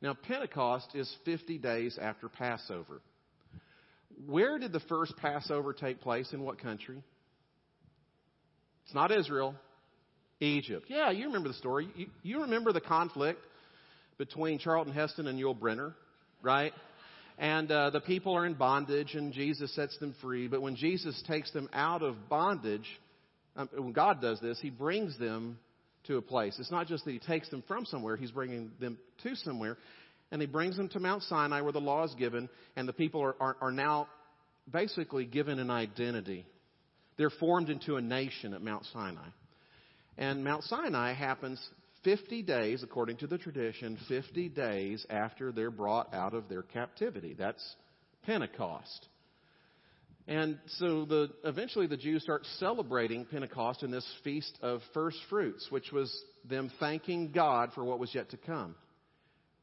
Now, 0.00 0.14
Pentecost 0.14 0.94
is 0.94 1.12
50 1.26 1.58
days 1.58 1.98
after 2.00 2.30
Passover. 2.30 3.02
Where 4.26 4.58
did 4.58 4.72
the 4.72 4.80
first 4.80 5.16
Passover 5.16 5.72
take 5.72 6.00
place? 6.00 6.32
In 6.32 6.42
what 6.42 6.60
country? 6.60 7.02
It's 8.84 8.94
not 8.94 9.12
Israel, 9.12 9.54
Egypt. 10.40 10.86
Yeah, 10.88 11.10
you 11.10 11.26
remember 11.26 11.48
the 11.48 11.54
story. 11.54 11.88
You, 11.94 12.06
you 12.22 12.40
remember 12.42 12.72
the 12.72 12.80
conflict 12.80 13.40
between 14.16 14.58
Charlton 14.58 14.92
Heston 14.92 15.26
and 15.26 15.38
Yul 15.38 15.56
Brynner, 15.56 15.94
right? 16.42 16.72
And 17.38 17.70
uh, 17.70 17.90
the 17.90 18.00
people 18.00 18.34
are 18.34 18.46
in 18.46 18.54
bondage, 18.54 19.14
and 19.14 19.32
Jesus 19.32 19.72
sets 19.74 19.96
them 19.98 20.14
free. 20.20 20.48
But 20.48 20.60
when 20.60 20.74
Jesus 20.74 21.22
takes 21.28 21.52
them 21.52 21.68
out 21.72 22.02
of 22.02 22.28
bondage, 22.28 22.86
um, 23.56 23.68
when 23.72 23.92
God 23.92 24.20
does 24.20 24.40
this, 24.40 24.58
He 24.60 24.70
brings 24.70 25.16
them 25.18 25.58
to 26.04 26.16
a 26.16 26.22
place. 26.22 26.56
It's 26.58 26.70
not 26.70 26.88
just 26.88 27.04
that 27.04 27.12
He 27.12 27.20
takes 27.20 27.48
them 27.48 27.62
from 27.68 27.84
somewhere, 27.84 28.16
He's 28.16 28.32
bringing 28.32 28.72
them 28.80 28.98
to 29.22 29.36
somewhere. 29.36 29.76
And 30.30 30.40
He 30.40 30.46
brings 30.46 30.76
them 30.76 30.88
to 30.90 31.00
Mount 31.00 31.22
Sinai 31.24 31.60
where 31.60 31.72
the 31.72 31.80
law 31.80 32.04
is 32.04 32.14
given, 32.14 32.48
and 32.76 32.88
the 32.88 32.92
people 32.92 33.22
are, 33.22 33.36
are, 33.40 33.56
are 33.60 33.72
now 33.72 34.08
basically 34.70 35.24
given 35.24 35.58
an 35.58 35.70
identity. 35.70 36.46
They're 37.16 37.30
formed 37.30 37.70
into 37.70 37.96
a 37.96 38.00
nation 38.00 38.54
at 38.54 38.62
Mount 38.62 38.84
Sinai. 38.92 39.28
And 40.16 40.44
Mount 40.44 40.64
Sinai 40.64 41.14
happens 41.14 41.60
50 42.04 42.42
days, 42.42 42.82
according 42.82 43.18
to 43.18 43.26
the 43.26 43.38
tradition, 43.38 43.98
50 44.08 44.48
days 44.50 45.04
after 45.10 45.52
they're 45.52 45.70
brought 45.70 46.12
out 46.14 46.34
of 46.34 46.48
their 46.48 46.62
captivity. 46.62 47.34
That's 47.36 47.62
Pentecost. 48.24 49.08
And 50.26 50.58
so 50.78 51.06
the, 51.06 51.30
eventually 51.44 51.86
the 51.86 51.96
Jews 51.96 52.22
start 52.22 52.44
celebrating 52.58 53.24
Pentecost 53.24 53.82
in 53.82 53.90
this 53.90 54.06
feast 54.22 54.58
of 54.60 54.80
first 54.92 55.18
fruits, 55.30 55.66
which 55.70 55.90
was 55.90 56.14
them 56.44 56.70
thanking 56.78 57.32
God 57.32 57.70
for 57.74 57.82
what 57.82 57.98
was 57.98 58.14
yet 58.14 58.30
to 58.30 58.36
come. 58.36 58.74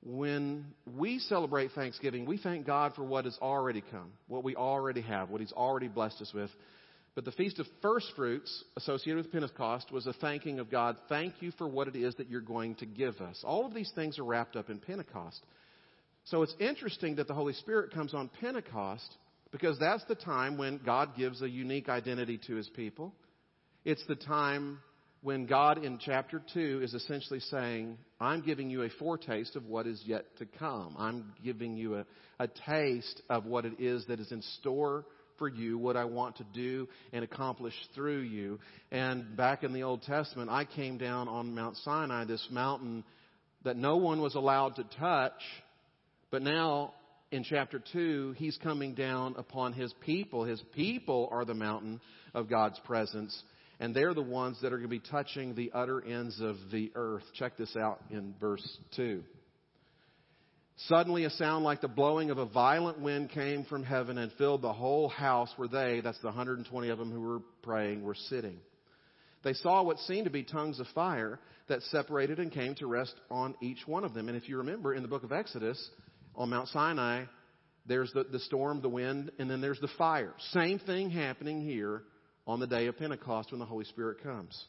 When 0.07 0.65
we 0.85 1.17
celebrate 1.17 1.71
Thanksgiving, 1.71 2.27
we 2.27 2.37
thank 2.37 2.67
God 2.67 2.93
for 2.95 3.03
what 3.03 3.25
has 3.25 3.37
already 3.41 3.81
come, 3.89 4.11
what 4.27 4.43
we 4.43 4.55
already 4.55 5.01
have, 5.01 5.29
what 5.31 5.41
He's 5.41 5.51
already 5.51 5.87
blessed 5.87 6.21
us 6.21 6.31
with. 6.31 6.51
But 7.15 7.25
the 7.25 7.31
Feast 7.31 7.57
of 7.59 7.65
First 7.81 8.11
Fruits 8.15 8.63
associated 8.77 9.23
with 9.23 9.31
Pentecost 9.31 9.91
was 9.91 10.05
a 10.05 10.13
thanking 10.13 10.59
of 10.59 10.69
God. 10.69 10.97
Thank 11.09 11.41
you 11.41 11.51
for 11.57 11.67
what 11.67 11.87
it 11.87 11.95
is 11.95 12.13
that 12.15 12.29
you're 12.29 12.41
going 12.41 12.75
to 12.75 12.85
give 12.85 13.15
us. 13.19 13.41
All 13.43 13.65
of 13.65 13.73
these 13.73 13.91
things 13.95 14.19
are 14.19 14.23
wrapped 14.25 14.55
up 14.55 14.69
in 14.69 14.77
Pentecost. 14.77 15.43
So 16.25 16.43
it's 16.43 16.55
interesting 16.59 17.15
that 17.15 17.27
the 17.27 17.33
Holy 17.33 17.53
Spirit 17.53 17.91
comes 17.91 18.13
on 18.13 18.29
Pentecost 18.41 19.15
because 19.51 19.79
that's 19.79 20.03
the 20.05 20.15
time 20.15 20.57
when 20.57 20.81
God 20.85 21.15
gives 21.17 21.41
a 21.41 21.49
unique 21.49 21.87
identity 21.89 22.39
to 22.45 22.55
his 22.55 22.67
people. 22.69 23.13
It's 23.85 24.05
the 24.07 24.15
time 24.15 24.79
when 25.21 25.45
God 25.45 25.83
in 25.83 25.97
chapter 25.97 26.41
2 26.53 26.81
is 26.83 26.93
essentially 26.93 27.39
saying, 27.39 27.97
I'm 28.25 28.41
giving 28.41 28.69
you 28.69 28.83
a 28.83 28.89
foretaste 28.89 29.55
of 29.55 29.65
what 29.65 29.87
is 29.87 30.01
yet 30.05 30.25
to 30.37 30.45
come. 30.45 30.95
I'm 30.97 31.33
giving 31.43 31.75
you 31.75 31.95
a, 31.95 32.05
a 32.39 32.47
taste 32.47 33.21
of 33.29 33.45
what 33.45 33.65
it 33.65 33.79
is 33.79 34.05
that 34.07 34.19
is 34.19 34.31
in 34.31 34.41
store 34.59 35.05
for 35.37 35.47
you, 35.47 35.77
what 35.77 35.97
I 35.97 36.05
want 36.05 36.37
to 36.37 36.45
do 36.53 36.87
and 37.13 37.23
accomplish 37.23 37.73
through 37.93 38.21
you. 38.21 38.59
And 38.91 39.35
back 39.35 39.63
in 39.63 39.73
the 39.73 39.83
Old 39.83 40.01
Testament, 40.03 40.49
I 40.49 40.65
came 40.65 40.97
down 40.97 41.27
on 41.27 41.55
Mount 41.55 41.77
Sinai, 41.77 42.25
this 42.25 42.45
mountain 42.51 43.03
that 43.63 43.77
no 43.77 43.97
one 43.97 44.21
was 44.21 44.35
allowed 44.35 44.75
to 44.75 44.83
touch, 44.99 45.41
but 46.31 46.41
now 46.41 46.93
in 47.31 47.43
chapter 47.43 47.81
2, 47.91 48.35
he's 48.37 48.57
coming 48.57 48.93
down 48.93 49.35
upon 49.37 49.73
his 49.73 49.93
people. 50.01 50.45
His 50.45 50.61
people 50.73 51.27
are 51.31 51.43
the 51.43 51.53
mountain 51.53 51.99
of 52.33 52.49
God's 52.49 52.79
presence, 52.85 53.43
and 53.79 53.95
they're 53.95 54.13
the 54.13 54.21
ones 54.21 54.57
that 54.61 54.73
are 54.73 54.77
going 54.77 54.89
to 54.89 54.99
be 54.99 54.99
touching 54.99 55.55
the 55.55 55.71
utter 55.73 56.03
ends 56.03 56.39
of 56.41 56.55
the 56.71 56.91
earth. 56.95 57.23
Check 57.33 57.57
this 57.57 57.75
out 57.75 58.01
in 58.09 58.33
verse 58.39 58.65
2. 58.95 59.23
Suddenly, 60.87 61.23
a 61.23 61.29
sound 61.29 61.63
like 61.63 61.79
the 61.79 61.87
blowing 61.87 62.31
of 62.31 62.37
a 62.37 62.45
violent 62.45 62.99
wind 62.99 63.29
came 63.29 63.63
from 63.63 63.83
heaven 63.83 64.17
and 64.17 64.31
filled 64.33 64.61
the 64.61 64.73
whole 64.73 65.07
house 65.07 65.49
where 65.55 65.69
they, 65.69 66.01
that's 66.01 66.19
the 66.19 66.27
120 66.27 66.89
of 66.89 66.97
them 66.97 67.11
who 67.11 67.21
were 67.21 67.39
praying, 67.63 68.03
were 68.03 68.15
sitting. 68.15 68.57
They 69.43 69.53
saw 69.53 69.83
what 69.83 69.99
seemed 69.99 70.25
to 70.25 70.31
be 70.31 70.43
tongues 70.43 70.79
of 70.79 70.87
fire 70.87 71.39
that 71.69 71.81
separated 71.83 72.39
and 72.39 72.51
came 72.51 72.75
to 72.75 72.87
rest 72.87 73.13
on 73.31 73.55
each 73.61 73.87
one 73.87 74.03
of 74.03 74.13
them. 74.13 74.27
And 74.27 74.35
if 74.35 74.49
you 74.49 74.57
remember 74.57 74.93
in 74.93 75.01
the 75.01 75.07
book 75.07 75.23
of 75.23 75.31
Exodus, 75.31 75.89
on 76.35 76.49
Mount 76.49 76.67
Sinai, 76.69 77.23
there's 77.85 78.11
the, 78.13 78.23
the 78.23 78.39
storm, 78.39 78.81
the 78.81 78.89
wind, 78.89 79.31
and 79.39 79.49
then 79.49 79.61
there's 79.61 79.79
the 79.79 79.89
fire. 79.97 80.33
Same 80.51 80.79
thing 80.79 81.09
happening 81.09 81.61
here 81.61 82.03
on 82.47 82.59
the 82.59 82.67
day 82.67 82.87
of 82.87 82.97
Pentecost 82.97 83.51
when 83.51 83.59
the 83.59 83.65
Holy 83.65 83.85
Spirit 83.85 84.21
comes. 84.23 84.61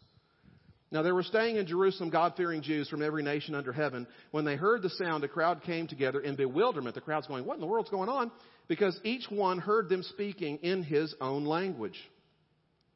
Now, 0.92 1.02
there 1.02 1.14
were 1.14 1.24
staying 1.24 1.56
in 1.56 1.66
Jerusalem 1.66 2.10
God 2.10 2.34
fearing 2.36 2.62
Jews 2.62 2.88
from 2.88 3.02
every 3.02 3.22
nation 3.22 3.56
under 3.56 3.72
heaven. 3.72 4.06
When 4.30 4.44
they 4.44 4.54
heard 4.54 4.82
the 4.82 4.90
sound, 4.90 5.24
a 5.24 5.28
crowd 5.28 5.62
came 5.64 5.88
together 5.88 6.20
in 6.20 6.36
bewilderment. 6.36 6.94
The 6.94 7.00
crowd's 7.00 7.26
going, 7.26 7.44
What 7.44 7.54
in 7.54 7.60
the 7.60 7.66
world's 7.66 7.90
going 7.90 8.08
on? 8.08 8.30
Because 8.68 8.98
each 9.02 9.26
one 9.28 9.58
heard 9.58 9.88
them 9.88 10.04
speaking 10.04 10.58
in 10.58 10.84
his 10.84 11.14
own 11.20 11.44
language. 11.44 11.98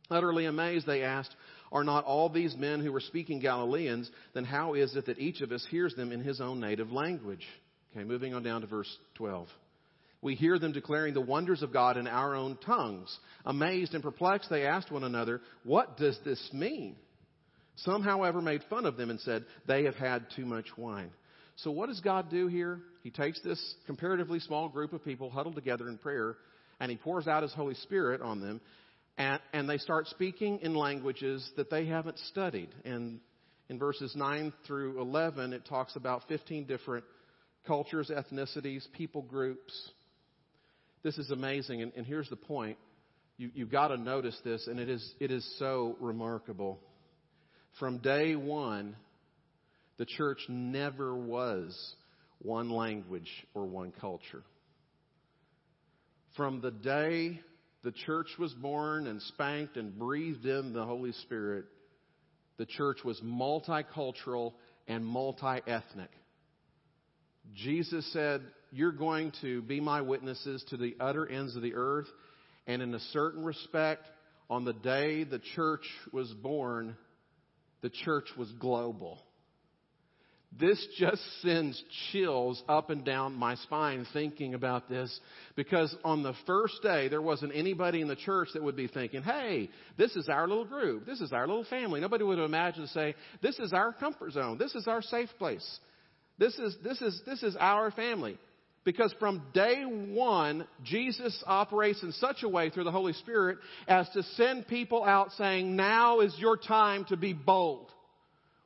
Utterly 0.09 0.47
amazed, 0.47 0.87
they 0.87 1.03
asked, 1.03 1.35
Are 1.73 1.83
not 1.83 2.05
all 2.05 2.29
these 2.29 2.57
men 2.57 2.81
who 2.81 2.93
were 2.93 3.01
speaking 3.01 3.41
Galileans? 3.41 4.09
Then 4.35 4.45
how 4.45 4.75
is 4.75 4.95
it 4.95 5.07
that 5.07 5.19
each 5.19 5.41
of 5.41 5.51
us 5.51 5.67
hears 5.69 5.95
them 5.97 6.13
in 6.13 6.23
his 6.23 6.41
own 6.41 6.61
native 6.61 6.93
language? 6.93 7.47
Okay, 7.93 8.05
moving 8.05 8.35
on 8.35 8.45
down 8.45 8.61
to 8.61 8.69
verse 8.69 8.99
12. 9.17 9.49
We 10.23 10.35
hear 10.35 10.59
them 10.59 10.73
declaring 10.73 11.15
the 11.15 11.21
wonders 11.21 11.63
of 11.63 11.73
God 11.73 11.97
in 11.97 12.07
our 12.07 12.35
own 12.35 12.59
tongues. 12.65 13.17
Amazed 13.47 13.95
and 13.95 14.03
perplexed, 14.03 14.51
they 14.51 14.67
asked 14.67 14.91
one 14.91 15.05
another, 15.05 15.41
What 15.65 15.97
does 15.97 16.19
this 16.25 16.51
mean? 16.53 16.97
Some, 17.77 18.03
however, 18.03 18.43
made 18.43 18.63
fun 18.69 18.85
of 18.85 18.97
them 18.97 19.09
and 19.09 19.21
said, 19.21 19.47
They 19.67 19.85
have 19.85 19.95
had 19.95 20.27
too 20.37 20.45
much 20.45 20.67
wine. 20.77 21.11
So, 21.57 21.71
what 21.71 21.89
does 21.89 22.01
God 22.01 22.31
do 22.31 22.47
here? 22.47 22.81
He 23.03 23.11
takes 23.11 23.41
this 23.41 23.75
comparatively 23.87 24.41
small 24.41 24.69
group 24.69 24.93
of 24.93 25.05
people 25.05 25.31
huddled 25.31 25.55
together 25.55 25.89
in 25.89 25.97
prayer, 25.97 26.37
and 26.81 26.91
He 26.91 26.99
pours 26.99 27.27
out 27.27 27.43
His 27.43 27.55
Holy 27.55 27.75
Spirit 27.75 28.21
on 28.21 28.41
them, 28.41 28.61
and, 29.17 29.41
and 29.55 29.69
they 29.69 29.79
start 29.79 30.09
speaking 30.09 30.59
in 30.63 30.75
languages 30.75 31.51
that 31.57 31.71
they 31.71 31.87
haven't 31.87 32.19
studied. 32.19 32.69
And 32.85 33.21
in 33.71 33.79
verses 33.79 34.15
9 34.15 34.53
through 34.67 35.01
11, 35.01 35.53
it 35.55 35.67
talks 35.67 35.97
about 35.97 36.23
15 36.29 36.67
different 36.67 37.05
cultures, 37.67 38.11
ethnicities, 38.11 38.83
people 38.93 39.23
groups. 39.23 39.91
This 41.03 41.19
is 41.19 41.31
amazing. 41.31 41.83
And, 41.83 41.93
and 41.97 42.07
here's 42.07 42.29
the 42.29 42.37
point 42.37 42.77
you, 43.37 43.51
you've 43.55 43.71
got 43.71 43.89
to 43.89 43.97
notice 43.97 44.39
this, 44.45 44.67
and 44.67 44.79
it 44.79 44.89
is, 44.89 45.15
it 45.19 45.31
is 45.31 45.57
so 45.59 45.97
remarkable. 46.01 46.79
From 47.79 47.99
day 47.99 48.37
one, 48.37 48.97
the 49.97 50.05
church 50.05 50.39
never 50.49 51.17
was 51.17 51.95
one 52.41 52.71
language 52.71 53.31
or 53.55 53.65
one 53.65 53.93
culture. 53.99 54.43
From 56.37 56.61
the 56.61 56.71
day 56.71 57.41
the 57.83 57.93
church 57.93 58.29
was 58.39 58.53
born 58.55 59.07
and 59.07 59.23
spanked 59.23 59.77
and 59.77 59.99
breathed 59.99 60.45
in 60.45 60.73
the 60.73 60.85
Holy 60.85 61.13
Spirit, 61.13 61.65
the 62.59 62.67
church 62.67 62.99
was 63.05 63.19
multicultural 63.25 64.53
and 64.87 65.05
multi 65.05 65.61
ethnic. 65.67 66.11
Jesus 67.55 68.11
said, 68.13 68.43
You're 68.73 68.93
going 68.93 69.33
to 69.43 69.63
be 69.63 69.81
my 69.81 70.01
witnesses 70.01 70.65
to 70.71 70.77
the 70.77 70.97
utter 71.01 71.27
ends 71.27 71.57
of 71.57 71.63
the 71.63 71.75
earth. 71.75 72.09
And 72.67 72.83
in 72.83 72.95
a 72.95 73.01
certain 73.13 73.45
respect, 73.45 74.07
on 74.49 74.65
the 74.65 74.73
day 74.73 75.25
the 75.25 75.41
church 75.55 75.85
was 76.13 76.31
born, 76.43 76.97
the 77.83 77.91
church 77.91 78.27
was 78.37 78.51
global. 78.53 79.23
This 80.59 80.85
just 80.99 81.23
sends 81.43 81.81
chills 82.11 82.61
up 82.69 82.91
and 82.91 83.05
down 83.05 83.35
my 83.35 83.55
spine 83.55 84.05
thinking 84.13 84.55
about 84.55 84.89
this 84.89 85.21
because 85.55 85.95
on 86.05 86.25
the 86.25 86.35
first 86.45 86.83
day, 86.83 87.07
there 87.07 87.23
wasn't 87.23 87.53
anybody 87.55 88.01
in 88.01 88.09
the 88.09 88.17
church 88.17 88.49
that 88.55 88.63
would 88.63 88.75
be 88.75 88.89
thinking, 88.89 89.23
hey, 89.23 89.71
this 89.97 90.17
is 90.17 90.29
our 90.29 90.49
little 90.49 90.65
group. 90.65 91.07
This 91.07 91.21
is 91.21 91.33
our 91.33 91.47
little 91.47 91.65
family. 91.65 92.01
Nobody 92.01 92.25
would 92.25 92.41
imagine 92.41 92.83
to 92.83 92.89
say, 92.89 93.15
this 93.41 93.61
is 93.61 93.73
our 93.73 93.93
comfort 93.93 94.33
zone. 94.33 94.59
This 94.59 94.75
is 94.75 94.89
our 94.89 95.03
safe 95.03 95.29
place. 95.39 95.79
This 96.37 96.59
is, 96.59 96.77
this 96.83 97.01
is, 97.01 97.23
this 97.25 97.45
is 97.45 97.57
our 97.61 97.93
family. 97.93 98.37
Because 98.85 99.15
from 99.21 99.43
day 99.53 99.83
one, 99.85 100.67
Jesus 100.83 101.43
operates 101.47 102.03
in 102.03 102.13
such 102.13 102.43
a 102.43 102.49
way 102.49 102.71
through 102.71 102.85
the 102.85 102.91
Holy 102.91 103.13
Spirit 103.13 103.59
as 103.87 104.09
to 104.11 104.23
send 104.23 104.69
people 104.69 105.05
out 105.05 105.33
saying, 105.33 105.77
now 105.77 106.21
is 106.21 106.35
your 106.39 106.57
time 106.57 107.05
to 107.07 107.17
be 107.17 107.35
bold. 107.35 107.91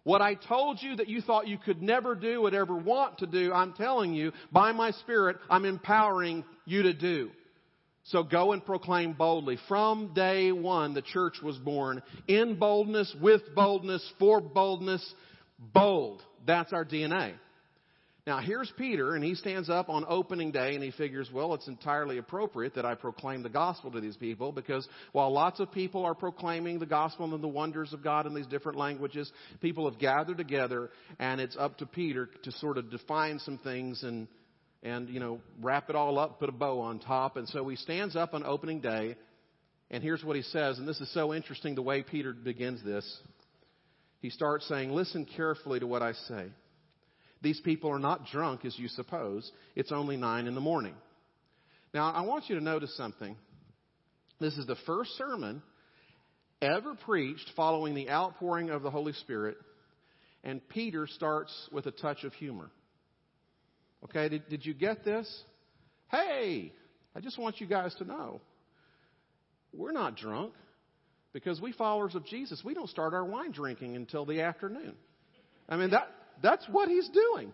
What 0.04 0.20
I 0.20 0.34
told 0.34 0.80
you 0.82 0.96
that 0.96 1.08
you 1.08 1.20
thought 1.20 1.48
you 1.48 1.58
could 1.58 1.82
never 1.82 2.14
do, 2.14 2.42
would 2.42 2.54
ever 2.54 2.76
want 2.76 3.18
to 3.18 3.26
do, 3.26 3.52
I'm 3.52 3.72
telling 3.72 4.14
you, 4.14 4.32
by 4.52 4.70
my 4.72 4.92
Spirit, 4.92 5.38
I'm 5.50 5.64
empowering 5.64 6.44
you 6.66 6.82
to 6.82 6.92
do. 6.92 7.30
So 8.04 8.22
go 8.22 8.52
and 8.52 8.64
proclaim 8.64 9.14
boldly. 9.14 9.58
From 9.66 10.12
day 10.12 10.52
one, 10.52 10.92
the 10.92 11.00
church 11.00 11.36
was 11.42 11.56
born 11.56 12.02
in 12.28 12.58
boldness, 12.58 13.16
with 13.20 13.40
boldness, 13.54 14.06
for 14.18 14.42
boldness, 14.42 15.14
bold. 15.58 16.22
That's 16.46 16.74
our 16.74 16.84
DNA. 16.84 17.32
Now 18.26 18.38
here's 18.38 18.72
Peter, 18.78 19.14
and 19.14 19.22
he 19.22 19.34
stands 19.34 19.68
up 19.68 19.90
on 19.90 20.06
opening 20.08 20.50
day 20.50 20.74
and 20.74 20.82
he 20.82 20.90
figures, 20.92 21.28
well, 21.30 21.52
it's 21.52 21.68
entirely 21.68 22.16
appropriate 22.16 22.74
that 22.76 22.86
I 22.86 22.94
proclaim 22.94 23.42
the 23.42 23.50
gospel 23.50 23.90
to 23.90 24.00
these 24.00 24.16
people 24.16 24.50
because 24.50 24.88
while 25.12 25.30
lots 25.30 25.60
of 25.60 25.70
people 25.70 26.06
are 26.06 26.14
proclaiming 26.14 26.78
the 26.78 26.86
gospel 26.86 27.34
and 27.34 27.44
the 27.44 27.48
wonders 27.48 27.92
of 27.92 28.02
God 28.02 28.26
in 28.26 28.34
these 28.34 28.46
different 28.46 28.78
languages, 28.78 29.30
people 29.60 29.90
have 29.90 30.00
gathered 30.00 30.38
together 30.38 30.90
and 31.18 31.38
it's 31.38 31.56
up 31.58 31.76
to 31.78 31.86
Peter 31.86 32.30
to 32.44 32.52
sort 32.52 32.78
of 32.78 32.90
define 32.90 33.40
some 33.40 33.58
things 33.58 34.02
and, 34.02 34.26
and, 34.82 35.10
you 35.10 35.20
know, 35.20 35.40
wrap 35.60 35.90
it 35.90 35.96
all 35.96 36.18
up, 36.18 36.40
put 36.40 36.48
a 36.48 36.52
bow 36.52 36.80
on 36.80 37.00
top. 37.00 37.36
And 37.36 37.46
so 37.48 37.68
he 37.68 37.76
stands 37.76 38.16
up 38.16 38.32
on 38.32 38.42
opening 38.42 38.80
day 38.80 39.16
and 39.90 40.02
here's 40.02 40.24
what 40.24 40.34
he 40.34 40.42
says, 40.42 40.78
and 40.78 40.88
this 40.88 41.00
is 41.00 41.12
so 41.12 41.34
interesting 41.34 41.74
the 41.74 41.82
way 41.82 42.02
Peter 42.02 42.32
begins 42.32 42.82
this. 42.82 43.06
He 44.20 44.30
starts 44.30 44.66
saying, 44.66 44.92
listen 44.92 45.26
carefully 45.26 45.78
to 45.78 45.86
what 45.86 46.00
I 46.00 46.12
say. 46.12 46.46
These 47.44 47.60
people 47.60 47.90
are 47.90 47.98
not 47.98 48.26
drunk 48.26 48.64
as 48.64 48.76
you 48.78 48.88
suppose. 48.88 49.52
It's 49.76 49.92
only 49.92 50.16
nine 50.16 50.46
in 50.46 50.54
the 50.54 50.62
morning. 50.62 50.94
Now, 51.92 52.10
I 52.10 52.22
want 52.22 52.48
you 52.48 52.56
to 52.56 52.64
notice 52.64 52.96
something. 52.96 53.36
This 54.40 54.56
is 54.56 54.66
the 54.66 54.76
first 54.86 55.10
sermon 55.18 55.62
ever 56.62 56.94
preached 56.94 57.50
following 57.54 57.94
the 57.94 58.08
outpouring 58.08 58.70
of 58.70 58.82
the 58.82 58.90
Holy 58.90 59.12
Spirit, 59.12 59.58
and 60.42 60.66
Peter 60.70 61.06
starts 61.06 61.52
with 61.70 61.84
a 61.84 61.90
touch 61.90 62.24
of 62.24 62.32
humor. 62.32 62.70
Okay, 64.04 64.30
did, 64.30 64.48
did 64.48 64.64
you 64.64 64.72
get 64.72 65.04
this? 65.04 65.30
Hey, 66.10 66.72
I 67.14 67.20
just 67.20 67.38
want 67.38 67.60
you 67.60 67.66
guys 67.66 67.94
to 67.96 68.04
know 68.04 68.40
we're 69.74 69.92
not 69.92 70.16
drunk 70.16 70.54
because 71.34 71.60
we 71.60 71.72
followers 71.72 72.14
of 72.14 72.24
Jesus, 72.24 72.62
we 72.64 72.72
don't 72.72 72.88
start 72.88 73.12
our 73.12 73.24
wine 73.24 73.52
drinking 73.52 73.96
until 73.96 74.24
the 74.24 74.40
afternoon. 74.40 74.94
I 75.68 75.76
mean, 75.76 75.90
that, 75.90 76.08
that's 76.42 76.64
what 76.70 76.88
he's 76.88 77.08
doing. 77.08 77.52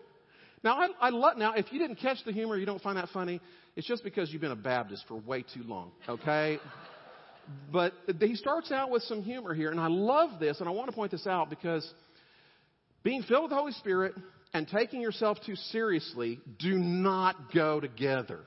Now, 0.63 0.77
I, 0.77 0.87
I 0.99 1.09
love, 1.09 1.37
now, 1.37 1.53
if 1.53 1.71
you 1.71 1.79
didn't 1.79 1.97
catch 1.97 2.17
the 2.25 2.31
humor, 2.31 2.57
you 2.57 2.65
don't 2.65 2.81
find 2.81 2.97
that 2.97 3.09
funny, 3.09 3.41
it's 3.75 3.87
just 3.87 4.03
because 4.03 4.31
you've 4.31 4.41
been 4.41 4.51
a 4.51 4.55
Baptist 4.55 5.05
for 5.07 5.15
way 5.15 5.43
too 5.43 5.63
long, 5.63 5.91
okay? 6.07 6.59
but 7.71 7.93
he 8.19 8.35
starts 8.35 8.71
out 8.71 8.91
with 8.91 9.01
some 9.03 9.23
humor 9.23 9.53
here, 9.53 9.71
and 9.71 9.79
I 9.79 9.87
love 9.87 10.39
this, 10.39 10.59
and 10.59 10.69
I 10.69 10.71
want 10.71 10.89
to 10.89 10.95
point 10.95 11.11
this 11.11 11.25
out 11.25 11.49
because 11.49 11.91
being 13.03 13.23
filled 13.23 13.43
with 13.43 13.51
the 13.51 13.55
Holy 13.55 13.71
Spirit 13.73 14.13
and 14.53 14.67
taking 14.67 15.01
yourself 15.01 15.39
too 15.45 15.55
seriously 15.55 16.39
do 16.59 16.77
not 16.77 17.53
go 17.53 17.79
together. 17.79 18.41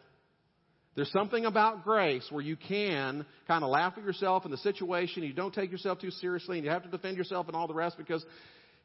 There's 0.94 1.10
something 1.10 1.44
about 1.44 1.82
grace 1.82 2.24
where 2.30 2.42
you 2.42 2.56
can 2.56 3.26
kind 3.48 3.64
of 3.64 3.70
laugh 3.70 3.94
at 3.96 4.04
yourself 4.04 4.44
and 4.44 4.52
the 4.52 4.58
situation. 4.58 5.24
You 5.24 5.32
don't 5.32 5.52
take 5.52 5.72
yourself 5.72 5.98
too 5.98 6.12
seriously 6.12 6.58
and 6.58 6.64
you 6.64 6.70
have 6.70 6.84
to 6.84 6.88
defend 6.88 7.16
yourself 7.16 7.48
and 7.48 7.56
all 7.56 7.66
the 7.66 7.74
rest 7.74 7.98
because 7.98 8.24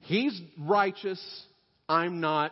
He's 0.02 0.40
righteous, 0.58 1.22
I'm 1.88 2.20
not, 2.20 2.52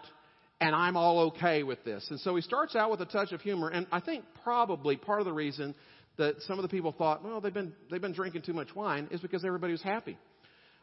and 0.60 0.75
I'm 0.75 0.97
all 0.97 1.19
okay 1.27 1.63
with 1.63 1.83
this. 1.83 2.05
And 2.10 2.19
so 2.19 2.36
he 2.36 2.41
starts 2.41 2.75
out 2.75 2.91
with 2.91 3.01
a 3.01 3.05
touch 3.05 3.31
of 3.31 3.41
humor, 3.41 3.69
and 3.69 3.88
I 3.91 3.99
think 3.99 4.25
probably 4.43 4.97
part 4.97 5.19
of 5.19 5.25
the 5.25 5.33
reason 5.33 5.75
that 6.17 6.41
some 6.41 6.57
of 6.57 6.63
the 6.63 6.69
people 6.69 6.91
thought, 6.91 7.23
well, 7.23 7.41
they've 7.41 7.53
been, 7.53 7.73
they've 7.91 8.01
been 8.01 8.13
drinking 8.13 8.41
too 8.41 8.53
much 8.53 8.75
wine 8.75 9.07
is 9.12 9.21
because 9.21 9.45
everybody 9.45 9.71
was 9.71 9.83
happy. 9.83 10.17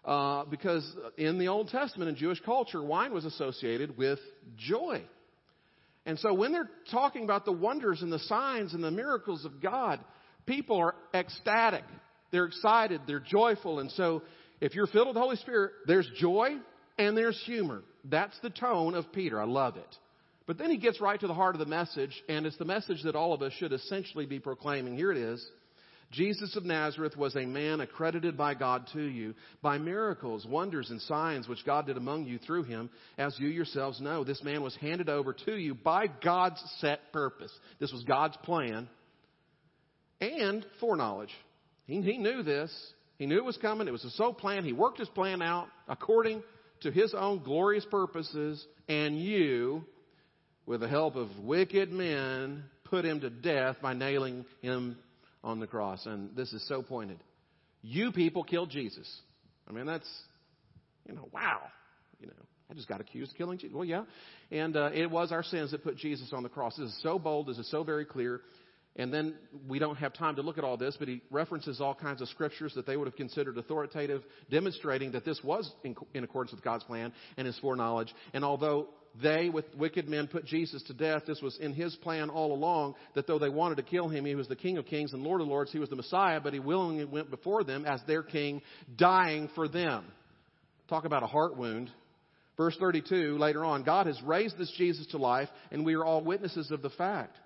Uh, 0.05 0.45
because 0.45 0.89
in 1.17 1.39
the 1.39 1.49
Old 1.49 1.69
Testament, 1.69 2.11
in 2.11 2.17
Jewish 2.17 2.41
culture, 2.41 2.83
wine 2.83 3.13
was 3.13 3.25
associated 3.25 3.97
with 3.97 4.19
joy. 4.57 5.03
And 6.07 6.19
so 6.19 6.35
when 6.35 6.53
they're 6.53 6.71
talking 6.91 7.25
about 7.25 7.45
the 7.45 7.53
wonders 7.53 8.03
and 8.03 8.13
the 8.13 8.19
signs 8.21 8.75
and 8.75 8.85
the 8.85 8.91
miracles 8.91 9.45
of 9.45 9.63
God, 9.63 9.99
people 10.47 10.77
are 10.77 10.95
ecstatic. 11.15 11.85
They're 12.31 12.45
excited. 12.45 13.01
They're 13.07 13.21
joyful. 13.21 13.81
And 13.81 13.91
so 13.93 14.23
if 14.65 14.75
you're 14.75 14.87
filled 14.87 15.09
with 15.09 15.15
the 15.15 15.21
Holy 15.21 15.37
Spirit, 15.37 15.73
there's 15.87 16.09
joy 16.17 16.57
and 16.97 17.15
there's 17.15 17.39
humor. 17.45 17.83
That's 18.05 18.39
the 18.41 18.49
tone 18.49 18.95
of 18.95 19.13
Peter. 19.13 19.39
I 19.39 19.45
love 19.45 19.77
it. 19.77 19.97
But 20.47 20.57
then 20.57 20.71
he 20.71 20.79
gets 20.79 21.03
right 21.03 21.21
to 21.21 21.27
the 21.27 21.35
heart 21.35 21.55
of 21.55 21.59
the 21.59 21.67
message, 21.67 22.13
and 22.31 22.47
it's 22.47 22.57
the 22.57 22.65
message 22.65 23.03
that 23.05 23.15
all 23.15 23.35
of 23.35 23.43
us 23.43 23.53
should 23.59 23.75
essentially 23.75 24.25
be 24.25 24.39
proclaiming. 24.41 24.97
Here 24.97 25.13
it 25.13 25.19
is. 25.19 25.47
Jesus 26.13 26.57
of 26.57 26.65
Nazareth 26.65 27.15
was 27.15 27.37
a 27.37 27.45
man 27.45 27.83
accredited 27.83 28.39
by 28.39 28.55
God 28.55 28.89
to 28.95 29.03
you 29.03 29.35
by 29.61 29.77
miracles, 29.77 30.47
wonders, 30.47 30.89
and 30.89 31.01
signs 31.03 31.47
which 31.47 31.65
God 31.67 31.85
did 31.85 31.99
among 31.99 32.25
you 32.25 32.39
through 32.39 32.63
him, 32.63 32.89
as 33.19 33.39
you 33.39 33.49
yourselves 33.49 34.01
know. 34.01 34.25
This 34.25 34.43
man 34.43 34.63
was 34.63 34.75
handed 34.77 35.11
over 35.11 35.35
to 35.45 35.57
you 35.57 35.75
by 35.75 36.07
God's 36.07 36.63
set 36.79 37.13
purpose. 37.13 37.53
This 37.81 37.93
was 37.93 38.03
God's 38.05 38.37
plan 38.45 38.89
and 40.23 40.65
foreknowledge. 40.81 41.33
He, 41.87 42.01
he 42.01 42.17
knew 42.17 42.43
this. 42.43 42.73
He 43.19 43.27
knew 43.27 43.37
it 43.37 43.45
was 43.45 43.57
coming. 43.59 43.87
It 43.87 43.93
was 43.93 44.05
a 44.05 44.11
so 44.11 44.33
plan. 44.33 44.65
He 44.65 44.73
worked 44.73 44.99
his 44.99 45.09
plan 45.09 45.41
out 45.41 45.69
according 45.89 46.43
to 46.81 46.91
his 46.91 47.15
own 47.15 47.43
glorious 47.43 47.85
purposes, 47.85 48.65
and 48.89 49.19
you, 49.19 49.85
with 50.67 50.81
the 50.81 50.89
help 50.89 51.17
of 51.17 51.29
wicked 51.43 51.93
men, 51.93 52.65
put 52.85 53.05
him 53.05 53.21
to 53.21 53.31
death 53.31 53.77
by 53.81 53.95
nailing 53.95 54.45
him 54.61 54.97
on 55.43 55.61
the 55.61 55.67
cross. 55.67 56.07
And 56.07 56.35
this 56.37 56.53
is 56.53 56.67
so 56.69 56.83
pointed. 56.83 57.19
You 57.83 58.13
people 58.13 58.45
killed 58.45 58.71
Jesus. 58.71 59.09
I 59.69 59.73
mean, 59.73 59.87
that's, 59.87 60.09
you 61.09 61.15
know, 61.15 61.29
wow. 61.33 61.61
You 62.21 62.29
know, 62.29 62.33
I 62.71 62.75
just 62.75 62.89
got 62.89 63.01
accused 63.01 63.33
of 63.33 63.39
killing 63.39 63.59
Jesus. 63.59 63.75
Well, 63.75 63.85
yeah. 63.85 64.05
And 64.51 64.77
uh, 64.77 64.91
it 64.93 65.11
was 65.11 65.33
our 65.33 65.43
sins 65.43 65.71
that 65.71 65.85
put 65.85 65.97
Jesus 65.97 66.33
on 66.33 66.43
the 66.43 66.49
cross. 66.49 66.77
This 66.77 66.89
is 66.89 67.03
so 67.03 67.19
bold. 67.19 67.47
This 67.47 67.59
is 67.59 67.71
so 67.71 67.85
very 67.85 68.05
clear. 68.05 68.41
And 68.97 69.13
then 69.13 69.35
we 69.69 69.81
don't 69.81 69.97
have 69.97 70.13
time 70.13 70.37
to 70.37 70.43
look 70.43 70.57
at 70.57 70.63
all 70.63 70.77
this, 70.77 70.97
but 70.97 71.09
he 71.09 71.21
references 71.31 71.81
all 71.81 71.97
kinds 71.97 72.23
of 72.23 72.29
scriptures 72.29 72.73
that 72.77 72.87
they 72.87 72.97
would 72.97 73.09
have 73.09 73.17
considered 73.17 73.59
authoritative, 73.59 74.23
demonstrating 74.51 75.13
that 75.13 75.25
this 75.25 75.41
was 75.43 75.69
in, 75.83 75.97
in 76.15 76.23
accordance 76.23 76.53
with 76.53 76.63
God's 76.63 76.85
plan 76.85 77.13
and 77.37 77.47
his 77.47 77.59
foreknowledge. 77.59 78.15
And 78.33 78.45
although 78.45 78.89
they, 79.21 79.49
with 79.49 79.65
wicked 79.77 80.09
men, 80.09 80.29
put 80.29 80.45
Jesus 80.45 80.81
to 80.85 80.95
death, 80.95 81.23
this 81.27 81.43
was 81.43 81.59
in 81.59 81.73
his 81.73 81.97
plan 81.97 82.31
all 82.31 82.53
along, 82.53 82.95
that 83.17 83.27
though 83.27 83.39
they 83.41 83.49
wanted 83.49 83.77
to 83.77 83.83
kill 83.83 84.09
him, 84.09 84.25
he 84.25 84.37
was 84.37 84.47
the 84.47 84.55
King 84.55 84.79
of 84.79 84.87
Kings 84.87 85.13
and 85.13 85.23
Lord 85.23 85.41
of 85.41 85.49
Lords, 85.49 85.73
he 85.73 85.81
was 85.81 85.91
the 85.91 85.97
Messiah, 85.97 86.41
but 86.41 86.53
he 86.53 86.61
willingly 86.61 87.05
went 87.05 87.31
before 87.31 87.65
them 87.65 87.85
as 87.85 88.01
their 88.07 88.23
King, 88.23 88.63
dying 88.97 89.49
for 89.57 89.67
them. 89.67 90.05
Talk 90.89 91.05
about 91.05 91.25
a 91.25 91.29
heart 91.29 91.57
wound. 91.57 91.91
Verse 92.57 92.77
32, 92.79 93.39
later 93.39 93.65
on, 93.65 93.83
God 93.83 94.07
has 94.07 94.21
raised 94.23 94.57
this 94.57 94.73
Jesus 94.79 95.09
to 95.09 95.19
life, 95.19 95.49
and 95.73 95.85
we 95.85 95.95
are 95.95 96.05
all 96.05 96.23
witnesses 96.23 96.71
of 96.71 96.83
the 96.83 96.91
fact 96.91 97.37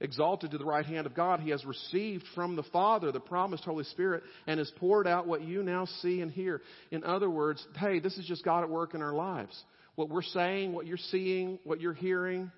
exalted 0.00 0.52
to 0.52 0.58
the 0.58 0.64
right 0.64 0.86
hand 0.86 1.06
of 1.06 1.14
God, 1.14 1.40
he 1.40 1.50
has 1.50 1.64
received 1.64 2.24
from 2.34 2.56
the 2.56 2.62
Father 2.64 3.10
the 3.12 3.20
promised 3.20 3.64
Holy 3.64 3.84
Spirit 3.84 4.22
and 4.46 4.58
has 4.58 4.70
poured 4.76 5.06
out 5.06 5.26
what 5.26 5.42
you 5.42 5.62
now 5.62 5.86
see 6.02 6.20
and 6.20 6.30
hear. 6.30 6.62
In 6.90 7.04
other 7.04 7.28
words, 7.28 7.66
hey, 7.76 7.98
this 7.98 8.16
is 8.16 8.26
just 8.26 8.44
God 8.44 8.62
at 8.62 8.70
work 8.70 8.94
in 8.94 9.02
our 9.02 9.14
lives. 9.14 9.56
What 9.96 10.08
we're 10.08 10.22
saying, 10.22 10.72
what 10.72 10.86
you're 10.86 10.96
seeing, 10.96 11.58
what 11.64 11.80
you're 11.80 11.94
hearing, 11.94 12.52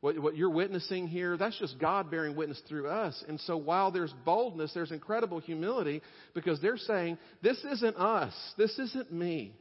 what, 0.00 0.18
what 0.18 0.36
you're 0.36 0.50
witnessing 0.50 1.08
here, 1.08 1.36
that's 1.36 1.58
just 1.58 1.78
God 1.78 2.10
bearing 2.10 2.36
witness 2.36 2.60
through 2.68 2.88
us. 2.88 3.24
And 3.28 3.40
so 3.40 3.56
while 3.56 3.90
there's 3.90 4.12
boldness, 4.24 4.72
there's 4.74 4.92
incredible 4.92 5.40
humility 5.40 6.02
because 6.34 6.60
they're 6.60 6.76
saying, 6.76 7.18
this 7.42 7.58
isn't 7.64 7.96
us. 7.96 8.34
This 8.58 8.78
isn't 8.78 9.10
me. 9.10 9.54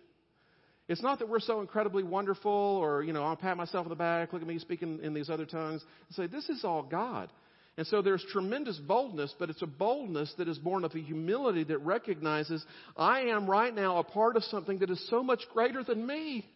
It's 0.88 1.02
not 1.02 1.20
that 1.20 1.30
we're 1.30 1.40
so 1.40 1.62
incredibly 1.62 2.04
wonderful 2.04 2.52
or, 2.52 3.04
you 3.04 3.12
know, 3.12 3.24
I'll 3.24 3.36
pat 3.36 3.58
myself 3.58 3.86
on 3.86 3.90
the 3.90 3.96
back, 3.96 4.34
look 4.34 4.42
at 4.42 4.48
me 4.48 4.60
speaking 4.60 5.00
in 5.02 5.14
these 5.14 5.30
other 5.30 5.46
tongues, 5.46 5.84
and 6.08 6.16
say, 6.16 6.28
this 6.28 6.48
is 6.50 6.64
all 6.64 6.84
God. 6.84 7.32
And 7.78 7.86
so 7.88 8.02
there's 8.02 8.24
tremendous 8.32 8.78
boldness, 8.78 9.34
but 9.38 9.50
it's 9.50 9.62
a 9.62 9.68
boldness 9.68 10.34
that 10.38 10.48
is 10.48 10.58
born 10.58 10.86
of 10.86 10.96
a 10.96 11.00
humility 11.00 11.64
that 11.66 11.80
recognizes 11.80 12.64
I 12.96 13.22
am 13.22 13.50
right 13.50 13.74
now 13.74 13.98
a 13.98 14.04
part 14.04 14.38
of 14.38 14.44
something 14.44 14.80
that 14.80 14.90
is 14.90 15.10
so 15.10 15.24
much 15.24 15.42
greater 15.54 15.84
than 15.84 16.06
me. 16.06 16.48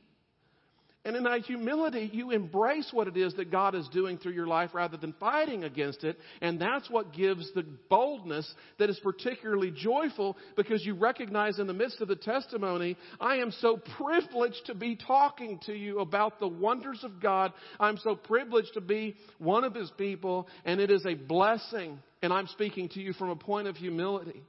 And 1.05 1.15
in 1.15 1.23
that 1.23 1.41
humility, 1.41 2.09
you 2.11 2.31
embrace 2.31 2.89
what 2.91 3.07
it 3.07 3.15
is 3.15 3.33
that 3.35 3.49
God 3.49 3.73
is 3.73 3.87
doing 3.87 4.17
through 4.17 4.33
your 4.33 4.47
life 4.47 4.71
rather 4.73 4.97
than 4.97 5.13
fighting 5.13 5.63
against 5.63 6.03
it. 6.03 6.19
And 6.41 6.59
that's 6.59 6.89
what 6.89 7.13
gives 7.13 7.49
the 7.53 7.63
boldness 7.89 8.53
that 8.79 8.89
is 8.89 8.99
particularly 9.01 9.71
joyful 9.71 10.35
because 10.57 10.85
you 10.85 10.95
recognize 10.95 11.57
in 11.57 11.67
the 11.67 11.73
midst 11.73 12.01
of 12.01 12.09
the 12.09 12.17
testimony, 12.17 12.97
I 13.19 13.37
am 13.37 13.51
so 13.61 13.77
privileged 13.97 14.65
to 14.65 14.75
be 14.75 14.97
talking 14.97 15.59
to 15.67 15.73
you 15.73 15.99
about 15.99 16.41
the 16.41 16.49
wonders 16.49 16.99
of 17.03 17.21
God. 17.21 17.53
I'm 17.79 17.97
so 17.97 18.15
privileged 18.15 18.73
to 18.73 18.81
be 18.81 19.15
one 19.37 19.63
of 19.63 19.73
His 19.73 19.91
people 19.91 20.49
and 20.65 20.81
it 20.81 20.91
is 20.91 21.05
a 21.05 21.13
blessing. 21.13 21.99
And 22.21 22.33
I'm 22.33 22.47
speaking 22.47 22.89
to 22.89 22.99
you 22.99 23.13
from 23.13 23.29
a 23.29 23.37
point 23.37 23.69
of 23.69 23.77
humility. 23.77 24.43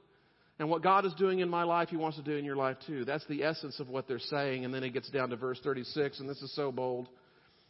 And 0.61 0.69
what 0.69 0.83
God 0.83 1.07
is 1.07 1.13
doing 1.15 1.39
in 1.39 1.49
my 1.49 1.63
life, 1.63 1.89
He 1.89 1.97
wants 1.97 2.17
to 2.17 2.23
do 2.23 2.33
in 2.33 2.45
your 2.45 2.55
life 2.55 2.77
too. 2.85 3.03
That's 3.03 3.25
the 3.25 3.43
essence 3.43 3.79
of 3.79 3.89
what 3.89 4.07
they're 4.07 4.19
saying. 4.19 4.63
And 4.63 4.71
then 4.71 4.83
He 4.83 4.91
gets 4.91 5.09
down 5.09 5.31
to 5.31 5.35
verse 5.35 5.59
36, 5.63 6.19
and 6.19 6.29
this 6.29 6.39
is 6.43 6.55
so 6.55 6.71
bold. 6.71 7.09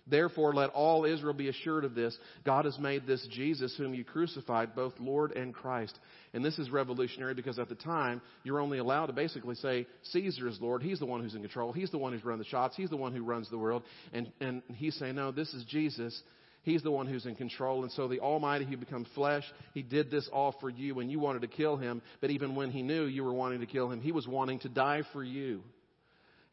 Therefore, 0.07 0.53
let 0.53 0.71
all 0.71 1.05
Israel 1.05 1.33
be 1.33 1.47
assured 1.47 1.85
of 1.85 1.95
this. 1.95 2.17
God 2.43 2.65
has 2.65 2.77
made 2.77 3.07
this 3.07 3.25
Jesus, 3.31 3.73
whom 3.77 3.93
you 3.93 4.03
crucified, 4.03 4.75
both 4.75 4.91
Lord 4.99 5.31
and 5.31 5.53
Christ. 5.53 5.97
And 6.33 6.43
this 6.43 6.59
is 6.59 6.69
revolutionary 6.69 7.33
because 7.33 7.59
at 7.59 7.69
the 7.69 7.75
time, 7.75 8.21
you're 8.43 8.59
only 8.59 8.79
allowed 8.79 9.05
to 9.05 9.13
basically 9.13 9.55
say, 9.55 9.87
Caesar 10.11 10.49
is 10.49 10.59
Lord. 10.59 10.83
He's 10.83 10.99
the 10.99 11.05
one 11.05 11.21
who's 11.21 11.33
in 11.35 11.41
control. 11.41 11.71
He's 11.71 11.91
the 11.91 11.97
one 11.97 12.11
who's 12.11 12.25
running 12.25 12.39
the 12.39 12.49
shots. 12.49 12.75
He's 12.75 12.89
the 12.89 12.97
one 12.97 13.15
who 13.15 13.23
runs 13.23 13.49
the 13.49 13.57
world. 13.57 13.83
And, 14.11 14.29
and 14.41 14.63
he's 14.75 14.95
saying, 14.95 15.15
no, 15.15 15.31
this 15.31 15.53
is 15.53 15.63
Jesus. 15.63 16.21
He's 16.63 16.83
the 16.83 16.91
one 16.91 17.07
who's 17.07 17.25
in 17.25 17.35
control. 17.35 17.83
And 17.83 17.91
so 17.91 18.07
the 18.07 18.19
Almighty 18.19 18.65
who 18.65 18.77
become 18.77 19.05
flesh, 19.15 19.43
He 19.73 19.81
did 19.81 20.11
this 20.11 20.29
all 20.31 20.55
for 20.59 20.69
you 20.69 20.99
and 20.99 21.11
you 21.11 21.19
wanted 21.19 21.41
to 21.41 21.47
kill 21.47 21.77
Him. 21.77 22.01
But 22.19 22.29
even 22.29 22.55
when 22.55 22.71
He 22.71 22.83
knew 22.83 23.05
you 23.05 23.23
were 23.23 23.33
wanting 23.33 23.61
to 23.61 23.65
kill 23.65 23.91
Him, 23.91 24.01
He 24.01 24.11
was 24.11 24.27
wanting 24.27 24.59
to 24.59 24.69
die 24.69 25.01
for 25.11 25.23
you. 25.23 25.63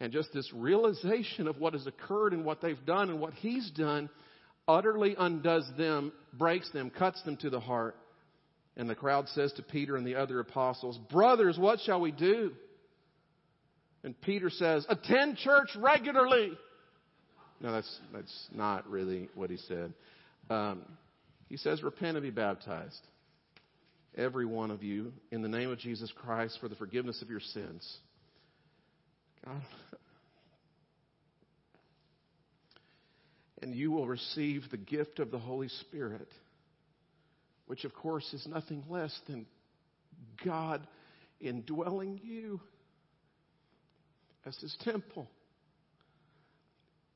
And 0.00 0.12
just 0.12 0.32
this 0.32 0.50
realization 0.54 1.48
of 1.48 1.58
what 1.58 1.72
has 1.72 1.86
occurred 1.86 2.32
and 2.32 2.44
what 2.44 2.60
they've 2.60 2.84
done 2.86 3.10
and 3.10 3.20
what 3.20 3.34
he's 3.34 3.68
done 3.72 4.08
utterly 4.68 5.16
undoes 5.18 5.68
them, 5.76 6.12
breaks 6.34 6.70
them, 6.70 6.90
cuts 6.90 7.20
them 7.22 7.36
to 7.38 7.50
the 7.50 7.58
heart. 7.58 7.96
And 8.76 8.88
the 8.88 8.94
crowd 8.94 9.28
says 9.30 9.52
to 9.54 9.62
Peter 9.62 9.96
and 9.96 10.06
the 10.06 10.14
other 10.14 10.38
apostles, 10.38 10.98
Brothers, 11.10 11.58
what 11.58 11.80
shall 11.80 12.00
we 12.00 12.12
do? 12.12 12.52
And 14.04 14.18
Peter 14.20 14.50
says, 14.50 14.86
Attend 14.88 15.38
church 15.38 15.70
regularly. 15.76 16.52
No, 17.60 17.72
that's, 17.72 17.98
that's 18.12 18.48
not 18.52 18.88
really 18.88 19.28
what 19.34 19.50
he 19.50 19.56
said. 19.56 19.92
Um, 20.48 20.82
he 21.48 21.56
says, 21.56 21.82
Repent 21.82 22.16
and 22.16 22.22
be 22.22 22.30
baptized, 22.30 23.00
every 24.16 24.46
one 24.46 24.70
of 24.70 24.82
you, 24.82 25.12
in 25.30 25.42
the 25.42 25.48
name 25.48 25.70
of 25.70 25.78
Jesus 25.78 26.12
Christ 26.14 26.58
for 26.60 26.68
the 26.68 26.76
forgiveness 26.76 27.22
of 27.22 27.30
your 27.30 27.40
sins 27.40 27.98
God. 29.44 29.62
And 33.62 33.74
you 33.74 33.90
will 33.90 34.06
receive 34.06 34.62
the 34.70 34.76
gift 34.76 35.18
of 35.18 35.30
the 35.30 35.38
Holy 35.38 35.68
Spirit, 35.68 36.28
which, 37.66 37.84
of 37.84 37.92
course, 37.92 38.32
is 38.32 38.46
nothing 38.46 38.84
less 38.88 39.18
than 39.26 39.46
God 40.44 40.86
indwelling 41.40 42.20
you 42.22 42.60
as 44.46 44.56
His 44.58 44.76
temple. 44.82 45.28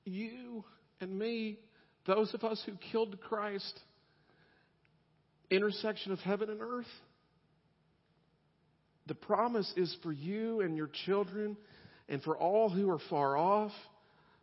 You 0.05 0.65
and 1.01 1.19
me, 1.19 1.59
those 2.07 2.33
of 2.35 2.45
us 2.45 2.63
who 2.67 2.73
killed 2.91 3.21
Christ, 3.21 3.79
intersection 5.51 6.13
of 6.13 6.19
heaven 6.21 6.51
and 6.51 6.61
earth. 6.61 6.87
The 9.07 9.15
promise 9.15 9.71
is 9.77 9.95
for 10.03 10.13
you 10.13 10.61
and 10.61 10.77
your 10.77 10.89
children 11.05 11.57
and 12.09 12.23
for 12.23 12.37
all 12.37 12.71
who 12.71 12.91
are 12.91 13.01
far 13.11 13.37
off, 13.37 13.73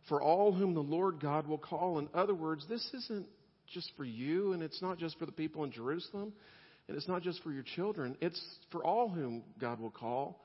for 0.08 0.22
all 0.22 0.52
whom 0.52 0.74
the 0.74 0.80
Lord 0.80 1.20
God 1.20 1.46
will 1.46 1.58
call. 1.58 1.98
In 1.98 2.08
other 2.14 2.34
words, 2.34 2.64
this 2.68 2.88
isn't 2.94 3.26
just 3.72 3.92
for 3.96 4.04
you, 4.04 4.52
and 4.52 4.62
it's 4.62 4.82
not 4.82 4.98
just 4.98 5.18
for 5.18 5.26
the 5.26 5.32
people 5.32 5.64
in 5.64 5.72
Jerusalem, 5.72 6.32
and 6.88 6.96
it's 6.96 7.08
not 7.08 7.22
just 7.22 7.42
for 7.42 7.52
your 7.52 7.62
children. 7.76 8.16
It's 8.20 8.40
for 8.72 8.84
all 8.84 9.08
whom 9.08 9.42
God 9.60 9.78
will 9.80 9.90
call. 9.90 10.42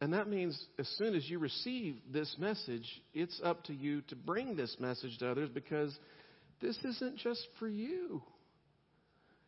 And 0.00 0.14
that 0.14 0.28
means 0.28 0.58
as 0.78 0.88
soon 0.96 1.14
as 1.14 1.28
you 1.28 1.38
receive 1.38 1.96
this 2.10 2.34
message, 2.38 2.86
it's 3.12 3.38
up 3.44 3.64
to 3.64 3.74
you 3.74 4.00
to 4.02 4.16
bring 4.16 4.56
this 4.56 4.76
message 4.80 5.18
to 5.18 5.30
others 5.30 5.50
because 5.52 5.96
this 6.62 6.78
isn't 6.84 7.18
just 7.18 7.46
for 7.58 7.68
you. 7.68 8.22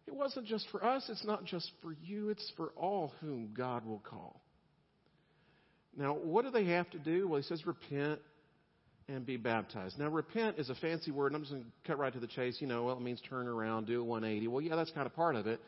It 0.07 0.15
wasn't 0.15 0.47
just 0.47 0.67
for 0.71 0.85
us, 0.85 1.09
it's 1.09 1.25
not 1.25 1.45
just 1.45 1.71
for 1.81 1.95
you, 2.03 2.29
it's 2.31 2.53
for 2.57 2.73
all 2.77 3.13
whom 3.21 3.55
God 3.57 3.87
will 3.87 4.01
call. 4.01 4.43
Now, 5.97 6.15
what 6.15 6.45
do 6.45 6.51
they 6.51 6.67
have 6.67 6.91
to 6.91 6.99
do? 6.99 7.29
Well, 7.29 7.41
he 7.41 7.47
says 7.47 7.67
repent 7.67 8.21
and 9.09 9.27
be 9.27 9.37
baptized. 9.37 9.99
Now, 9.99 10.09
repent 10.09 10.59
is 10.59 10.71
a 10.71 10.75
fancy 10.77 11.11
word, 11.11 11.29
and 11.29 11.37
I'm 11.37 11.43
just 11.43 11.53
going 11.53 11.65
to 11.65 11.71
cut 11.87 11.99
right 11.99 12.13
to 12.13 12.21
the 12.21 12.27
chase. 12.27 12.57
You 12.61 12.67
know, 12.67 12.85
well, 12.85 12.97
it 12.97 13.03
means 13.03 13.21
turn 13.29 13.47
around, 13.47 13.87
do 13.87 14.01
a 14.01 14.05
180. 14.05 14.49
Well, 14.49 14.63
yeah, 14.63 14.77
that's 14.77 14.91
kind 14.91 15.07
of 15.07 15.15
part 15.15 15.37
of 15.37 15.47
it. 15.47 15.61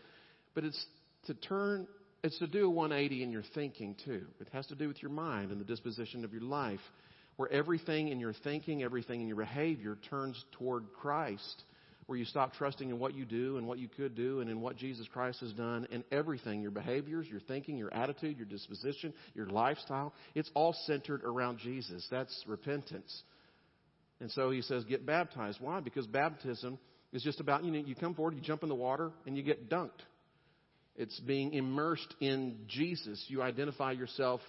But 0.54 0.64
it's 0.64 0.86
to 1.26 1.34
turn, 1.34 1.86
it's 2.24 2.38
to 2.40 2.48
do 2.48 2.66
a 2.66 2.70
180 2.70 3.22
in 3.22 3.30
your 3.30 3.44
thinking, 3.54 3.94
too. 4.04 4.26
It 4.40 4.48
has 4.52 4.66
to 4.66 4.74
do 4.74 4.88
with 4.88 5.00
your 5.00 5.12
mind 5.12 5.52
and 5.52 5.60
the 5.60 5.64
disposition 5.64 6.24
of 6.24 6.32
your 6.32 6.42
life, 6.42 6.80
where 7.36 7.50
everything 7.52 8.08
in 8.08 8.18
your 8.18 8.32
thinking, 8.32 8.82
everything 8.82 9.20
in 9.20 9.28
your 9.28 9.36
behavior 9.36 9.96
turns 10.10 10.42
toward 10.58 10.92
Christ 10.92 11.62
where 12.06 12.18
you 12.18 12.24
stop 12.24 12.52
trusting 12.54 12.90
in 12.90 12.98
what 12.98 13.14
you 13.14 13.24
do 13.24 13.56
and 13.56 13.66
what 13.66 13.78
you 13.78 13.88
could 13.88 14.14
do 14.14 14.40
and 14.40 14.50
in 14.50 14.60
what 14.60 14.76
Jesus 14.76 15.06
Christ 15.12 15.40
has 15.40 15.52
done 15.52 15.86
and 15.90 16.04
everything 16.12 16.60
your 16.60 16.70
behaviors, 16.70 17.26
your 17.28 17.40
thinking, 17.40 17.76
your 17.76 17.92
attitude, 17.94 18.36
your 18.36 18.46
disposition, 18.46 19.14
your 19.34 19.46
lifestyle 19.46 20.12
it's 20.34 20.50
all 20.54 20.74
centered 20.86 21.24
around 21.24 21.58
Jesus. 21.58 22.06
That's 22.10 22.44
repentance. 22.46 23.22
And 24.20 24.30
so 24.30 24.50
he 24.50 24.62
says, 24.62 24.84
get 24.84 25.06
baptized. 25.06 25.58
Why? 25.60 25.80
Because 25.80 26.06
baptism 26.06 26.78
is 27.12 27.22
just 27.22 27.40
about, 27.40 27.64
you 27.64 27.70
know, 27.70 27.78
you 27.78 27.94
come 27.94 28.14
forward, 28.14 28.34
you 28.34 28.40
jump 28.40 28.62
in 28.62 28.68
the 28.68 28.74
water, 28.74 29.10
and 29.26 29.36
you 29.36 29.42
get 29.42 29.68
dunked. 29.68 29.90
It's 30.96 31.18
being 31.20 31.54
immersed 31.54 32.14
in 32.20 32.66
Jesus. 32.68 33.24
You 33.28 33.42
identify 33.42 33.92
yourself 33.92 34.40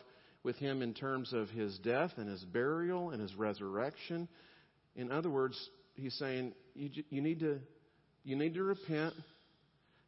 with 0.43 0.57
him 0.57 0.81
in 0.81 0.93
terms 0.93 1.33
of 1.33 1.49
his 1.49 1.77
death 1.79 2.11
and 2.17 2.29
his 2.29 2.43
burial 2.43 3.09
and 3.09 3.21
his 3.21 3.33
resurrection. 3.35 4.27
In 4.95 5.11
other 5.11 5.29
words, 5.29 5.57
he's 5.95 6.13
saying 6.15 6.53
you, 6.75 6.89
you, 7.09 7.21
need 7.21 7.39
to, 7.39 7.59
you 8.23 8.35
need 8.35 8.53
to 8.53 8.63
repent 8.63 9.15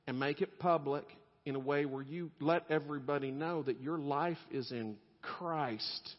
and 0.06 0.20
make 0.20 0.42
it 0.42 0.60
public 0.60 1.06
in 1.46 1.56
a 1.56 1.60
way 1.60 1.86
where 1.86 2.04
you 2.04 2.30
let 2.40 2.70
everybody 2.70 3.32
know 3.32 3.64
that 3.64 3.82
your 3.82 3.98
life 3.98 4.38
is 4.52 4.72
in 4.72 4.98
Christ. 5.22 6.16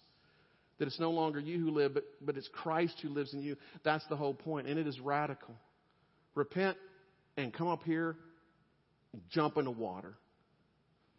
That 0.79 0.89
it's 0.89 1.01
no 1.01 1.11
longer 1.11 1.39
you 1.39 1.59
who 1.59 1.71
live, 1.71 1.95
but, 1.95 2.05
but 2.21 2.37
it's 2.37 2.49
Christ 2.53 2.95
who 3.03 3.11
lives 3.11 3.33
in 3.35 3.43
you. 3.43 3.57
That's 3.85 4.07
the 4.09 4.17
whole 4.17 4.35
point, 4.35 4.67
and 4.67 4.79
it 4.79 4.87
is 4.87 4.99
radical. 5.01 5.55
Repent 6.35 6.77
and 7.37 7.53
come 7.53 7.69
up 7.69 7.83
here, 7.85 8.17
jump 9.31 9.57
in 9.57 9.65
the 9.65 9.71
water. 9.71 10.15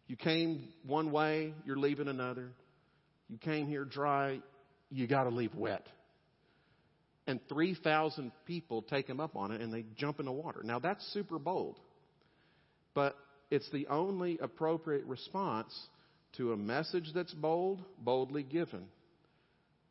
You 0.08 0.16
came 0.16 0.70
one 0.86 1.12
way, 1.12 1.54
you're 1.66 1.78
leaving 1.78 2.08
another. 2.08 2.52
You 3.28 3.38
came 3.38 3.68
here 3.68 3.86
dry, 3.86 4.40
you 4.90 5.08
got 5.08 5.24
to 5.26 5.30
leave 5.30 5.54
wet 5.54 5.86
and 7.30 7.40
3,000 7.48 8.32
people 8.46 8.82
take 8.82 9.08
him 9.08 9.20
up 9.20 9.36
on 9.36 9.52
it 9.52 9.62
and 9.62 9.72
they 9.72 9.86
jump 9.96 10.20
in 10.20 10.26
the 10.26 10.32
water. 10.32 10.62
Now 10.64 10.80
that's 10.80 11.06
super 11.14 11.38
bold, 11.38 11.80
but 12.96 13.16
it's 13.52 13.70
the 13.72 13.86
only 13.86 14.40
appropriate 14.42 15.06
response 15.06 15.72
to 16.38 16.54
a 16.54 16.58
message 16.58 17.12
that's 17.14 17.34
bold, 17.36 17.84
boldly 18.00 18.42
given. 18.42 18.86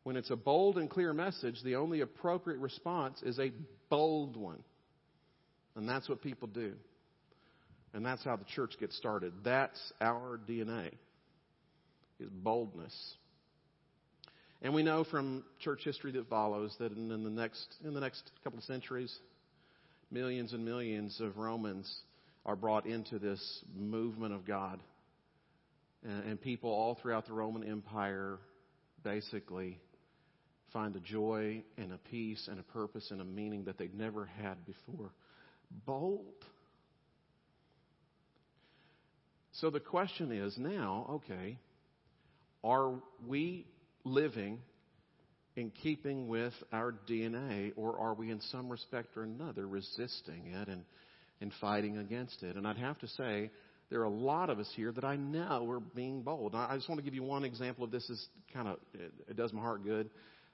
When 0.03 0.17
it's 0.17 0.31
a 0.31 0.37
bold 0.37 0.79
and 0.79 0.91
clear 0.91 1.13
message, 1.13 1.63
the 1.63 1.77
only 1.77 2.01
appropriate 2.01 2.59
response 2.59 3.23
is 3.23 3.39
a 3.39 3.53
bold 3.89 4.37
one. 4.37 4.63
And 5.77 5.89
that's 5.89 6.09
what 6.09 6.23
people 6.23 6.49
do. 6.49 6.73
And 7.95 8.05
that's 8.05 8.25
how 8.25 8.37
the 8.37 8.45
church 8.45 8.75
gets 8.79 8.97
started. 8.97 9.33
That's 9.45 9.81
our 10.01 10.41
DNA. 10.49 10.93
Is 12.21 12.29
boldness. 12.31 13.15
And 14.61 14.75
we 14.75 14.83
know 14.83 15.05
from 15.05 15.45
church 15.61 15.83
history 15.85 16.11
that 16.13 16.29
follows 16.29 16.75
that 16.81 16.91
in, 16.93 17.09
the 17.09 17.17
next 17.17 17.77
in 17.85 17.95
the 17.95 18.01
next 18.01 18.31
couple 18.43 18.59
of 18.59 18.65
centuries, 18.65 19.17
millions 20.11 20.53
and 20.53 20.65
millions 20.65 21.21
of 21.21 21.39
Romans 21.39 21.89
are 22.45 22.57
brought 22.57 22.87
into 22.87 23.19
this 23.19 23.41
movement 23.77 24.35
of 24.35 24.45
God. 24.45 24.81
And, 26.03 26.25
and 26.25 26.41
people 26.41 26.71
all 26.71 26.99
throughout 27.01 27.27
the 27.27 27.35
Roman 27.35 27.63
Empire 27.63 28.39
basically 29.05 29.79
find 30.73 30.95
a 30.97 31.01
joy 31.01 31.63
and 31.77 31.93
a 31.93 31.99
peace 32.11 32.49
and 32.51 32.59
a 32.59 32.63
purpose 32.65 33.11
and 33.11 33.21
a 33.21 33.25
meaning 33.25 33.65
that 33.65 33.79
they've 33.79 33.95
never 33.95 34.27
had 34.43 34.57
before. 34.67 35.13
Bold. 35.87 36.25
So 39.61 39.71
the 39.71 39.81
question 39.81 40.31
is 40.31 40.57
now, 40.57 41.07
okay, 41.11 41.59
are 42.63 42.93
we 43.27 43.67
living 44.05 44.61
in 45.57 45.71
keeping 45.71 46.29
with 46.29 46.53
our 46.73 46.95
DNA, 47.09 47.73
or 47.77 47.99
are 47.99 48.15
we 48.15 48.31
in 48.31 48.41
some 48.53 48.69
respect 48.69 49.17
or 49.17 49.25
another 49.25 49.67
resisting 49.67 50.47
it 50.47 50.69
and, 50.69 50.85
and 51.41 51.53
fighting 51.61 51.99
against 51.99 52.45
it? 52.45 52.55
And 52.55 52.69
I'd 52.69 52.77
have 52.77 53.01
to 53.01 53.09
say, 53.09 53.51
there 53.91 54.01
are 54.01 54.05
a 54.05 54.11
lot 54.11 54.49
of 54.49 54.61
us 54.61 54.71
here 54.77 54.93
that 54.93 55.05
I 55.05 55.17
know 55.17 55.69
are 55.69 55.81
being 55.81 56.23
bold. 56.23 56.55
I 56.55 56.77
just 56.77 56.89
want 56.89 57.01
to 57.01 57.05
give 57.05 57.15
you 57.15 57.25
one 57.25 57.43
example 57.43 57.83
of 57.83 57.91
this. 57.91 58.09
Is 58.09 58.25
kind 58.55 58.69
of 58.69 58.77
it, 58.95 59.13
it 59.31 59.37
does 59.37 59.53
my 59.53 59.61
heart 59.61 59.83
good. 59.83 60.09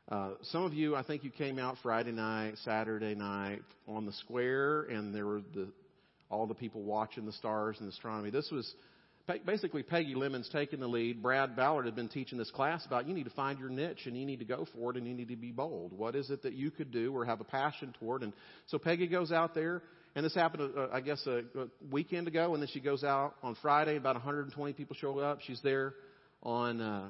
Uh, 0.09 0.31
some 0.45 0.65
of 0.65 0.73
you, 0.73 0.97
I 0.97 1.03
think 1.03 1.25
you 1.25 1.31
came 1.31 1.59
out 1.59 1.77
Friday 1.83 2.13
night, 2.13 2.55
Saturday 2.65 3.15
night 3.15 3.63
on 3.87 4.07
the 4.07 4.13
square, 4.13 4.83
and 4.83 5.15
there 5.15 5.27
were 5.27 5.43
the 5.55 5.69
all 6.35 6.47
the 6.47 6.55
people 6.55 6.83
watching 6.83 7.25
the 7.25 7.33
stars 7.33 7.77
and 7.81 7.89
astronomy. 7.89 8.31
This 8.31 8.51
was 8.51 8.75
basically 9.47 9.83
Peggy 9.83 10.15
Lemon's 10.15 10.49
taking 10.53 10.81
the 10.81 10.87
lead. 10.87 11.23
Brad 11.23 11.57
Ballard 11.57 11.87
had 11.87 11.97
been 11.97 12.09
teaching 12.09 12.37
this 12.37 12.51
class 12.51 12.85
about 12.85 13.09
you 13.09 13.15
need 13.15 13.25
to 13.25 13.31
find 13.31 13.59
your 13.59 13.71
niche 13.71 14.03
and 14.07 14.17
you 14.17 14.27
need 14.27 14.41
to 14.41 14.45
go 14.45 14.67
for 14.75 14.91
it 14.91 14.97
and 14.97 15.07
you 15.07 15.15
need 15.15 15.29
to 15.29 15.37
be 15.37 15.53
bold. 15.53 15.93
What 15.97 16.15
is 16.15 16.29
it 16.31 16.43
that 16.43 16.53
you 16.53 16.71
could 16.71 16.91
do 16.91 17.17
or 17.17 17.25
have 17.25 17.41
a 17.41 17.45
passion 17.45 17.95
toward? 17.99 18.23
And 18.23 18.33
so 18.67 18.79
Peggy 18.79 19.07
goes 19.07 19.33
out 19.33 19.55
there, 19.55 19.83
and 20.15 20.25
this 20.25 20.35
happened, 20.35 20.73
uh, 20.77 20.89
I 20.93 21.01
guess, 21.01 21.25
a, 21.27 21.39
a 21.59 21.67
weekend 21.91 22.29
ago, 22.29 22.53
and 22.53 22.63
then 22.63 22.69
she 22.73 22.81
goes 22.81 23.03
out 23.03 23.35
on 23.43 23.57
Friday. 23.63 23.97
About 23.97 24.17
120 24.17 24.73
people 24.75 24.97
show 24.97 25.19
up. 25.21 25.41
She's 25.47 25.61
there 25.63 25.95
on 26.43 26.81
uh, 26.81 27.09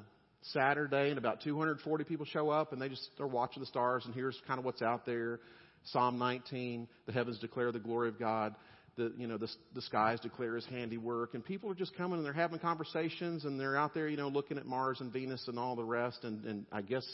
Saturday, 0.52 1.08
and 1.08 1.18
about 1.18 1.42
240 1.42 2.04
people 2.04 2.26
show 2.26 2.50
up, 2.50 2.72
and 2.72 2.80
they 2.80 2.88
just 2.88 3.08
are 3.18 3.26
watching 3.26 3.60
the 3.60 3.66
stars, 3.66 4.04
and 4.04 4.14
here's 4.14 4.40
kind 4.46 4.58
of 4.58 4.64
what's 4.64 4.82
out 4.82 5.04
there. 5.04 5.40
Psalm 5.88 6.18
19, 6.18 6.88
the 7.06 7.12
heavens 7.12 7.38
declare 7.40 7.70
the 7.72 7.78
glory 7.78 8.08
of 8.08 8.18
God. 8.18 8.54
The, 8.96 9.12
you 9.18 9.26
know, 9.26 9.38
the, 9.38 9.48
the 9.74 9.82
skies 9.82 10.20
declare 10.20 10.54
his 10.54 10.66
handiwork. 10.66 11.34
And 11.34 11.44
people 11.44 11.70
are 11.70 11.74
just 11.74 11.96
coming 11.96 12.18
and 12.18 12.24
they're 12.24 12.32
having 12.32 12.60
conversations 12.60 13.44
and 13.44 13.58
they're 13.58 13.76
out 13.76 13.92
there, 13.92 14.08
you 14.08 14.16
know, 14.16 14.28
looking 14.28 14.56
at 14.56 14.66
Mars 14.66 15.00
and 15.00 15.12
Venus 15.12 15.48
and 15.48 15.58
all 15.58 15.74
the 15.74 15.84
rest. 15.84 16.22
And, 16.22 16.44
and 16.44 16.66
I 16.70 16.82
guess 16.82 17.04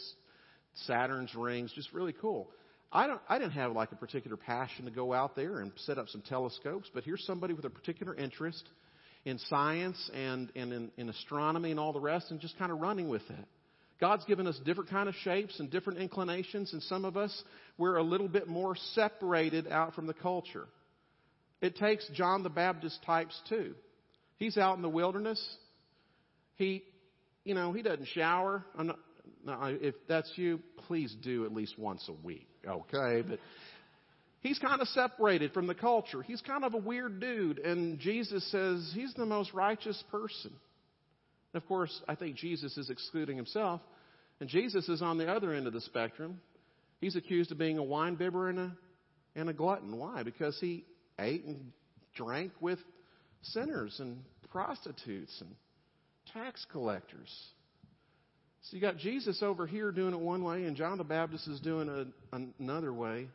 Saturn's 0.87 1.35
rings, 1.35 1.73
just 1.75 1.93
really 1.93 2.13
cool. 2.13 2.51
I 2.93 3.07
don't, 3.07 3.21
I 3.29 3.39
didn't 3.39 3.53
have 3.53 3.73
like 3.73 3.93
a 3.93 3.97
particular 3.97 4.37
passion 4.37 4.85
to 4.87 4.91
go 4.91 5.13
out 5.13 5.37
there 5.37 5.61
and 5.61 5.73
set 5.77 5.97
up 5.97 6.09
some 6.09 6.23
telescopes, 6.23 6.91
but 6.93 7.05
here's 7.05 7.25
somebody 7.25 7.55
with 7.55 7.65
a 7.65 7.71
particular 7.71 8.15
interest 8.15 8.69
in 9.25 9.39
science 9.39 10.11
and, 10.13 10.51
and 10.57 10.73
in, 10.73 10.91
in 10.97 11.09
astronomy 11.09 11.71
and 11.71 11.79
all 11.79 11.93
the 11.93 12.01
rest 12.01 12.31
and 12.31 12.41
just 12.41 12.59
kind 12.59 12.73
of 12.73 12.81
running 12.81 13.09
with 13.09 13.23
it. 13.31 13.47
God's 14.01 14.25
given 14.25 14.47
us 14.47 14.59
different 14.65 14.91
kind 14.91 15.09
of 15.09 15.15
shapes 15.17 15.61
and 15.61 15.71
different 15.71 15.99
inclinations, 15.99 16.73
and 16.73 16.83
some 16.85 17.05
of 17.05 17.19
us, 17.19 17.45
we're 17.77 17.97
a 17.97 18.03
little 18.03 18.29
bit 18.29 18.49
more 18.49 18.75
separated 18.95 19.69
out 19.69 19.95
from 19.95 20.07
the 20.07 20.15
culture. 20.15 20.67
It 21.61 21.77
takes 21.77 22.09
John 22.15 22.43
the 22.43 22.49
Baptist 22.49 23.03
types 23.05 23.39
too. 23.49 23.75
He's 24.37 24.57
out 24.57 24.77
in 24.77 24.83
the 24.83 24.89
wilderness. 24.89 25.41
He, 26.57 26.83
you 27.45 27.55
know, 27.55 27.73
he 27.73 27.83
doesn't 27.83 28.09
shower. 28.09 28.65
Not, 28.79 28.99
now, 29.45 29.65
if 29.65 29.95
that's 30.09 30.31
you, 30.37 30.61
please 30.87 31.15
do 31.23 31.45
at 31.45 31.53
least 31.53 31.79
once 31.79 32.09
a 32.09 32.27
week, 32.27 32.49
okay? 32.67 33.23
But 33.27 33.39
he's 34.41 34.59
kind 34.59 34.81
of 34.81 34.89
separated 34.89 35.53
from 35.53 35.67
the 35.67 35.75
culture. 35.75 36.23
He's 36.23 36.41
kind 36.41 36.65
of 36.65 36.75
a 36.75 36.79
weird 36.79 37.21
dude, 37.21 37.59
and 37.59 37.99
Jesus 37.99 38.51
says 38.51 38.91
he's 38.95 39.15
the 39.15 39.27
most 39.27 39.53
righteous 39.53 40.03
person. 40.11 40.53
Of 41.55 41.67
course, 41.67 42.01
I 42.09 42.15
think 42.15 42.37
Jesus 42.37 42.77
is 42.77 42.91
excluding 42.91 43.37
himself, 43.37 43.81
and 44.41 44.49
Jesus 44.49 44.89
is 44.89 45.03
on 45.03 45.19
the 45.19 45.31
other 45.31 45.53
end 45.53 45.67
of 45.67 45.73
the 45.73 45.81
spectrum. 45.81 46.41
He's 47.01 47.17
accused 47.17 47.51
of 47.53 47.59
being 47.59 47.79
a 47.79 47.83
wine 47.83 48.15
bibber 48.15 48.49
and 48.49 48.59
a, 48.59 48.77
and 49.35 49.49
a 49.49 49.53
glutton. 49.53 49.97
Why? 49.97 50.23
Because 50.23 50.59
he 50.61 50.85
ate 51.21 51.45
and 51.45 51.73
drank 52.15 52.53
with 52.61 52.79
sinners 53.43 53.97
and 54.01 54.23
prostitutes 54.51 55.41
and 55.41 55.55
tax 56.33 56.67
collectors. 56.73 57.31
So 58.63 58.77
you 58.77 58.81
got 58.81 58.99
Jesus 58.99 59.43
over 59.43 59.67
here 59.67 59.91
doing 59.91 60.13
it 60.13 60.21
one 60.21 60.45
way, 60.45 60.65
and 60.65 60.77
John 60.77 60.99
the 60.99 61.05
Baptist 61.05 61.49
is 61.49 61.61
doing 61.61 61.89
it 61.89 62.09
another 62.59 62.93
way. 62.93 63.29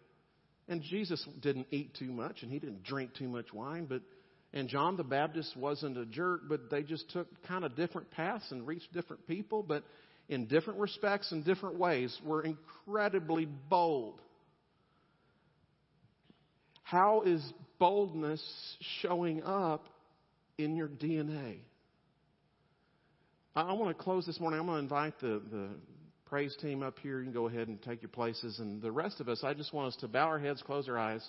And 0.68 0.82
Jesus 0.82 1.26
didn't 1.42 1.68
eat 1.72 1.96
too 1.96 2.12
much, 2.12 2.44
and 2.44 2.52
he 2.52 2.60
didn't 2.60 2.84
drink 2.84 3.14
too 3.16 3.28
much 3.28 3.54
wine, 3.54 3.86
but 3.86 4.02
and 4.54 4.70
John 4.70 4.96
the 4.96 5.04
Baptist 5.04 5.56
wasn't 5.58 5.98
a 5.98 6.06
jerk, 6.06 6.44
but 6.48 6.70
they 6.70 6.82
just 6.82 7.10
took 7.12 7.28
kind 7.44 7.66
of 7.66 7.76
different 7.76 8.10
paths 8.12 8.46
and 8.52 8.66
reached 8.66 8.92
different 8.94 9.28
people, 9.28 9.62
but 9.62 9.84
in 10.30 10.46
different 10.46 10.80
respects 10.80 11.32
and 11.34 11.44
different 11.44 11.78
ways 11.78 12.18
were 12.24 12.42
incredibly 12.42 13.46
bold. 13.46 14.22
How 16.84 17.24
is 17.24 17.44
boldness 17.80 18.44
showing 19.02 19.44
up 19.44 19.88
in 20.58 20.76
your 20.76 20.88
DNA? 20.88 21.58
I 23.56 23.72
want 23.74 23.98
to 23.98 24.04
close 24.04 24.26
this 24.26 24.40
morning. 24.40 24.60
I'm 24.60 24.66
going 24.66 24.78
to 24.78 24.84
invite 24.84 25.20
the, 25.22 25.42
the 25.50 25.70
praise 26.26 26.56
team 26.62 26.84
up 26.84 27.00
here. 27.00 27.20
You 27.20 27.24
can 27.24 27.34
go 27.34 27.48
ahead 27.48 27.70
and 27.70 27.82
take 27.82 28.02
your 28.02 28.10
places. 28.10 28.60
And 28.60 28.82
the 28.82 28.92
rest 28.92 29.22
of 29.22 29.30
us, 29.30 29.44
I 29.44 29.54
just 29.54 29.74
want 29.74 29.94
us 29.94 30.00
to 30.02 30.10
bow 30.10 30.26
our 30.26 30.40
heads, 30.40 30.62
close 30.62 30.90
our 30.90 30.98
eyes, 30.98 31.26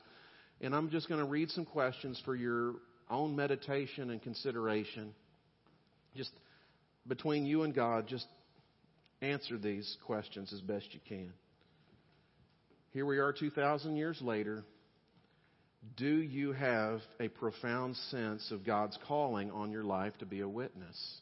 and 0.61 0.74
I'm 0.74 0.90
just 0.90 1.09
going 1.09 1.20
to 1.20 1.26
read 1.26 1.51
some 1.51 1.64
questions 1.64 2.20
for 2.24 2.34
your 2.34 2.74
own 3.09 3.36
meditation 3.36 4.11
and 4.11 4.20
consideration. 4.20 5.14
Just 6.16 6.32
between 7.07 7.47
you 7.47 7.62
and 7.62 7.72
God, 7.72 8.09
just 8.09 8.26
answer 9.22 9.57
these 9.57 9.97
questions 10.05 10.53
as 10.53 10.61
best 10.61 10.86
you 10.92 11.01
can. 11.07 11.32
Here 12.92 13.07
we 13.07 13.18
are 13.18 13.32
2,000 13.32 13.97
years 13.97 14.20
later. 14.20 14.64
Do 15.97 16.16
you 16.16 16.53
have 16.53 17.01
a 17.18 17.28
profound 17.28 17.97
sense 18.11 18.51
of 18.51 18.64
God's 18.64 18.99
calling 19.07 19.51
on 19.51 19.70
your 19.70 19.84
life 19.84 20.16
to 20.18 20.26
be 20.26 20.40
a 20.40 20.49
witness? 20.49 21.20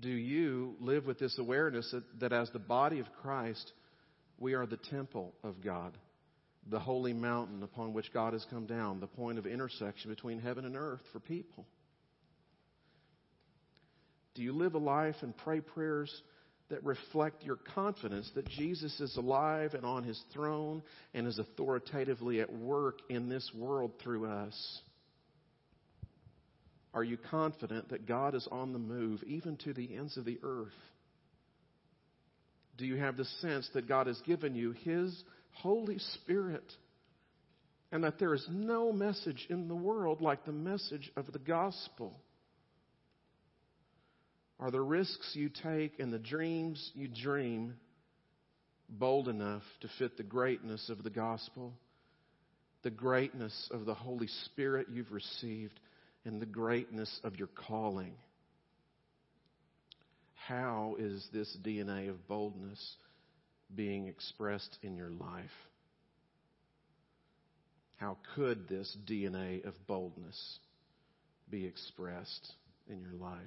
do 0.00 0.08
you 0.08 0.74
live 0.80 1.06
with 1.06 1.18
this 1.18 1.38
awareness 1.38 1.90
that, 1.92 2.20
that 2.20 2.32
as 2.32 2.50
the 2.50 2.58
body 2.58 2.98
of 2.98 3.06
Christ, 3.22 3.72
we 4.38 4.54
are 4.54 4.66
the 4.66 4.76
temple 4.76 5.32
of 5.42 5.62
God, 5.62 5.96
the 6.68 6.78
holy 6.78 7.12
mountain 7.12 7.62
upon 7.62 7.92
which 7.92 8.12
God 8.12 8.32
has 8.32 8.44
come 8.50 8.66
down, 8.66 9.00
the 9.00 9.06
point 9.06 9.38
of 9.38 9.46
intersection 9.46 10.10
between 10.10 10.40
heaven 10.40 10.64
and 10.64 10.76
earth 10.76 11.00
for 11.12 11.20
people? 11.20 11.64
Do 14.34 14.42
you 14.42 14.52
live 14.52 14.74
a 14.74 14.78
life 14.78 15.16
and 15.22 15.34
pray 15.36 15.60
prayers 15.60 16.12
that 16.68 16.84
reflect 16.84 17.44
your 17.44 17.58
confidence 17.74 18.30
that 18.34 18.48
Jesus 18.48 18.98
is 19.00 19.16
alive 19.16 19.74
and 19.74 19.84
on 19.84 20.02
his 20.02 20.20
throne 20.32 20.82
and 21.14 21.26
is 21.26 21.38
authoritatively 21.38 22.40
at 22.40 22.52
work 22.52 22.98
in 23.08 23.28
this 23.28 23.50
world 23.54 23.92
through 24.02 24.26
us? 24.26 24.80
Are 26.92 27.04
you 27.04 27.18
confident 27.30 27.90
that 27.90 28.06
God 28.06 28.34
is 28.34 28.48
on 28.50 28.72
the 28.72 28.78
move, 28.78 29.22
even 29.24 29.56
to 29.58 29.74
the 29.74 29.94
ends 29.96 30.16
of 30.16 30.24
the 30.24 30.40
earth? 30.42 30.72
Do 32.78 32.86
you 32.86 32.96
have 32.96 33.16
the 33.16 33.26
sense 33.40 33.68
that 33.74 33.86
God 33.86 34.06
has 34.06 34.20
given 34.22 34.54
you 34.54 34.72
His 34.82 35.22
Holy 35.52 35.98
Spirit 35.98 36.64
and 37.92 38.02
that 38.04 38.18
there 38.18 38.34
is 38.34 38.46
no 38.50 38.92
message 38.92 39.46
in 39.48 39.68
the 39.68 39.74
world 39.74 40.20
like 40.20 40.44
the 40.44 40.52
message 40.52 41.10
of 41.16 41.30
the 41.32 41.38
gospel? 41.38 42.18
Are 44.58 44.70
the 44.70 44.80
risks 44.80 45.32
you 45.34 45.48
take 45.48 45.98
and 45.98 46.12
the 46.12 46.18
dreams 46.18 46.90
you 46.94 47.08
dream 47.08 47.74
bold 48.88 49.28
enough 49.28 49.62
to 49.80 49.88
fit 49.98 50.16
the 50.16 50.22
greatness 50.22 50.88
of 50.88 51.02
the 51.02 51.10
gospel, 51.10 51.74
the 52.82 52.90
greatness 52.90 53.68
of 53.70 53.84
the 53.84 53.94
Holy 53.94 54.28
Spirit 54.28 54.86
you've 54.90 55.12
received? 55.12 55.78
and 56.26 56.42
the 56.42 56.46
greatness 56.46 57.20
of 57.22 57.36
your 57.36 57.48
calling. 57.48 58.12
How 60.34 60.96
is 60.98 61.26
this 61.32 61.56
DNA 61.62 62.10
of 62.10 62.26
boldness 62.28 62.96
being 63.74 64.08
expressed 64.08 64.76
in 64.82 64.96
your 64.96 65.10
life? 65.10 65.50
How 67.96 68.18
could 68.34 68.68
this 68.68 68.94
DNA 69.08 69.64
of 69.64 69.74
boldness 69.86 70.58
be 71.48 71.64
expressed 71.64 72.52
in 72.88 73.00
your 73.00 73.14
life? 73.14 73.38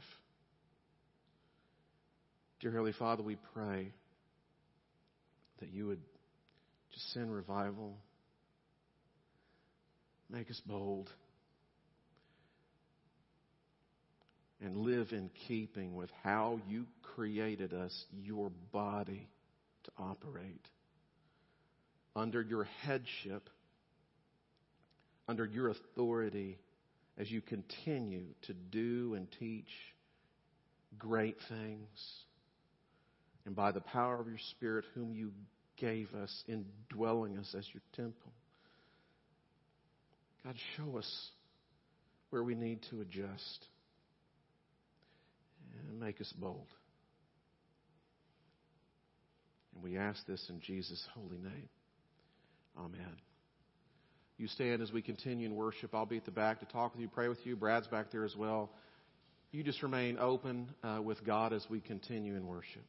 Dear 2.60 2.72
Heavenly 2.72 2.94
Father, 2.94 3.24
we 3.24 3.38
pray 3.54 3.94
that 5.60 5.70
you 5.70 5.88
would 5.88 6.02
just 6.94 7.14
send 7.14 7.34
revival, 7.34 7.98
make 10.30 10.50
us 10.50 10.62
bold. 10.66 11.10
and 14.62 14.78
live 14.78 15.08
in 15.12 15.30
keeping 15.48 15.96
with 15.96 16.10
how 16.24 16.60
you 16.68 16.86
created 17.16 17.74
us, 17.74 18.06
your 18.12 18.52
body, 18.72 19.30
to 19.86 19.92
operate. 19.98 20.68
Under 22.16 22.42
your 22.42 22.66
headship, 22.82 23.50
under 25.28 25.46
your 25.46 25.70
authority, 25.70 26.58
as 27.18 27.32
you 27.32 27.42
continue 27.42 28.26
to 28.48 28.54
do 28.54 29.14
and 29.14 29.28
teach 29.40 29.70
great 30.98 31.38
things. 31.48 31.88
And 33.50 33.56
by 33.56 33.72
the 33.72 33.82
power 33.82 34.20
of 34.22 34.28
your 34.28 34.38
Spirit, 34.52 34.86
whom 34.94 35.12
you 35.12 35.32
gave 35.76 36.14
us, 36.14 36.44
indwelling 36.48 37.36
us 37.40 37.56
as 37.58 37.66
your 37.74 37.82
temple. 37.96 38.32
God, 40.46 40.54
show 40.78 41.00
us 41.00 41.30
where 42.30 42.44
we 42.44 42.54
need 42.54 42.86
to 42.92 43.02
adjust 43.02 43.66
and 45.90 46.00
make 46.00 46.22
us 46.22 46.32
bold. 46.38 46.68
And 49.74 49.84
we 49.84 49.98
ask 49.98 50.24
this 50.28 50.46
in 50.48 50.60
Jesus' 50.62 51.04
holy 51.16 51.40
name. 51.40 51.70
Amen. 52.78 53.18
You 54.38 54.48
stand 54.48 54.84
as 54.84 54.92
we 54.92 55.02
continue 55.02 55.48
in 55.48 55.56
worship. 55.56 55.96
I'll 55.96 56.06
be 56.06 56.18
at 56.18 56.26
the 56.26 56.30
back 56.30 56.60
to 56.60 56.68
talk 56.68 56.94
with 56.94 57.02
you, 57.02 57.08
pray 57.08 57.30
with 57.30 57.44
you. 57.48 57.56
Brad's 57.56 57.88
back 57.88 58.12
there 58.12 58.26
as 58.26 58.36
well. 58.36 58.70
You 59.52 59.64
just 59.64 59.82
remain 59.82 60.20
open 60.20 60.70
uh, 60.84 61.02
with 61.04 61.26
God 61.26 61.52
as 61.52 61.66
we 61.68 61.80
continue 61.80 62.36
in 62.36 62.46
worship. 62.46 62.84